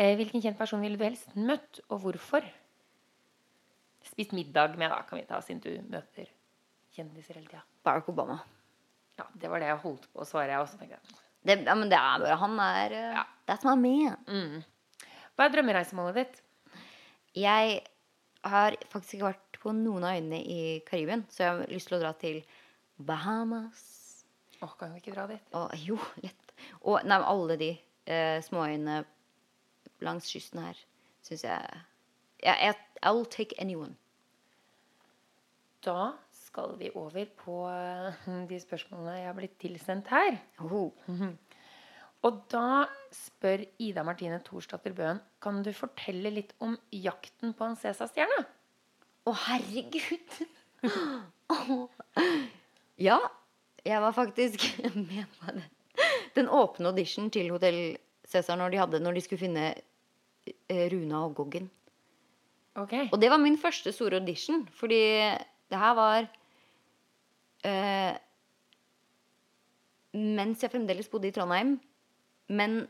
Eh, 0.00 0.14
hvilken 0.18 0.42
kjent 0.42 0.58
person 0.58 0.82
ville 0.82 0.98
du 0.98 1.04
helst 1.04 1.34
møtt, 1.38 1.82
og 1.92 2.00
hvorfor? 2.02 2.46
Spist 4.04 4.34
middag 4.36 4.76
med, 4.78 4.90
da, 4.92 5.02
kan 5.08 5.18
vi 5.18 5.26
ta, 5.28 5.40
siden 5.44 5.62
du 5.64 5.70
møter 5.92 6.28
kjendiser 6.94 7.38
hele 7.38 7.48
tida. 7.48 7.62
Barack 7.86 8.08
Obama. 8.12 8.38
Ja, 9.18 9.26
det 9.38 9.50
var 9.50 9.62
det 9.62 9.70
jeg 9.70 9.80
holdt 9.84 10.06
på 10.12 10.22
å 10.22 10.28
svare, 10.28 10.50
jeg 10.52 10.62
også. 10.62 10.78
tenkte 10.80 10.98
jeg. 10.98 11.22
Det, 11.44 11.58
ja, 11.66 11.74
men 11.76 11.90
det 11.92 11.98
er 11.98 12.22
bare 12.22 12.36
Han 12.40 12.54
er 12.62 12.94
uh, 12.96 13.16
Ja. 13.18 13.24
That's 13.44 13.66
my 13.68 13.74
man. 13.76 14.62
Hva 15.34 15.44
er 15.46 15.52
drømmereisemålet 15.52 16.16
ditt? 16.16 16.38
Jeg 17.36 17.80
har 18.44 18.76
faktisk 18.92 19.18
ikke 19.18 19.32
vært 19.32 19.58
på 19.60 19.72
noen 19.76 20.06
av 20.06 20.16
øyene 20.16 20.38
i 20.40 20.60
Karibien, 20.86 21.24
så 21.32 21.42
jeg 21.42 21.50
har 21.50 21.72
lyst 21.72 21.90
til 21.90 21.98
å 21.98 22.00
dra 22.02 22.12
til 22.20 22.38
Bahamas. 22.96 23.82
Åh, 24.62 24.72
kan 24.78 24.94
vi 24.94 25.02
ikke 25.02 25.16
dra 25.16 25.26
dit? 25.28 25.44
Og, 25.56 25.74
jo, 25.84 25.98
lett. 26.24 26.54
Og 26.86 27.04
nei, 27.08 27.18
alle 27.20 27.58
de 27.60 27.70
eh, 27.74 28.38
småøyene 28.46 29.02
langs 30.04 30.28
kysten 30.30 30.62
her 30.64 30.80
syns 31.24 31.44
jeg, 31.46 31.82
jeg, 32.44 32.56
jeg 32.60 32.93
I'll 33.04 33.26
take 33.28 33.56
anyone. 33.60 33.94
Da 35.84 36.14
skal 36.32 36.78
vi 36.80 36.88
over 36.96 37.26
på 37.44 37.58
eh, 37.68 38.28
de 38.48 38.60
spørsmålene 38.62 39.18
jeg 39.18 39.28
har 39.28 39.36
blitt 39.36 39.58
tilsendt 39.60 40.08
her. 40.12 40.38
Oh. 40.64 40.94
Og 42.24 42.40
da 42.52 42.86
spør 43.12 43.66
Ida 43.82 44.04
Martine 44.06 44.38
Thorsdatter 44.46 44.94
Bøen 44.96 45.20
Kan 45.44 45.60
du 45.66 45.74
fortelle 45.76 46.32
litt 46.32 46.54
om 46.64 46.78
jakten 46.88 47.52
på 47.56 47.68
en 47.68 47.76
Cæsar-stjerne? 47.76 48.46
Å, 49.28 49.34
herregud! 49.44 50.38
ja, 53.08 53.18
jeg 53.84 54.04
var 54.06 54.16
faktisk 54.16 54.64
med 55.10 55.28
på 55.36 55.52
den. 55.52 55.68
Den 56.34 56.48
åpne 56.48 56.90
audition 56.90 57.28
til 57.32 57.52
Hotell 57.52 57.96
Cæsar 58.28 58.58
når 58.58 58.72
de, 58.72 58.80
hadde, 58.80 59.02
når 59.04 59.18
de 59.18 59.24
skulle 59.24 59.44
finne 59.44 59.70
eh, 59.74 60.86
Runa 60.92 61.26
og 61.28 61.36
Goggen. 61.42 61.68
Ok. 62.80 62.94
Og 63.12 63.18
det 63.22 63.30
var 63.30 63.38
min 63.38 63.58
første 63.60 63.92
store 63.94 64.18
audition, 64.18 64.64
fordi 64.74 65.00
det 65.70 65.78
her 65.80 65.94
var 65.98 66.26
eh, 67.66 68.14
Mens 70.14 70.62
jeg 70.62 70.70
fremdeles 70.70 71.08
bodde 71.10 71.26
i 71.26 71.34
Trondheim, 71.34 71.72
men 72.46 72.84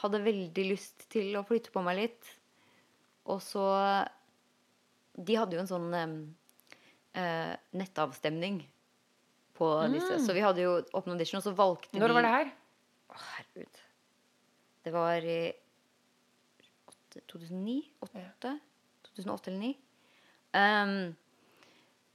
hadde 0.00 0.22
veldig 0.24 0.64
lyst 0.66 1.04
til 1.12 1.36
å 1.38 1.44
flytte 1.46 1.70
på 1.74 1.82
meg 1.86 1.98
litt. 2.00 2.30
Og 3.30 3.38
så 3.44 3.66
De 5.14 5.36
hadde 5.36 5.54
jo 5.54 5.62
en 5.62 5.70
sånn 5.70 5.94
eh, 5.94 7.54
nettavstemning 7.76 8.62
på 9.58 9.68
disse. 9.92 10.18
Så 10.24 10.34
vi 10.34 10.42
hadde 10.42 10.64
jo 10.64 10.78
åpen 10.96 11.14
audition, 11.14 11.38
og 11.38 11.46
så 11.46 11.54
valgte 11.54 11.98
Når 12.00 12.10
vi 12.10 12.18
var 12.18 12.26
det 12.26 12.34
her? 12.34 12.50
Å, 13.10 13.20
herregud. 13.34 13.80
Det 14.86 14.94
var 14.94 15.26
i 15.28 15.40
2009? 17.28 17.78
8? 18.06 18.56
2008 19.24 19.50
eller 19.50 19.60
2009. 19.60 19.74
Um, 20.50 21.16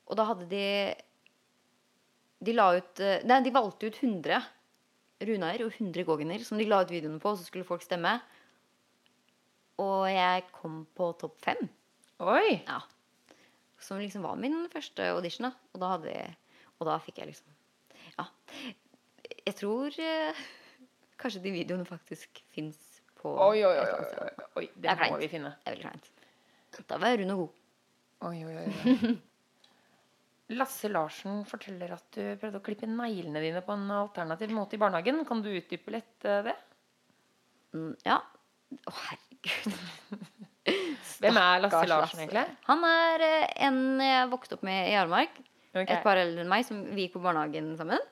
og 0.06 0.18
da 0.20 0.26
hadde 0.28 0.45
de 0.51 0.66
De 2.43 2.51
la 2.51 2.66
ut 2.76 2.99
eh, 2.99 3.22
Nei, 3.24 3.38
de 3.45 3.53
valgte 3.56 3.88
ut 3.88 3.99
100 4.01 4.41
Runar 5.26 5.62
og 5.64 5.72
100 5.72 6.03
gogener 6.03 6.43
som 6.43 6.60
de 6.60 6.66
la 6.68 6.82
ut 6.84 6.91
videoene 6.91 7.22
på, 7.24 7.32
og 7.32 7.39
så 7.39 7.47
skulle 7.47 7.64
folk 7.68 7.86
stemme. 7.86 8.18
Og 9.80 10.10
jeg 10.12 10.43
kom 10.51 10.82
på 10.95 11.08
topp 11.22 11.39
fem. 11.43 11.62
Oi! 12.20 12.58
Ja. 12.68 12.82
Som 13.80 14.01
liksom 14.01 14.28
var 14.28 14.36
min 14.39 14.66
første 14.72 15.08
audition, 15.14 15.47
da. 15.47 15.53
Og 15.72 15.82
da, 15.82 15.93
hadde 15.95 16.12
jeg, 16.12 16.36
og 16.80 16.89
da 16.89 16.99
fikk 17.03 17.24
jeg 17.24 17.32
liksom 17.32 17.56
Ja. 18.20 18.28
Jeg 19.45 19.56
tror 19.58 19.95
eh, 20.03 20.43
kanskje 21.22 21.41
de 21.47 21.56
videoene 21.56 21.88
faktisk 21.88 22.43
fins 22.53 22.78
på 23.22 23.32
Oi, 23.32 23.64
oi, 23.66 23.74
oi. 23.80 23.88
oi, 23.95 24.30
oi. 24.62 24.68
Det 24.76 24.91
Det 24.91 25.12
må 25.12 25.24
vi 25.24 25.32
finne. 25.32 25.56
Det 25.64 25.72
er 25.72 25.78
veldig 25.78 25.88
kleint. 25.88 26.12
Da 26.90 27.00
var 27.02 27.24
og 27.24 27.40
god. 27.40 27.62
Oi, 28.30 28.38
oi, 28.46 28.56
oi. 28.60 29.16
Lasse 30.54 30.90
Larsen 30.92 31.42
forteller 31.50 31.96
at 31.96 32.06
du 32.14 32.22
prøvde 32.38 32.60
å 32.60 32.66
klippe 32.66 32.90
neglene 32.90 33.42
dine 33.42 33.64
på 33.66 33.74
en 33.74 33.88
alternativ 33.96 34.52
måte 34.54 34.78
i 34.78 34.82
barnehagen. 34.82 35.24
Kan 35.26 35.42
du 35.42 35.50
utdype 35.50 35.94
litt 35.96 36.28
eh, 36.28 36.44
det? 36.46 36.54
Mm, 37.74 37.96
ja. 38.06 38.20
Å, 38.76 38.94
herregud. 39.08 39.80
Hvem 41.24 41.40
er 41.42 41.64
Lasse 41.64 41.86
Larsen, 41.90 42.22
egentlig? 42.22 42.46
Han 42.70 42.86
er 42.90 43.26
eh, 43.26 43.48
en 43.66 43.82
jeg 44.04 44.30
vokste 44.34 44.60
opp 44.60 44.68
med 44.68 44.92
i 44.92 44.98
Armark. 45.00 45.40
Okay. 45.74 45.98
Et 45.98 46.06
par 46.06 46.22
eldre 46.22 46.46
enn 46.46 46.52
meg, 46.52 46.68
som 46.68 46.84
vi 46.94 47.08
gikk 47.08 47.18
på 47.18 47.24
barnehagen 47.26 47.74
sammen. 47.80 48.04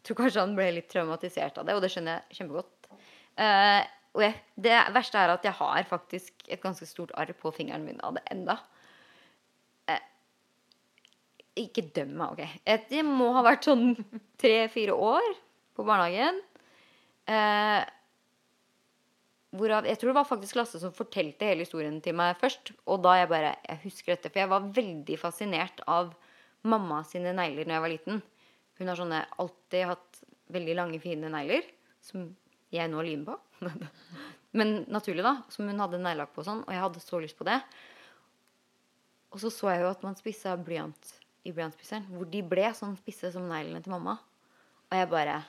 Jeg 0.00 0.08
tror 0.08 0.22
kanskje 0.22 0.42
han 0.42 0.56
ble 0.56 0.70
litt 0.78 0.88
traumatisert 0.92 1.60
av 1.60 1.68
det, 1.68 1.76
og 1.76 1.84
det 1.84 1.92
skjønner 1.92 2.24
jeg 2.24 2.40
kjempegodt. 2.40 2.88
Eh, 3.44 3.82
og 4.14 4.22
jeg, 4.22 4.36
det 4.62 4.76
verste 4.94 5.18
er 5.18 5.32
at 5.34 5.46
jeg 5.46 5.56
har 5.58 5.86
faktisk 5.90 6.46
et 6.46 6.62
ganske 6.62 6.86
stort 6.86 7.12
arr 7.18 7.32
på 7.34 7.50
fingeren 7.54 7.86
min 7.86 7.98
av 8.06 8.14
det 8.14 8.22
enda. 8.30 8.60
Eh, 9.90 10.04
ikke 11.64 11.88
døm 11.96 12.14
meg, 12.20 12.36
OK. 12.36 12.84
Det 12.90 13.02
må 13.06 13.32
ha 13.34 13.42
vært 13.46 13.66
sånn 13.66 13.96
tre-fire 14.42 14.94
år 14.94 15.26
på 15.74 15.86
barnehagen. 15.86 16.38
Eh, 17.26 17.82
Hvorav, 19.54 19.86
jeg 19.86 20.00
tror 20.00 20.10
det 20.10 20.18
var 20.18 20.26
faktisk 20.26 20.56
Lasse 20.58 20.80
som 20.82 20.94
fortalte 20.94 21.46
hele 21.46 21.62
historien 21.62 22.00
til 22.02 22.16
meg 22.18 22.38
først. 22.40 22.72
Og 22.90 23.02
da 23.04 23.18
jeg 23.20 23.30
bare 23.30 23.52
Jeg 23.62 23.82
husker 23.84 24.14
dette, 24.14 24.30
for 24.30 24.42
jeg 24.42 24.50
var 24.50 24.70
veldig 24.74 25.18
fascinert 25.20 25.82
av 25.86 26.14
mamma 26.66 27.02
sine 27.06 27.34
negler 27.36 27.66
når 27.66 27.76
jeg 27.76 27.84
var 27.84 27.92
liten. 27.92 28.22
Hun 28.78 28.90
har 28.90 28.98
sånne 28.98 29.20
alltid 29.38 29.86
hatt 29.92 30.24
veldig 30.54 30.74
lange, 30.74 30.98
fine 31.02 31.30
negler, 31.30 31.62
som 32.02 32.32
jeg 32.72 32.90
nå 32.90 33.02
limer 33.04 33.34
på. 33.34 33.68
Men 34.58 34.84
naturlig, 34.92 35.24
da. 35.26 35.36
Som 35.50 35.68
hun 35.68 35.82
hadde 35.82 36.00
neglelakk 36.00 36.34
på 36.34 36.42
og 36.44 36.48
sånn. 36.48 36.62
Og 36.66 36.72
jeg 36.74 36.82
hadde 36.84 37.02
så 37.02 37.20
lyst 37.22 37.38
på 37.38 37.46
det. 37.48 37.58
Og 39.34 39.42
så 39.42 39.50
så 39.50 39.72
jeg 39.72 39.82
jo 39.82 39.90
at 39.90 40.04
man 40.06 40.16
spissa 40.18 40.54
blyant 40.56 41.14
i 41.44 41.52
blyantspisseren. 41.54 42.06
Hvor 42.14 42.28
de 42.30 42.42
ble 42.46 42.68
sånn 42.76 42.94
spisse 43.00 43.32
som 43.34 43.48
neglene 43.50 43.82
til 43.82 43.94
mamma. 43.94 44.18
Og 44.90 44.96
jeg 45.00 45.10
bare 45.10 45.42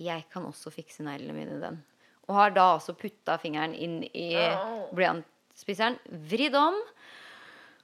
Jeg 0.00 0.24
kan 0.32 0.46
også 0.48 0.72
fikse 0.72 1.04
neglene 1.04 1.36
mine 1.36 1.58
i 1.58 1.62
den. 1.62 1.82
Og 2.26 2.36
har 2.38 2.54
da 2.54 2.70
også 2.76 2.94
putta 2.96 3.36
fingeren 3.42 3.74
inn 3.74 4.00
i 4.06 4.32
blyantspisseren. 4.96 5.98
Vridd 6.30 6.56
om. 6.58 6.78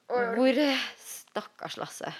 Hvor 0.08 0.60
Stakkars 1.02 1.76
Lasse. 1.76 2.12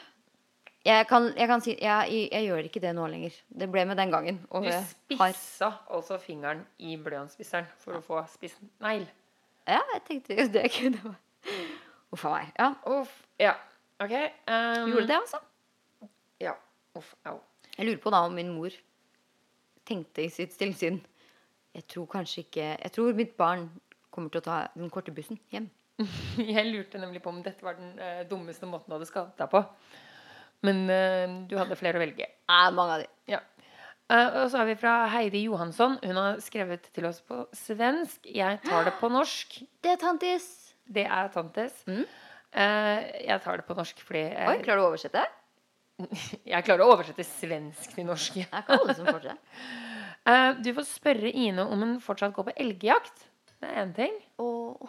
Jeg 0.87 1.07
kan, 1.11 1.25
jeg 1.35 1.49
kan 1.51 1.63
si 1.65 1.73
jeg, 1.75 2.19
jeg, 2.31 2.43
gjør 2.47 2.69
ikke 2.69 2.81
det 2.85 2.93
nå 2.95 3.07
lenger. 3.11 3.35
Det 3.51 3.67
ble 3.73 3.83
med 3.91 3.99
den 3.99 4.13
gangen. 4.13 4.39
Du 4.47 4.69
spissa 4.87 5.73
altså 5.91 6.19
fingeren 6.23 6.63
i 6.79 6.95
blyantspisseren 7.03 7.67
for 7.83 7.99
å 7.99 8.03
få 8.05 8.21
spissen 8.31 8.71
negl. 8.85 9.07
ja, 9.67 9.81
jeg 9.97 10.03
tenkte 10.07 10.37
jo 10.39 10.47
det 10.55 10.69
kunne 10.77 11.17
Uff 12.15 12.23
a 12.29 12.37
meg. 12.37 12.53
Ja. 12.55 12.69
Uff. 12.87 13.17
Ja. 13.43 13.57
OK. 13.99 14.15
Um, 14.47 14.93
Gjorde 14.93 15.09
det, 15.11 15.17
altså. 15.19 15.41
Ja. 16.41 16.55
Uff. 16.95 17.15
Au. 17.27 17.41
Jeg 17.77 17.89
lurer 17.89 18.03
på 18.05 18.13
da 18.15 18.23
om 18.29 18.39
min 18.39 18.55
mor 18.55 18.75
tenkte 19.87 20.25
i 20.25 20.31
sitt 20.33 20.55
stillsinn 20.57 20.97
Jeg 21.77 21.85
tror 21.93 22.07
kanskje 22.11 22.43
ikke 22.47 22.65
Jeg 22.73 22.93
tror 22.95 23.19
mitt 23.19 23.37
barn 23.39 23.69
kommer 24.11 24.33
til 24.33 24.41
å 24.41 24.47
ta 24.47 24.61
den 24.73 24.89
korte 24.89 25.13
bussen 25.13 25.37
hjem. 25.53 25.67
Jeg 26.55 26.71
lurte 26.71 27.01
nemlig 27.03 27.21
på 27.25 27.29
om 27.35 27.43
dette 27.45 27.67
var 27.67 27.77
den 27.77 27.99
uh, 28.01 28.23
dummeste 28.31 28.69
måten 28.71 28.89
du 28.89 28.97
hadde 28.97 29.09
skadet 29.11 29.37
deg 29.37 29.51
på. 29.53 29.61
Men 30.65 30.87
uh, 30.89 31.37
du 31.51 31.57
hadde 31.59 31.79
flere 31.79 32.01
å 32.01 32.03
velge. 32.03 32.29
Ja, 32.49 32.61
mange 32.75 32.97
av 32.97 33.05
de. 33.05 33.11
Ja. 33.33 33.43
Uh, 34.07 34.45
og 34.45 34.51
så 34.53 34.61
har 34.61 34.69
vi 34.71 34.77
fra 34.79 34.95
Heidi 35.11 35.43
Johansson. 35.45 35.99
Hun 36.05 36.21
har 36.21 36.39
skrevet 36.45 36.87
til 36.95 37.09
oss 37.09 37.19
på 37.27 37.43
svensk. 37.57 38.23
Jeg 38.31 38.61
tar 38.65 38.87
det 38.87 38.95
på 39.01 39.11
norsk. 39.13 39.59
Det 39.83 39.97
er 39.97 40.01
tantis. 40.03 40.47
Det 40.87 41.05
er 41.05 41.33
tantis. 41.35 41.83
Mm. 41.91 42.05
Uh, 42.57 43.01
jeg 43.27 43.43
tar 43.45 43.61
det 43.61 43.67
på 43.69 43.75
norsk 43.77 43.99
fordi 44.07 44.23
Oi, 44.31 44.61
klarer 44.63 44.81
du 44.81 44.87
å 44.87 44.93
oversette? 44.93 45.27
jeg 46.53 46.65
klarer 46.67 46.85
å 46.85 46.93
oversette 46.95 47.27
svensk 47.27 47.97
til 47.97 48.07
norsk. 48.09 48.39
Er 48.45 48.63
ikke 48.63 48.81
alle 48.81 48.97
som. 48.97 49.13
Eh, 50.27 50.57
du 50.59 50.73
får 50.75 50.89
spørre 50.89 51.31
Ine 51.31 51.63
om 51.71 51.83
hun 51.85 51.93
fortsatt 52.03 52.33
går 52.35 52.49
på 52.49 52.55
elgjakt. 52.59 53.29
Det 53.63 53.69
er 53.69 53.77
én 53.85 53.93
ting. 53.95 54.17
Oh. 54.43 54.89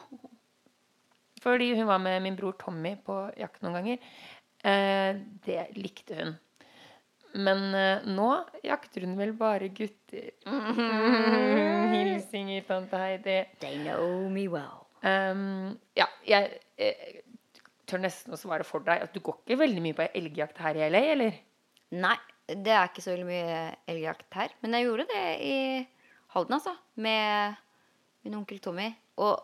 Fordi 1.43 1.67
hun 1.77 1.85
var 1.85 2.01
med 2.01 2.23
min 2.25 2.35
bror 2.39 2.55
Tommy 2.57 2.95
på 3.05 3.19
jakt 3.37 3.61
noen 3.61 3.77
ganger. 3.77 4.07
Eh, 4.67 5.15
det 5.45 5.63
likte 5.77 6.17
hun. 6.19 6.35
Men 7.37 7.63
eh, 7.75 8.05
nå 8.07 8.29
jakter 8.65 9.05
hun 9.05 9.15
vel 9.19 9.33
bare 9.37 9.69
gutter. 9.75 10.31
Hilsinger, 11.93 12.63
tante 12.67 12.99
Heidi. 12.99 13.37
They 13.61 13.79
know 13.83 14.27
me 14.31 14.47
well. 14.51 14.87
Um, 15.05 15.75
ja, 15.95 16.07
jeg 16.27 16.57
eh, 16.81 17.19
tør 17.87 18.01
nesten 18.03 18.33
å 18.33 18.39
svare 18.39 18.65
for 18.67 18.83
deg 18.85 19.05
at 19.05 19.13
du 19.13 19.21
går 19.23 19.37
ikke 19.43 19.59
veldig 19.61 19.83
mye 19.83 19.97
på 19.97 20.07
elgjakt 20.17 20.63
her 20.63 20.79
i 20.79 20.89
LA, 20.89 21.03
eller? 21.13 21.37
Nei, 21.95 22.17
det 22.49 22.73
er 22.73 22.89
ikke 22.89 23.05
så 23.05 23.13
veldig 23.13 23.27
mye 23.29 23.61
elgjakt 23.93 24.39
her. 24.39 24.55
Men 24.63 24.75
jeg 24.75 24.87
gjorde 24.87 25.07
det 25.13 25.27
i 25.45 25.55
Halden, 26.33 26.57
altså. 26.57 26.73
Med 26.99 27.55
min 28.25 28.35
onkel 28.41 28.59
Tommy. 28.63 28.89
Og 29.23 29.37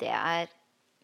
det 0.00 0.10
er 0.10 0.50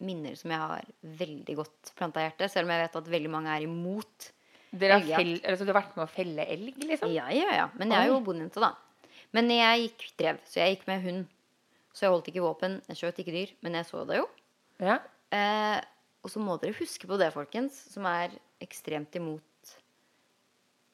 minner 0.05 0.35
som 0.39 0.51
jeg 0.53 0.59
har 0.71 0.91
veldig 1.19 1.55
godt 1.59 1.93
planta 1.97 2.21
i 2.21 2.27
hjertet. 2.27 2.53
Selv 2.53 2.69
om 2.69 2.73
jeg 2.75 2.83
vet 2.85 2.99
at 2.99 3.09
veldig 3.15 3.31
mange 3.33 3.55
er 3.55 3.65
imot. 3.65 4.29
Dere 4.69 4.99
har, 4.99 5.07
fell, 5.17 5.33
altså, 5.41 5.65
du 5.65 5.71
har 5.73 5.79
vært 5.79 5.97
med 5.97 6.05
å 6.05 6.11
felle 6.13 6.45
elg, 6.55 6.77
liksom? 6.85 7.11
Ja, 7.15 7.27
ja, 7.33 7.49
ja. 7.57 7.67
Men 7.79 7.93
jeg 7.95 8.05
er 8.05 8.11
jo 8.11 8.19
bondejente, 8.25 8.61
da. 8.61 8.73
Men 9.35 9.49
jeg 9.53 9.85
gikk 9.85 10.05
drev, 10.21 10.41
så 10.49 10.61
jeg 10.61 10.75
gikk 10.75 10.87
med 10.89 11.05
hund. 11.05 11.23
Så 11.93 12.05
jeg 12.05 12.13
holdt 12.13 12.29
ikke 12.31 12.45
våpen. 12.45 12.77
Jeg 12.89 12.99
skjøt 12.99 13.21
ikke 13.23 13.35
dyr. 13.35 13.53
Men 13.65 13.79
jeg 13.79 13.89
så 13.89 14.03
det 14.09 14.19
jo. 14.21 14.27
Ja. 14.81 14.99
Eh, 15.35 15.79
og 16.23 16.31
så 16.33 16.41
må 16.43 16.57
dere 16.61 16.77
huske 16.77 17.09
på 17.09 17.17
det, 17.19 17.31
folkens, 17.35 17.77
som 17.93 18.05
er 18.09 18.33
ekstremt 18.63 19.15
imot 19.19 19.73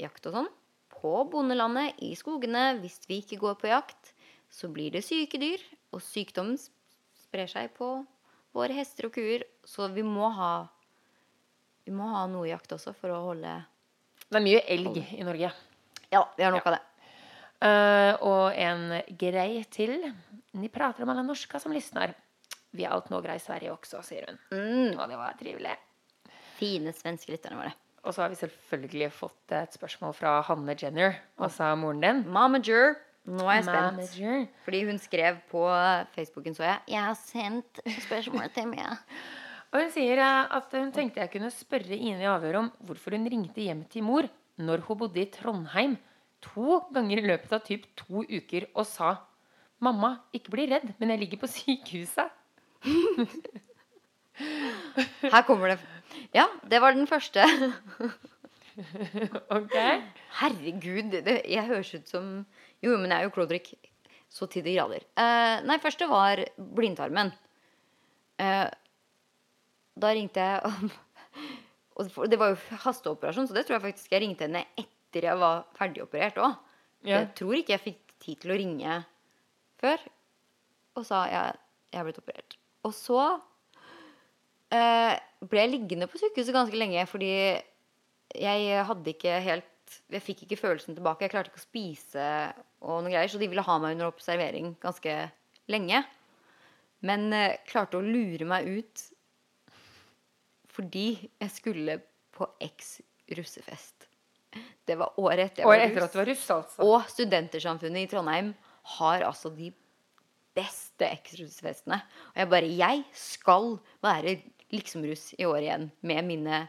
jakt 0.01 0.28
og 0.30 0.39
sånn. 0.39 0.51
På 0.95 1.18
bondelandet, 1.30 1.99
i 2.03 2.14
skogene, 2.18 2.76
hvis 2.82 3.01
vi 3.10 3.20
ikke 3.24 3.41
går 3.43 3.58
på 3.62 3.72
jakt, 3.72 4.14
så 4.51 4.70
blir 4.72 4.93
det 4.95 5.03
syke 5.06 5.39
dyr. 5.41 5.62
Og 5.95 6.03
sykdommen 6.03 6.58
sprer 6.60 7.49
seg 7.51 7.74
på 7.78 7.97
våre 8.56 8.76
hester 8.78 9.10
og 9.10 9.16
kuer. 9.16 9.43
Så 9.68 9.88
vi 9.93 10.03
må 10.06 10.30
ha 10.36 10.68
Vi 11.86 11.93
må 11.93 12.08
ha 12.10 12.24
noe 12.32 12.47
jakt 12.49 12.72
også 12.74 12.95
for 12.97 13.14
å 13.14 13.20
holde 13.28 13.51
Det 14.26 14.39
er 14.39 14.45
mye 14.45 14.62
elg 14.74 14.97
i 15.20 15.24
Norge. 15.28 15.51
Ja, 16.10 16.24
vi 16.38 16.43
har 16.43 16.51
nok 16.56 16.66
av 16.66 16.78
det. 16.78 16.84
Uh, 17.62 18.14
og 18.26 18.58
en 18.58 18.89
grei 19.18 19.64
til. 19.72 19.93
Ni 20.58 20.70
prater 20.74 21.03
om 21.06 21.12
alle 21.14 21.24
norska 21.26 21.60
som 21.62 21.74
lyssnar. 21.76 22.14
Vi 22.76 22.84
er 22.84 22.91
alt 22.91 23.10
några 23.14 23.36
i 23.38 23.39
Sverige 23.43 23.72
også, 23.72 24.01
sier 24.03 24.26
hun. 24.28 24.39
Mm, 24.51 24.99
Og 24.99 25.06
det 25.10 25.18
var 25.20 25.38
trivelig. 25.39 25.76
fine 26.58 26.91
svenske 26.95 27.32
lytterne 27.32 27.58
våre. 27.60 27.74
Og 28.06 28.14
så 28.14 28.22
har 28.22 28.30
vi 28.30 28.38
selvfølgelig 28.39 29.12
fått 29.12 29.51
et 29.51 29.74
spørsmål 29.76 30.14
fra 30.14 30.41
Hanne 30.45 30.76
Jenner, 30.78 31.16
altså 31.41 31.72
moren 31.76 32.01
din. 32.03 32.24
Mamager. 32.32 32.95
Nå 33.26 33.48
er 33.50 33.58
jeg 33.58 33.66
spent. 33.66 33.98
Manager. 33.98 34.44
Fordi 34.66 34.80
hun 34.86 35.00
skrev 35.02 35.38
på 35.50 35.62
Facebooken, 36.14 36.56
så 36.58 36.66
jeg. 36.68 36.82
Jeg 36.94 37.06
har 37.08 37.16
sendt 37.18 37.82
spørsmål 38.06 38.52
til 38.54 38.70
Mia. 38.70 38.92
Og 39.76 39.82
hun 39.82 39.90
sier 39.92 40.22
eh, 40.24 40.52
at 40.56 40.72
hun 40.78 40.92
tenkte 40.96 41.20
jeg 41.20 41.32
kunne 41.34 41.50
spørre 41.52 41.98
Ine 41.98 42.24
i 42.24 42.28
avhør 42.32 42.62
om 42.62 42.68
hvorfor 42.88 43.18
hun 43.18 43.26
ringte 43.32 43.66
hjem 43.66 43.82
til 43.92 44.06
mor 44.08 44.28
når 44.62 44.86
hun 44.86 45.00
bodde 45.02 45.20
i 45.20 45.28
Trondheim 45.34 45.98
to 46.46 46.78
ganger 46.96 47.20
i 47.20 47.28
løpet 47.28 47.52
av 47.58 47.66
typ 47.66 47.84
to 48.00 48.24
uker 48.24 48.70
og 48.74 48.86
sa 48.88 49.18
'Mamma, 49.84 50.14
ikke 50.32 50.54
bli 50.54 50.64
redd, 50.72 50.94
men 51.00 51.12
jeg 51.12 51.20
ligger 51.20 51.40
på 51.42 51.52
sykehuset'. 51.52 52.32
Her 55.34 55.44
kommer 55.44 55.74
det. 55.74 55.80
Ja, 56.34 56.46
det 56.64 56.82
var 56.82 56.96
den 56.96 57.08
første. 57.08 57.44
Ok? 59.56 59.72
Herregud, 60.42 61.14
det, 61.24 61.42
jeg 61.48 61.64
høres 61.64 61.94
ut 61.96 62.10
som 62.10 62.46
Jo, 62.84 62.96
men 63.00 63.12
jeg 63.12 63.18
er 63.18 63.28
jo 63.28 63.36
klodrik 63.36 63.72
så 64.36 64.48
til 64.52 64.66
de 64.66 64.76
grader. 64.76 65.06
Eh, 65.16 65.62
nei, 65.68 65.78
første 65.84 66.08
var 66.12 66.42
blindtarmen. 66.58 67.32
Eh, 68.42 68.68
da 69.96 70.12
ringte 70.12 70.44
jeg 70.44 70.62
Og 71.96 72.26
det 72.28 72.36
var 72.36 72.52
jo 72.52 72.58
hasteoperasjon, 72.84 73.48
så 73.48 73.56
det 73.56 73.62
tror 73.64 73.78
jeg 73.78 73.86
faktisk 73.86 74.12
jeg 74.12 74.26
ringte 74.26 74.44
henne 74.44 74.66
etter 74.76 75.30
jeg 75.30 75.40
var 75.40 75.62
ferdigoperert 75.78 76.42
òg. 76.44 76.58
Ja. 77.08 77.22
Jeg 77.22 77.30
tror 77.40 77.56
ikke 77.56 77.72
jeg 77.72 77.84
fikk 77.86 78.16
tid 78.20 78.42
til 78.42 78.52
å 78.52 78.58
ringe 78.60 78.98
før. 79.80 80.04
Og 81.00 81.06
sa 81.08 81.22
at 81.24 81.62
jeg 81.94 82.02
har 82.02 82.08
blitt 82.10 82.20
operert. 82.20 82.58
Og 82.84 82.92
så 82.98 83.22
eh, 84.76 85.16
ble 85.48 85.64
jeg 85.64 85.72
liggende 85.72 86.10
på 86.12 86.20
sykehuset 86.20 86.58
ganske 86.58 86.80
lenge 86.80 87.06
fordi 87.08 87.32
jeg 88.36 88.86
hadde 88.90 89.14
ikke 89.16 89.40
helt 89.46 89.72
Jeg 90.14 90.24
fikk 90.24 90.46
ikke 90.46 90.60
følelsen 90.60 90.98
tilbake. 90.98 91.26
Jeg 91.26 91.34
klarte 91.34 91.52
ikke 91.52 91.62
å 91.62 91.66
spise 91.66 92.28
og 92.86 93.02
noen 93.04 93.14
greier, 93.14 93.32
så 93.32 93.42
de 93.42 93.50
ville 93.52 93.66
ha 93.66 93.78
meg 93.82 93.96
under 93.96 94.10
observering 94.12 94.74
ganske 94.84 95.16
lenge. 95.72 96.02
Men 97.06 97.28
eh, 97.36 97.58
klarte 97.70 98.00
å 98.00 98.06
lure 98.06 98.48
meg 98.50 98.70
ut 98.70 99.06
fordi 100.76 101.08
jeg 101.40 101.52
skulle 101.54 102.00
på 102.36 102.48
X 102.66 102.98
russefest. 103.38 104.10
Det 104.88 104.98
var 105.00 105.16
året 105.20 105.52
etter 105.52 105.64
jeg 105.64 105.70
Året 105.70 105.82
var 105.82 105.88
etter 105.88 106.02
russ. 106.02 106.08
at 106.10 106.14
du 106.16 106.20
var 106.20 106.30
russ, 106.30 106.46
altså. 106.52 106.88
Og 106.88 107.10
Studentersamfunnet 107.12 108.06
i 108.06 108.10
Trondheim 108.12 108.52
har 108.98 109.24
altså 109.28 109.52
de 109.56 109.72
beste 110.56 111.08
X-russefestene. 111.22 111.98
Og 112.34 112.42
jeg 112.42 112.52
bare 112.52 112.72
Jeg 112.72 113.04
skal 113.18 113.78
være 114.04 114.38
liksom-russ 114.74 115.34
i 115.40 115.48
år 115.48 115.62
igjen 115.64 115.88
med 116.02 116.28
mine 116.28 116.62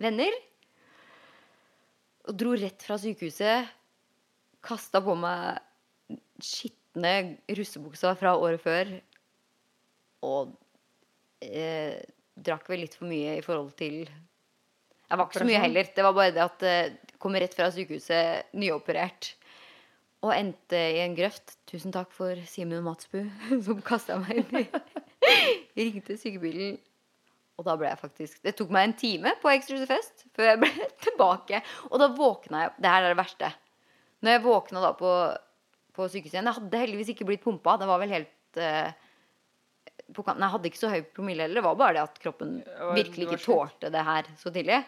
venner. 0.00 0.36
Og 2.24 2.36
dro 2.40 2.54
rett 2.56 2.84
fra 2.84 2.96
sykehuset. 3.00 3.70
Kasta 4.64 5.00
på 5.04 5.16
meg 5.18 5.60
skitne 6.42 7.36
russebuksa 7.58 8.14
fra 8.18 8.34
året 8.40 8.62
før. 8.64 8.92
Og 10.24 10.54
eh, 11.44 12.00
drakk 12.34 12.70
vel 12.72 12.84
litt 12.84 12.96
for 12.96 13.10
mye 13.10 13.36
i 13.38 13.44
forhold 13.44 13.74
til 13.78 14.04
Jeg 14.04 15.18
var 15.20 15.26
ikke 15.28 15.42
så 15.42 15.48
mye 15.48 15.62
heller. 15.66 15.90
Det 15.96 16.06
var 16.06 16.16
bare 16.16 16.34
det 16.34 16.44
at 16.44 16.66
eh, 16.68 17.14
kom 17.20 17.36
rett 17.36 17.56
fra 17.56 17.68
sykehuset, 17.74 18.54
nyoperert. 18.56 19.34
Og 20.24 20.32
endte 20.32 20.80
i 20.96 21.02
en 21.04 21.16
grøft. 21.16 21.58
Tusen 21.68 21.92
takk 21.92 22.12
for 22.16 22.40
Simen 22.48 22.84
Matsbu, 22.86 23.20
som 23.66 23.84
kasta 23.84 24.16
meg 24.22 24.40
inn 24.40 24.64
i 24.64 24.66
Ringte 25.84 26.16
sykebilen. 26.20 26.78
Og 27.54 27.66
da 27.66 27.76
ble 27.78 27.86
jeg 27.86 28.00
faktisk 28.00 28.40
Det 28.42 28.54
tok 28.58 28.72
meg 28.74 28.88
en 28.88 28.96
time 28.98 29.32
på 29.42 29.50
ekstrahusefest 29.52 30.26
før 30.34 30.48
jeg 30.50 30.60
ble 30.64 30.88
tilbake. 31.06 31.62
Og 31.90 32.00
da 32.02 32.10
våkna 32.16 32.64
jeg 32.64 32.74
Det 32.82 32.92
her 32.94 33.06
er 33.06 33.14
det 33.14 33.20
verste. 33.20 33.50
Når 34.24 34.36
jeg 34.36 34.44
våkna 34.46 34.82
da 34.82 34.92
på, 34.98 35.12
på 35.94 36.08
sykehuset 36.10 36.38
igjen 36.38 36.50
Jeg 36.50 36.58
hadde 36.60 36.82
heldigvis 36.84 37.14
ikke 37.14 37.28
blitt 37.28 37.44
pumpa. 37.44 37.76
Det 37.80 37.88
var 37.90 38.02
vel 38.02 38.14
helt 38.16 38.60
eh, 38.60 38.90
på 40.14 40.22
kanten. 40.26 40.42
Jeg 40.44 40.54
hadde 40.56 40.70
ikke 40.70 40.82
så 40.82 40.92
høy 40.92 41.00
promille 41.14 41.46
heller. 41.46 41.60
Det 41.60 41.66
var 41.68 41.80
bare 41.80 41.96
det 41.98 42.04
at 42.04 42.20
kroppen 42.22 42.56
virkelig 42.96 43.28
ikke 43.28 43.42
tålte 43.44 43.90
det 43.94 44.04
her 44.04 44.28
så 44.40 44.52
tidlig. 44.54 44.82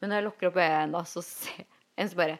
Men 0.00 0.10
når 0.12 0.20
jeg 0.20 0.28
lukker 0.28 0.50
opp 0.50 0.60
øynene, 0.62 0.92
da, 0.94 1.04
så 1.08 1.22
ser 1.24 1.60
jeg 1.60 1.68
en 1.98 2.10
som 2.10 2.20
bare 2.20 2.38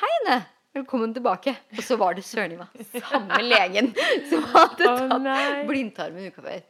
Hei, 0.00 0.10
Ine! 0.22 0.38
Velkommen 0.72 1.10
tilbake. 1.12 1.52
Og 1.76 1.82
så 1.84 1.98
var 2.00 2.14
det 2.16 2.22
søren 2.24 2.54
meg 2.56 2.86
samme 3.04 3.42
legen 3.44 3.90
som 4.30 4.44
hadde 4.54 4.86
tatt 4.88 5.66
blindtarmen 5.68 6.30
uka 6.32 6.44
før. 6.46 6.62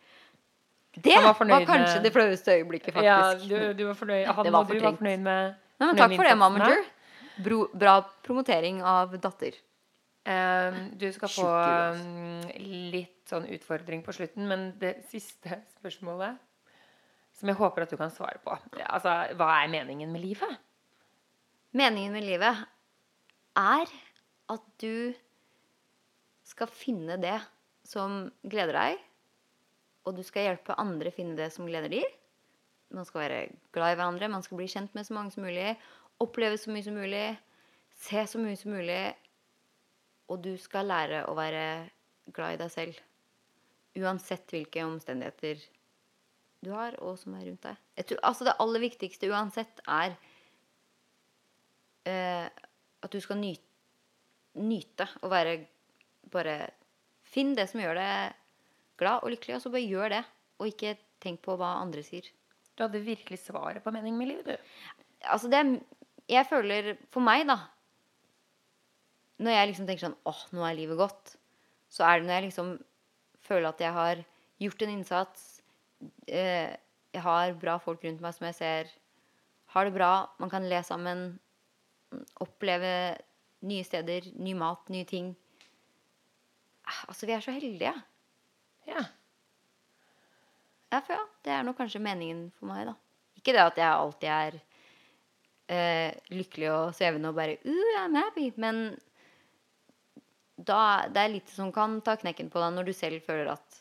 Det 0.92 1.14
var 1.16 1.32
var, 1.32 1.64
kanskje 1.64 1.94
med- 1.94 2.04
det 2.04 2.12
flaueste 2.12 2.52
øyeblikket, 2.52 3.02
Ja, 3.02 3.34
du, 3.34 3.72
du 3.72 3.86
var 3.86 3.94
fornøyd. 3.94 4.26
Han 4.26 4.44
Det 4.44 4.52
var 4.52 4.60
og 4.60 4.68
du 4.68 4.78
var 4.80 4.96
fornøyd 4.96 5.20
med 5.20 5.54
Nei, 5.80 5.86
men 5.86 5.96
takk 5.96 6.16
for 6.16 6.28
det, 6.28 6.38
Mamager. 6.38 6.84
Bro, 7.42 7.68
bra 7.74 7.94
promotering 8.22 8.82
av 8.84 9.16
datter. 9.18 9.56
Um, 10.22 10.92
du 10.94 11.08
skal 11.10 11.28
få 11.32 11.48
mm, 11.98 12.52
litt 12.92 13.26
sånn 13.26 13.48
utfordring 13.50 14.04
på 14.06 14.12
slutten, 14.14 14.46
men 14.46 14.68
det 14.78 15.00
siste 15.10 15.62
spørsmålet 15.80 16.38
som 17.34 17.50
jeg 17.50 17.58
håper 17.58 17.82
at 17.82 17.90
du 17.90 17.96
kan 17.98 18.12
svare 18.14 18.38
på. 18.44 18.54
Altså, 18.86 19.16
hva 19.34 19.48
er 19.64 19.72
meningen 19.72 20.12
med 20.12 20.22
livet? 20.22 20.60
Meningen 21.74 22.12
med 22.14 22.22
livet 22.28 22.60
er 23.58 23.90
at 24.52 24.64
du 24.78 25.14
skal 26.46 26.70
finne 26.70 27.16
det 27.18 27.38
som 27.88 28.28
gleder 28.44 28.76
deg, 28.76 29.00
og 30.02 30.16
du 30.16 30.22
skal 30.26 30.48
hjelpe 30.48 30.76
andre 30.80 31.12
finne 31.14 31.36
det 31.38 31.48
som 31.54 31.66
gleder 31.68 31.92
de. 31.92 32.02
Man 32.92 33.06
skal 33.08 33.24
være 33.24 33.40
glad 33.74 33.94
i 33.94 33.98
hverandre, 33.98 34.30
man 34.32 34.44
skal 34.44 34.58
bli 34.60 34.68
kjent 34.70 34.94
med 34.96 35.06
så 35.06 35.16
mange 35.16 35.32
som 35.34 35.46
mulig, 35.46 35.72
oppleve 36.22 36.58
så 36.60 36.72
mye 36.72 36.84
som 36.86 36.98
mulig, 36.98 37.26
se 38.02 38.24
så 38.28 38.40
mye 38.40 38.58
som 38.58 38.74
mulig, 38.74 39.02
og 40.32 40.42
du 40.44 40.52
skal 40.60 40.90
lære 40.90 41.24
å 41.28 41.36
være 41.38 41.64
glad 42.34 42.56
i 42.56 42.60
deg 42.60 42.72
selv. 42.72 43.00
Uansett 43.98 44.52
hvilke 44.52 44.84
omstendigheter 44.86 45.62
du 46.62 46.70
har, 46.74 46.96
og 47.02 47.18
som 47.20 47.34
er 47.36 47.48
rundt 47.48 47.64
deg. 47.66 47.80
Tror, 48.06 48.20
altså 48.28 48.46
det 48.46 48.58
aller 48.62 48.84
viktigste 48.84 49.30
uansett 49.32 49.82
er 49.90 50.14
eh, 52.08 52.46
at 53.02 53.12
du 53.12 53.18
skal 53.22 53.40
nyte, 53.40 53.66
nyte 54.60 55.08
og 55.22 55.30
være 55.32 55.56
bare 56.32 56.56
Finn 57.32 57.54
det 57.56 57.64
som 57.70 57.80
gjør 57.80 57.96
deg 57.96 58.41
glad 59.00 59.24
og 59.24 59.32
lykkelig, 59.34 59.56
og 59.56 59.64
så 59.64 59.72
bare 59.72 59.88
gjør 59.88 60.14
det. 60.14 60.22
Og 60.60 60.70
ikke 60.70 60.96
tenk 61.22 61.42
på 61.44 61.56
hva 61.58 61.76
andre 61.80 62.04
sier. 62.06 62.26
Du 62.76 62.84
hadde 62.84 63.02
virkelig 63.04 63.42
svaret 63.42 63.84
på 63.84 63.92
meningen 63.94 64.18
med 64.18 64.30
livet, 64.32 64.46
du. 64.46 64.72
Altså 65.30 65.50
det 65.52 65.82
Jeg 66.30 66.46
føler 66.50 66.96
For 67.14 67.22
meg, 67.22 67.44
da 67.46 67.58
Når 69.38 69.54
jeg 69.54 69.68
liksom 69.68 69.86
tenker 69.86 70.06
sånn 70.08 70.16
åh, 70.26 70.40
nå 70.50 70.64
er 70.66 70.74
livet 70.74 70.98
godt, 70.98 71.36
så 71.92 72.06
er 72.08 72.18
det 72.18 72.26
når 72.26 72.34
jeg 72.34 72.46
liksom 72.48 72.72
føler 73.42 73.68
at 73.68 73.80
jeg 73.82 73.92
har 73.92 74.22
gjort 74.62 74.82
en 74.82 74.92
innsats. 74.96 75.46
Eh, 76.26 76.74
jeg 77.12 77.22
har 77.22 77.54
bra 77.60 77.76
folk 77.82 78.04
rundt 78.06 78.22
meg 78.22 78.34
som 78.34 78.46
jeg 78.48 78.58
ser 78.58 78.92
har 79.72 79.88
det 79.88 79.94
bra. 79.96 80.12
Man 80.38 80.50
kan 80.52 80.68
le 80.68 80.82
sammen. 80.84 81.38
Oppleve 82.44 83.16
nye 83.64 83.84
steder, 83.86 84.26
ny 84.36 84.52
mat, 84.58 84.88
nye 84.92 85.06
ting. 85.08 85.32
Ah, 86.84 87.04
Altså, 87.08 87.26
vi 87.26 87.32
er 87.32 87.40
så 87.40 87.54
heldige. 87.54 87.94
Ja. 88.88 89.04
Ja, 90.92 91.00
for 91.00 91.16
ja, 91.16 91.22
det 91.44 91.54
er 91.54 91.64
nok 91.64 91.78
kanskje 91.80 92.02
meningen 92.04 92.50
for 92.58 92.68
meg, 92.68 92.84
da. 92.90 92.96
Ikke 93.38 93.54
det 93.56 93.62
at 93.64 93.78
jeg 93.80 93.88
alltid 93.88 94.28
er 94.28 94.58
eh, 95.72 96.18
lykkelig 96.34 96.68
og 96.72 96.92
svevende 96.96 97.30
og 97.32 97.38
bare 97.38 97.56
uh, 97.64 97.94
I'm 98.02 98.18
happy. 98.18 98.50
Men 98.60 98.82
da, 100.56 101.08
det 101.08 101.22
er 101.22 101.32
litt 101.32 101.52
som 101.52 101.72
kan 101.74 102.00
ta 102.04 102.18
knekken 102.20 102.50
på 102.52 102.60
deg 102.62 102.76
når 102.76 102.90
du 102.90 102.94
selv 102.96 103.24
føler 103.24 103.54
at 103.54 103.78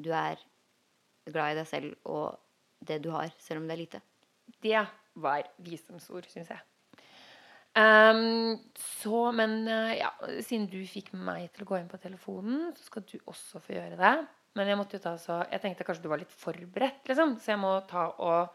du 0.00 0.10
er 0.12 0.40
glad 1.26 1.52
i 1.52 1.58
deg 1.60 1.68
selv 1.68 2.08
og 2.08 2.40
det 2.86 3.00
du 3.04 3.10
har, 3.14 3.32
selv 3.42 3.62
om 3.62 3.68
det 3.68 3.76
er 3.76 3.82
lite. 3.82 4.02
Det 4.62 4.82
var 5.16 5.46
visdomsord, 5.64 6.28
syns 6.30 6.52
jeg. 6.52 6.62
Ehm, 7.76 8.56
så, 8.80 9.18
men 9.36 9.66
eh, 9.68 9.98
ja, 10.00 10.10
siden 10.40 10.66
du 10.72 10.78
fikk 10.88 11.10
meg 11.12 11.50
til 11.52 11.66
å 11.66 11.68
gå 11.68 11.78
inn 11.80 11.90
på 11.90 12.00
telefonen, 12.00 12.70
så 12.76 12.86
skal 12.88 13.04
du 13.08 13.16
også 13.28 13.60
få 13.60 13.74
gjøre 13.76 13.98
det. 14.00 14.14
Men 14.56 14.70
jeg 14.70 14.78
måtte 14.80 14.96
jo 14.96 15.02
ta 15.04 15.10
så 15.20 15.42
Jeg 15.52 15.60
tenkte 15.60 15.84
kanskje 15.84 16.06
du 16.06 16.08
var 16.08 16.22
litt 16.22 16.32
forberedt, 16.32 17.02
liksom. 17.10 17.34
Så 17.44 17.52
jeg 17.52 17.60
må 17.60 17.74
ta 17.90 18.06
og 18.24 18.54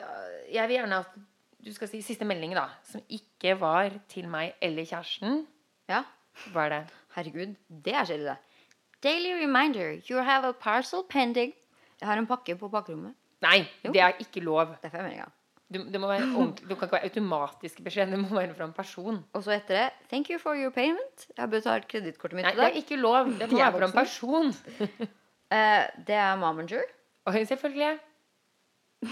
øh, 0.00 0.38
Jeg 0.50 0.66
vil 0.68 0.80
gjerne 0.80 0.98
at 1.04 1.14
du 1.60 1.70
skal 1.76 1.90
si 1.92 2.00
siste 2.02 2.24
melding, 2.26 2.54
da. 2.56 2.66
Som 2.88 3.02
ikke 3.12 3.54
var 3.60 3.92
til 4.10 4.26
meg 4.32 4.56
eller 4.64 4.86
kjæresten. 4.88 5.44
Ja, 5.90 6.02
Hva 6.54 6.64
er 6.66 6.72
det? 6.74 6.82
herregud, 7.14 7.54
det 7.84 7.92
er 7.94 8.06
kjedelig, 8.06 8.32
det. 8.32 8.38
Daily 9.02 9.32
reminder, 9.44 9.96
you 10.10 10.22
have 10.24 10.46
a 10.48 10.52
parcel 10.52 11.02
pending. 11.10 11.52
Jeg 12.00 12.08
har 12.08 12.16
en 12.20 12.26
pakke 12.28 12.54
på 12.56 12.68
bakrommet. 12.72 13.14
Nei, 13.44 13.66
Jo. 13.84 13.92
det 13.92 14.00
er 14.00 14.18
ikke 14.20 14.40
lov. 14.44 14.74
Det 14.82 14.90
får 14.90 14.98
jeg 15.00 15.06
melding 15.08 15.39
Du, 15.70 15.78
være 16.02 16.24
ordentlig, 16.34 16.66
kan 16.66 16.88
ikke 16.88 16.96
være 16.96 17.06
automatisk 17.06 17.82
beskjed. 17.86 18.10
Det 18.10 18.18
må 18.18 18.28
være 18.34 18.54
fra 18.58 18.66
en 18.66 18.72
person. 18.74 19.20
Og 19.32 19.44
så 19.46 19.52
etter 19.54 19.76
det 19.76 20.08
Thank 20.10 20.30
you 20.32 20.38
for 20.42 20.58
your 20.58 20.72
payment. 20.74 21.26
Jeg 21.36 21.42
har 21.42 21.50
betalt 21.52 21.86
kredittkortet 21.88 22.34
mitt 22.40 22.48
Nei, 22.48 22.52
i 22.52 22.56
det 22.58 22.64
er 22.66 22.78
ikke 22.80 22.96
lov. 22.98 23.30
Det 23.38 23.46
må 23.52 23.58
være 23.60 23.72
fra 23.76 23.86
en 23.86 23.92
person. 23.94 24.46
uh, 24.50 25.84
det 26.08 26.16
er 26.18 26.36
Momager. 26.40 26.82
Og 27.24 27.38
selvfølgelig. 27.46 27.98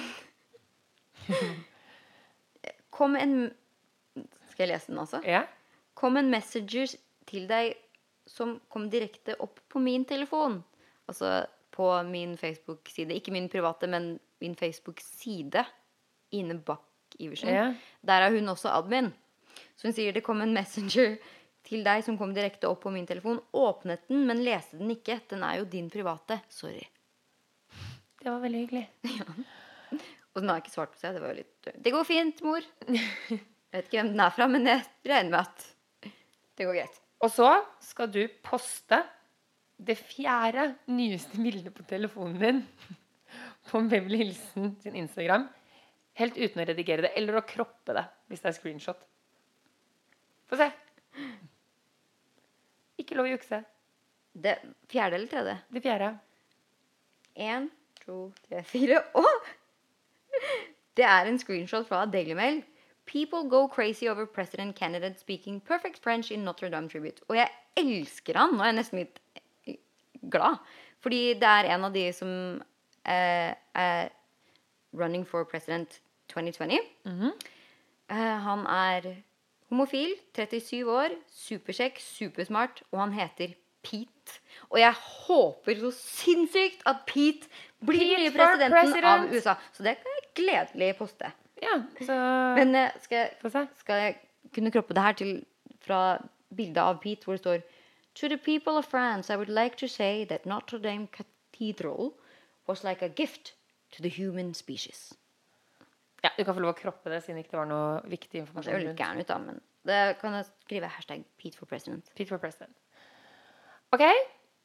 Kom 2.98 3.16
en 3.16 3.52
Skal 4.50 4.66
jeg 4.66 4.72
lese 4.72 4.90
den, 4.90 4.98
altså? 4.98 5.20
Ja. 5.24 5.42
Kom 5.94 6.16
en 6.18 6.30
messenger 6.30 6.96
til 7.30 7.46
deg 7.48 7.76
som 8.26 8.58
kom 8.68 8.90
direkte 8.90 9.36
opp 9.40 9.60
på 9.70 9.78
min 9.78 10.04
telefon. 10.04 10.64
Altså 11.08 11.46
på 11.70 12.02
min 12.02 12.34
Facebook-side. 12.36 13.14
Ikke 13.14 13.32
min 13.32 13.48
private, 13.48 13.86
men 13.86 14.18
min 14.40 14.56
Facebook-side. 14.58 15.64
Ine 16.34 16.58
Bakk 16.64 17.16
Iversen. 17.18 17.50
Ja. 17.52 17.66
Der 18.04 18.26
er 18.26 18.34
hun 18.34 18.52
også 18.52 18.72
admin. 18.74 19.10
Så 19.78 19.88
hun 19.88 19.96
sier 19.96 20.14
det 20.14 20.24
kom 20.26 20.42
en 20.42 20.54
messenger 20.54 21.16
til 21.68 21.84
deg 21.86 22.04
som 22.06 22.16
kom 22.18 22.32
direkte 22.36 22.68
opp 22.70 22.82
på 22.84 22.92
min 22.94 23.06
telefon. 23.08 23.40
Åpnet 23.56 24.06
den, 24.10 24.24
men 24.28 24.44
leste 24.44 24.78
den 24.80 24.92
ikke. 24.94 25.20
Den 25.30 25.44
er 25.46 25.60
jo 25.60 25.68
din 25.70 25.90
private. 25.92 26.40
Sorry. 26.52 26.84
Det 28.18 28.28
var 28.28 28.40
veldig 28.42 28.62
hyggelig. 28.64 28.86
Og 30.34 30.42
den 30.42 30.52
har 30.52 30.62
ikke 30.62 30.74
svart 30.74 30.94
på 30.94 31.00
seg. 31.00 31.18
Det 31.18 31.34
litt 31.38 31.70
Det 31.82 31.92
går 31.94 32.06
fint, 32.06 32.40
mor. 32.46 32.64
Jeg 32.88 33.42
vet 33.74 33.88
ikke 33.88 34.00
hvem 34.00 34.14
den 34.14 34.24
er 34.24 34.32
fra, 34.32 34.46
men 34.48 34.66
jeg 34.68 34.84
regner 35.10 35.32
med 35.34 35.40
at 35.42 36.10
det 36.58 36.66
går 36.66 36.78
greit. 36.80 36.98
Og 37.22 37.32
så 37.34 37.50
skal 37.82 38.10
du 38.14 38.22
poste 38.46 39.02
det 39.78 39.98
fjerde 39.98 40.72
nyeste 40.90 41.38
bildet 41.38 41.74
på 41.74 41.84
telefonen 41.86 42.38
din 42.40 42.62
på 43.68 43.82
Beverly 43.90 44.22
Hilsen 44.24 44.72
sin 44.82 44.96
Instagram. 44.98 45.46
Helt 46.18 46.38
uten 46.38 46.62
å 46.62 46.66
redigere 46.66 47.06
det, 47.06 47.12
eller 47.18 47.38
å 47.38 47.46
kroppe 47.46 47.94
det 47.94 48.04
hvis 48.30 48.42
det 48.42 48.50
er 48.50 48.56
screenshot. 48.56 49.02
Få 50.50 50.58
se. 50.58 50.70
Ikke 52.98 53.18
lov 53.18 53.28
å 53.28 53.34
jukse. 53.36 53.60
Det 54.38 54.56
fjerde 54.90 55.18
eller 55.18 55.30
tredje? 55.30 55.54
Det 55.74 55.82
fjerde. 55.84 56.08
Én, 57.38 57.68
to, 58.02 58.32
tre, 58.48 58.64
fire 58.66 58.98
Og 59.18 59.46
det 60.98 61.06
er 61.06 61.30
en 61.30 61.38
screenshot 61.38 61.86
fra 61.86 62.02
Daily 62.10 62.34
Mail. 62.34 62.62
People 63.06 63.44
go 63.48 63.68
crazy 63.68 64.08
over 64.08 64.26
president 64.26 64.76
candidate 64.76 65.20
speaking 65.20 65.60
perfect 65.60 66.02
French 66.02 66.32
in 66.32 66.44
Notre 66.44 66.68
Dame 66.70 66.88
tribute. 66.88 67.22
Og 67.28 67.38
jeg 67.38 67.48
elsker 67.78 68.36
han. 68.36 68.56
Nå 68.56 68.64
er 68.64 68.72
jeg 68.72 68.78
nesten 68.80 69.00
litt 69.00 69.20
eh, 69.70 69.78
glad. 70.28 70.58
Fordi 71.00 71.22
det 71.38 71.48
er 71.48 71.70
en 71.72 71.86
av 71.86 71.94
de 71.94 72.04
som 72.12 72.30
eh, 73.06 73.54
er 73.54 74.10
running 74.98 75.24
for 75.28 75.46
president 75.48 76.00
2020. 76.46 77.32
eh, 78.10 78.38
han 78.44 78.66
er 78.66 79.14
homofil, 79.70 80.14
37 80.36 80.84
år, 80.90 81.08
supersjekk, 81.30 81.98
supersmart, 82.00 82.82
og 82.92 83.00
han 83.00 83.12
heter 83.12 83.54
Pete. 83.82 84.38
Og 84.70 84.78
jeg 84.80 84.92
håper 84.98 85.74
så 85.80 85.90
sinnssykt 85.94 86.82
at 86.86 86.96
Pete 87.06 87.48
blir 87.84 88.16
Pete 88.16 88.32
presidenten 88.36 88.72
president. 88.80 89.04
av. 89.04 89.28
USA. 89.34 89.54
Så 89.72 89.82
det 89.82 89.96
kan 90.00 90.16
jeg 90.16 90.32
gledelig 90.34 90.96
poste. 90.98 91.32
Ja, 91.62 91.82
så 92.06 92.14
Men 92.56 92.74
uh, 92.74 92.88
skal, 93.02 93.16
jeg- 93.18 93.68
skal 93.78 93.94
jeg 94.02 94.16
kunne 94.54 94.70
kroppe 94.70 94.94
det 94.94 95.02
her 95.02 95.12
til 95.12 95.44
fra 95.80 96.18
bildet 96.56 96.78
av 96.78 97.00
Pete, 97.02 97.24
hvor 97.24 97.32
det 97.34 97.40
står 97.40 97.60
To 98.18 98.26
the 98.28 98.36
people 98.36 98.72
of 98.78 98.84
France, 98.84 99.30
I 99.32 99.36
would 99.36 99.48
like 99.48 99.76
to 99.76 99.86
say 99.86 100.24
that 100.24 100.44
Notre 100.46 100.78
Dame 100.78 101.06
Cathedral 101.06 102.12
was 102.66 102.82
like 102.84 103.00
a 103.04 103.08
gift 103.08 103.54
to 103.92 104.02
the 104.02 104.08
human 104.08 104.54
species. 104.54 105.12
Ja, 106.24 106.30
Du 106.36 106.44
kan 106.44 106.54
få 106.54 106.60
lov 106.64 106.74
å 106.74 106.78
kroppe 106.78 107.10
det, 107.12 107.22
siden 107.22 107.38
ikke 107.42 107.52
det 107.54 107.60
var 107.60 107.68
noe 107.70 108.00
viktig 108.10 108.32
Det 108.32 108.40
informasjon. 108.42 108.72
ser 108.74 108.88
jo 108.88 108.94
gæren 108.98 109.20
ut, 109.22 109.28
da, 109.28 109.38
men 109.38 109.60
det 109.86 110.18
kan 110.20 110.34
jeg 110.34 110.48
skrive 110.64 110.88
hashtag 110.90 111.22
Pete 111.38 111.56
for 111.56 111.66
president. 111.70 112.10
Pete 112.16 112.28
for 112.28 112.38
president. 112.42 112.74
Ok, 113.94 114.02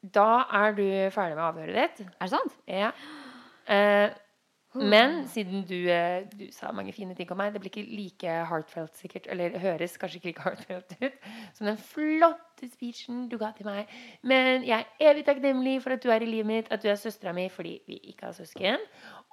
da 0.02 0.26
er 0.52 0.74
du 0.76 0.84
ferdig 1.14 1.36
med 1.38 1.44
avhøret 1.46 1.78
ditt. 1.78 2.02
Er 2.20 2.26
det 2.26 2.30
sant? 2.34 2.58
Ja. 2.68 2.90
Eh, 3.70 4.10
men 4.74 5.20
siden 5.30 5.62
du, 5.68 5.76
eh, 5.88 6.24
du 6.34 6.48
sa 6.52 6.72
mange 6.74 6.92
fine 6.92 7.14
ting 7.14 7.30
om 7.30 7.38
meg, 7.38 7.52
det 7.54 7.60
blir 7.62 7.70
ikke 7.70 7.86
like 7.96 8.34
heartfelt 8.50 8.96
sikkert, 8.98 9.28
eller 9.30 9.54
høres 9.62 9.94
kanskje 9.96 10.18
ikke 10.18 10.32
like 10.32 10.42
heartfelt 10.42 10.96
ut 11.00 11.28
som 11.54 11.68
den 11.70 11.78
flotte 11.78 12.68
speechen 12.72 13.28
du 13.30 13.38
ga 13.38 13.52
til 13.54 13.66
meg. 13.70 13.86
Men 14.26 14.66
jeg 14.66 14.82
er 14.82 15.12
evig 15.12 15.24
takknemlig 15.28 15.76
for 15.84 15.94
at 15.94 16.02
du 16.02 16.10
er 16.10 16.26
i 16.26 16.28
livet 16.28 16.50
mitt, 16.50 16.72
at 16.74 16.82
du 16.82 16.90
er 16.90 16.98
søstera 16.98 17.32
mi 17.32 17.46
fordi 17.48 17.78
vi 17.86 18.00
ikke 18.10 18.26
har 18.26 18.32
søsken. 18.36 18.82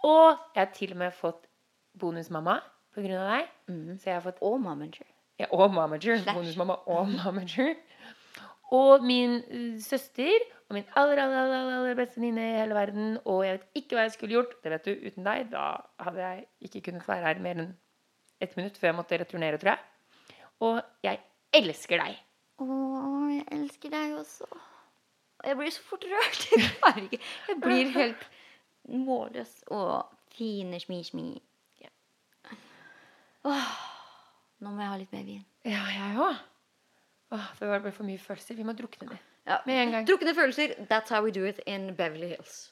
Og 0.05 0.37
jeg 0.55 0.61
har 0.61 0.71
til 0.77 0.93
og 0.93 1.01
med 1.01 1.17
fått 1.17 1.47
bonusmamma 1.99 2.59
av 2.61 3.07
deg. 3.07 3.49
Så 3.99 4.09
jeg 4.09 4.15
har 4.17 4.23
fått 4.25 4.41
Og 4.45 4.59
mamager 4.61 5.07
ja, 5.41 5.47
og 5.51 5.71
momager. 5.73 6.21
Bonusmamma 6.33 6.75
og 6.91 7.07
momager. 7.09 7.75
Og 8.71 9.03
min 9.03 9.39
eh, 9.51 9.79
søster 9.83 10.43
og 10.69 10.77
min 10.77 10.85
aller, 10.95 11.19
aller, 11.19 11.39
aller, 11.41 11.71
aller 11.79 11.97
beste 11.99 12.19
venninne 12.19 12.43
i 12.45 12.57
hele 12.61 12.77
verden. 12.77 13.15
Og 13.25 13.43
jeg 13.45 13.57
vet 13.57 13.81
ikke 13.81 13.97
hva 13.97 14.05
jeg 14.05 14.15
skulle 14.15 14.37
gjort. 14.37 14.53
Det 14.63 14.71
vet 14.71 14.87
du, 14.87 14.91
uten 15.07 15.27
deg. 15.27 15.49
Da 15.51 15.65
hadde 16.05 16.21
jeg 16.23 16.45
ikke 16.69 16.83
kunnet 16.87 17.07
være 17.09 17.25
her 17.27 17.41
mer 17.43 17.63
enn 17.63 17.71
ett 18.41 18.55
minutt 18.57 18.77
før 18.79 18.91
jeg 18.91 18.97
måtte 18.97 19.19
returnere, 19.21 19.59
tror 19.61 19.73
jeg. 19.73 20.37
Og 20.61 20.79
jeg 21.05 21.19
elsker 21.57 22.01
deg. 22.01 22.21
Å, 22.61 22.67
jeg 23.33 23.45
elsker 23.57 23.93
deg 23.93 24.15
også. 24.21 24.47
Jeg 25.41 25.57
blir 25.57 25.73
så 25.73 25.83
fort 25.89 26.03
rørt. 26.05 26.43
Jeg 27.49 27.55
blir 27.63 27.87
helt 27.95 28.25
målløs. 28.85 29.55
og 29.73 30.05
fine 30.37 30.77
smi-smi. 30.79 31.41
Åh, 33.47 33.71
nå 34.61 34.71
må 34.75 34.83
jeg 34.83 34.91
ha 34.91 34.97
litt 35.01 35.13
mer 35.15 35.23
vin. 35.25 35.45
Ja, 35.65 35.81
jeg 35.89 36.17
òg. 36.21 36.39
Det 37.59 37.67
var 37.69 37.79
bare 37.79 37.93
for 37.95 38.05
mye 38.07 38.19
følelser. 38.19 38.57
Vi 38.59 38.65
må 38.67 38.75
drukne 38.75 39.07
de. 39.13 39.17
Ja. 39.47 39.61
Med 39.65 39.79
en 39.81 39.91
gang. 39.95 40.07
Drukne 40.07 40.33
følelser. 40.37 40.75
That's 40.91 41.09
how 41.09 41.23
we 41.23 41.31
do 41.31 41.45
it 41.47 41.61
in 41.65 41.95
Beverly 41.95 42.27
Hills. 42.33 42.71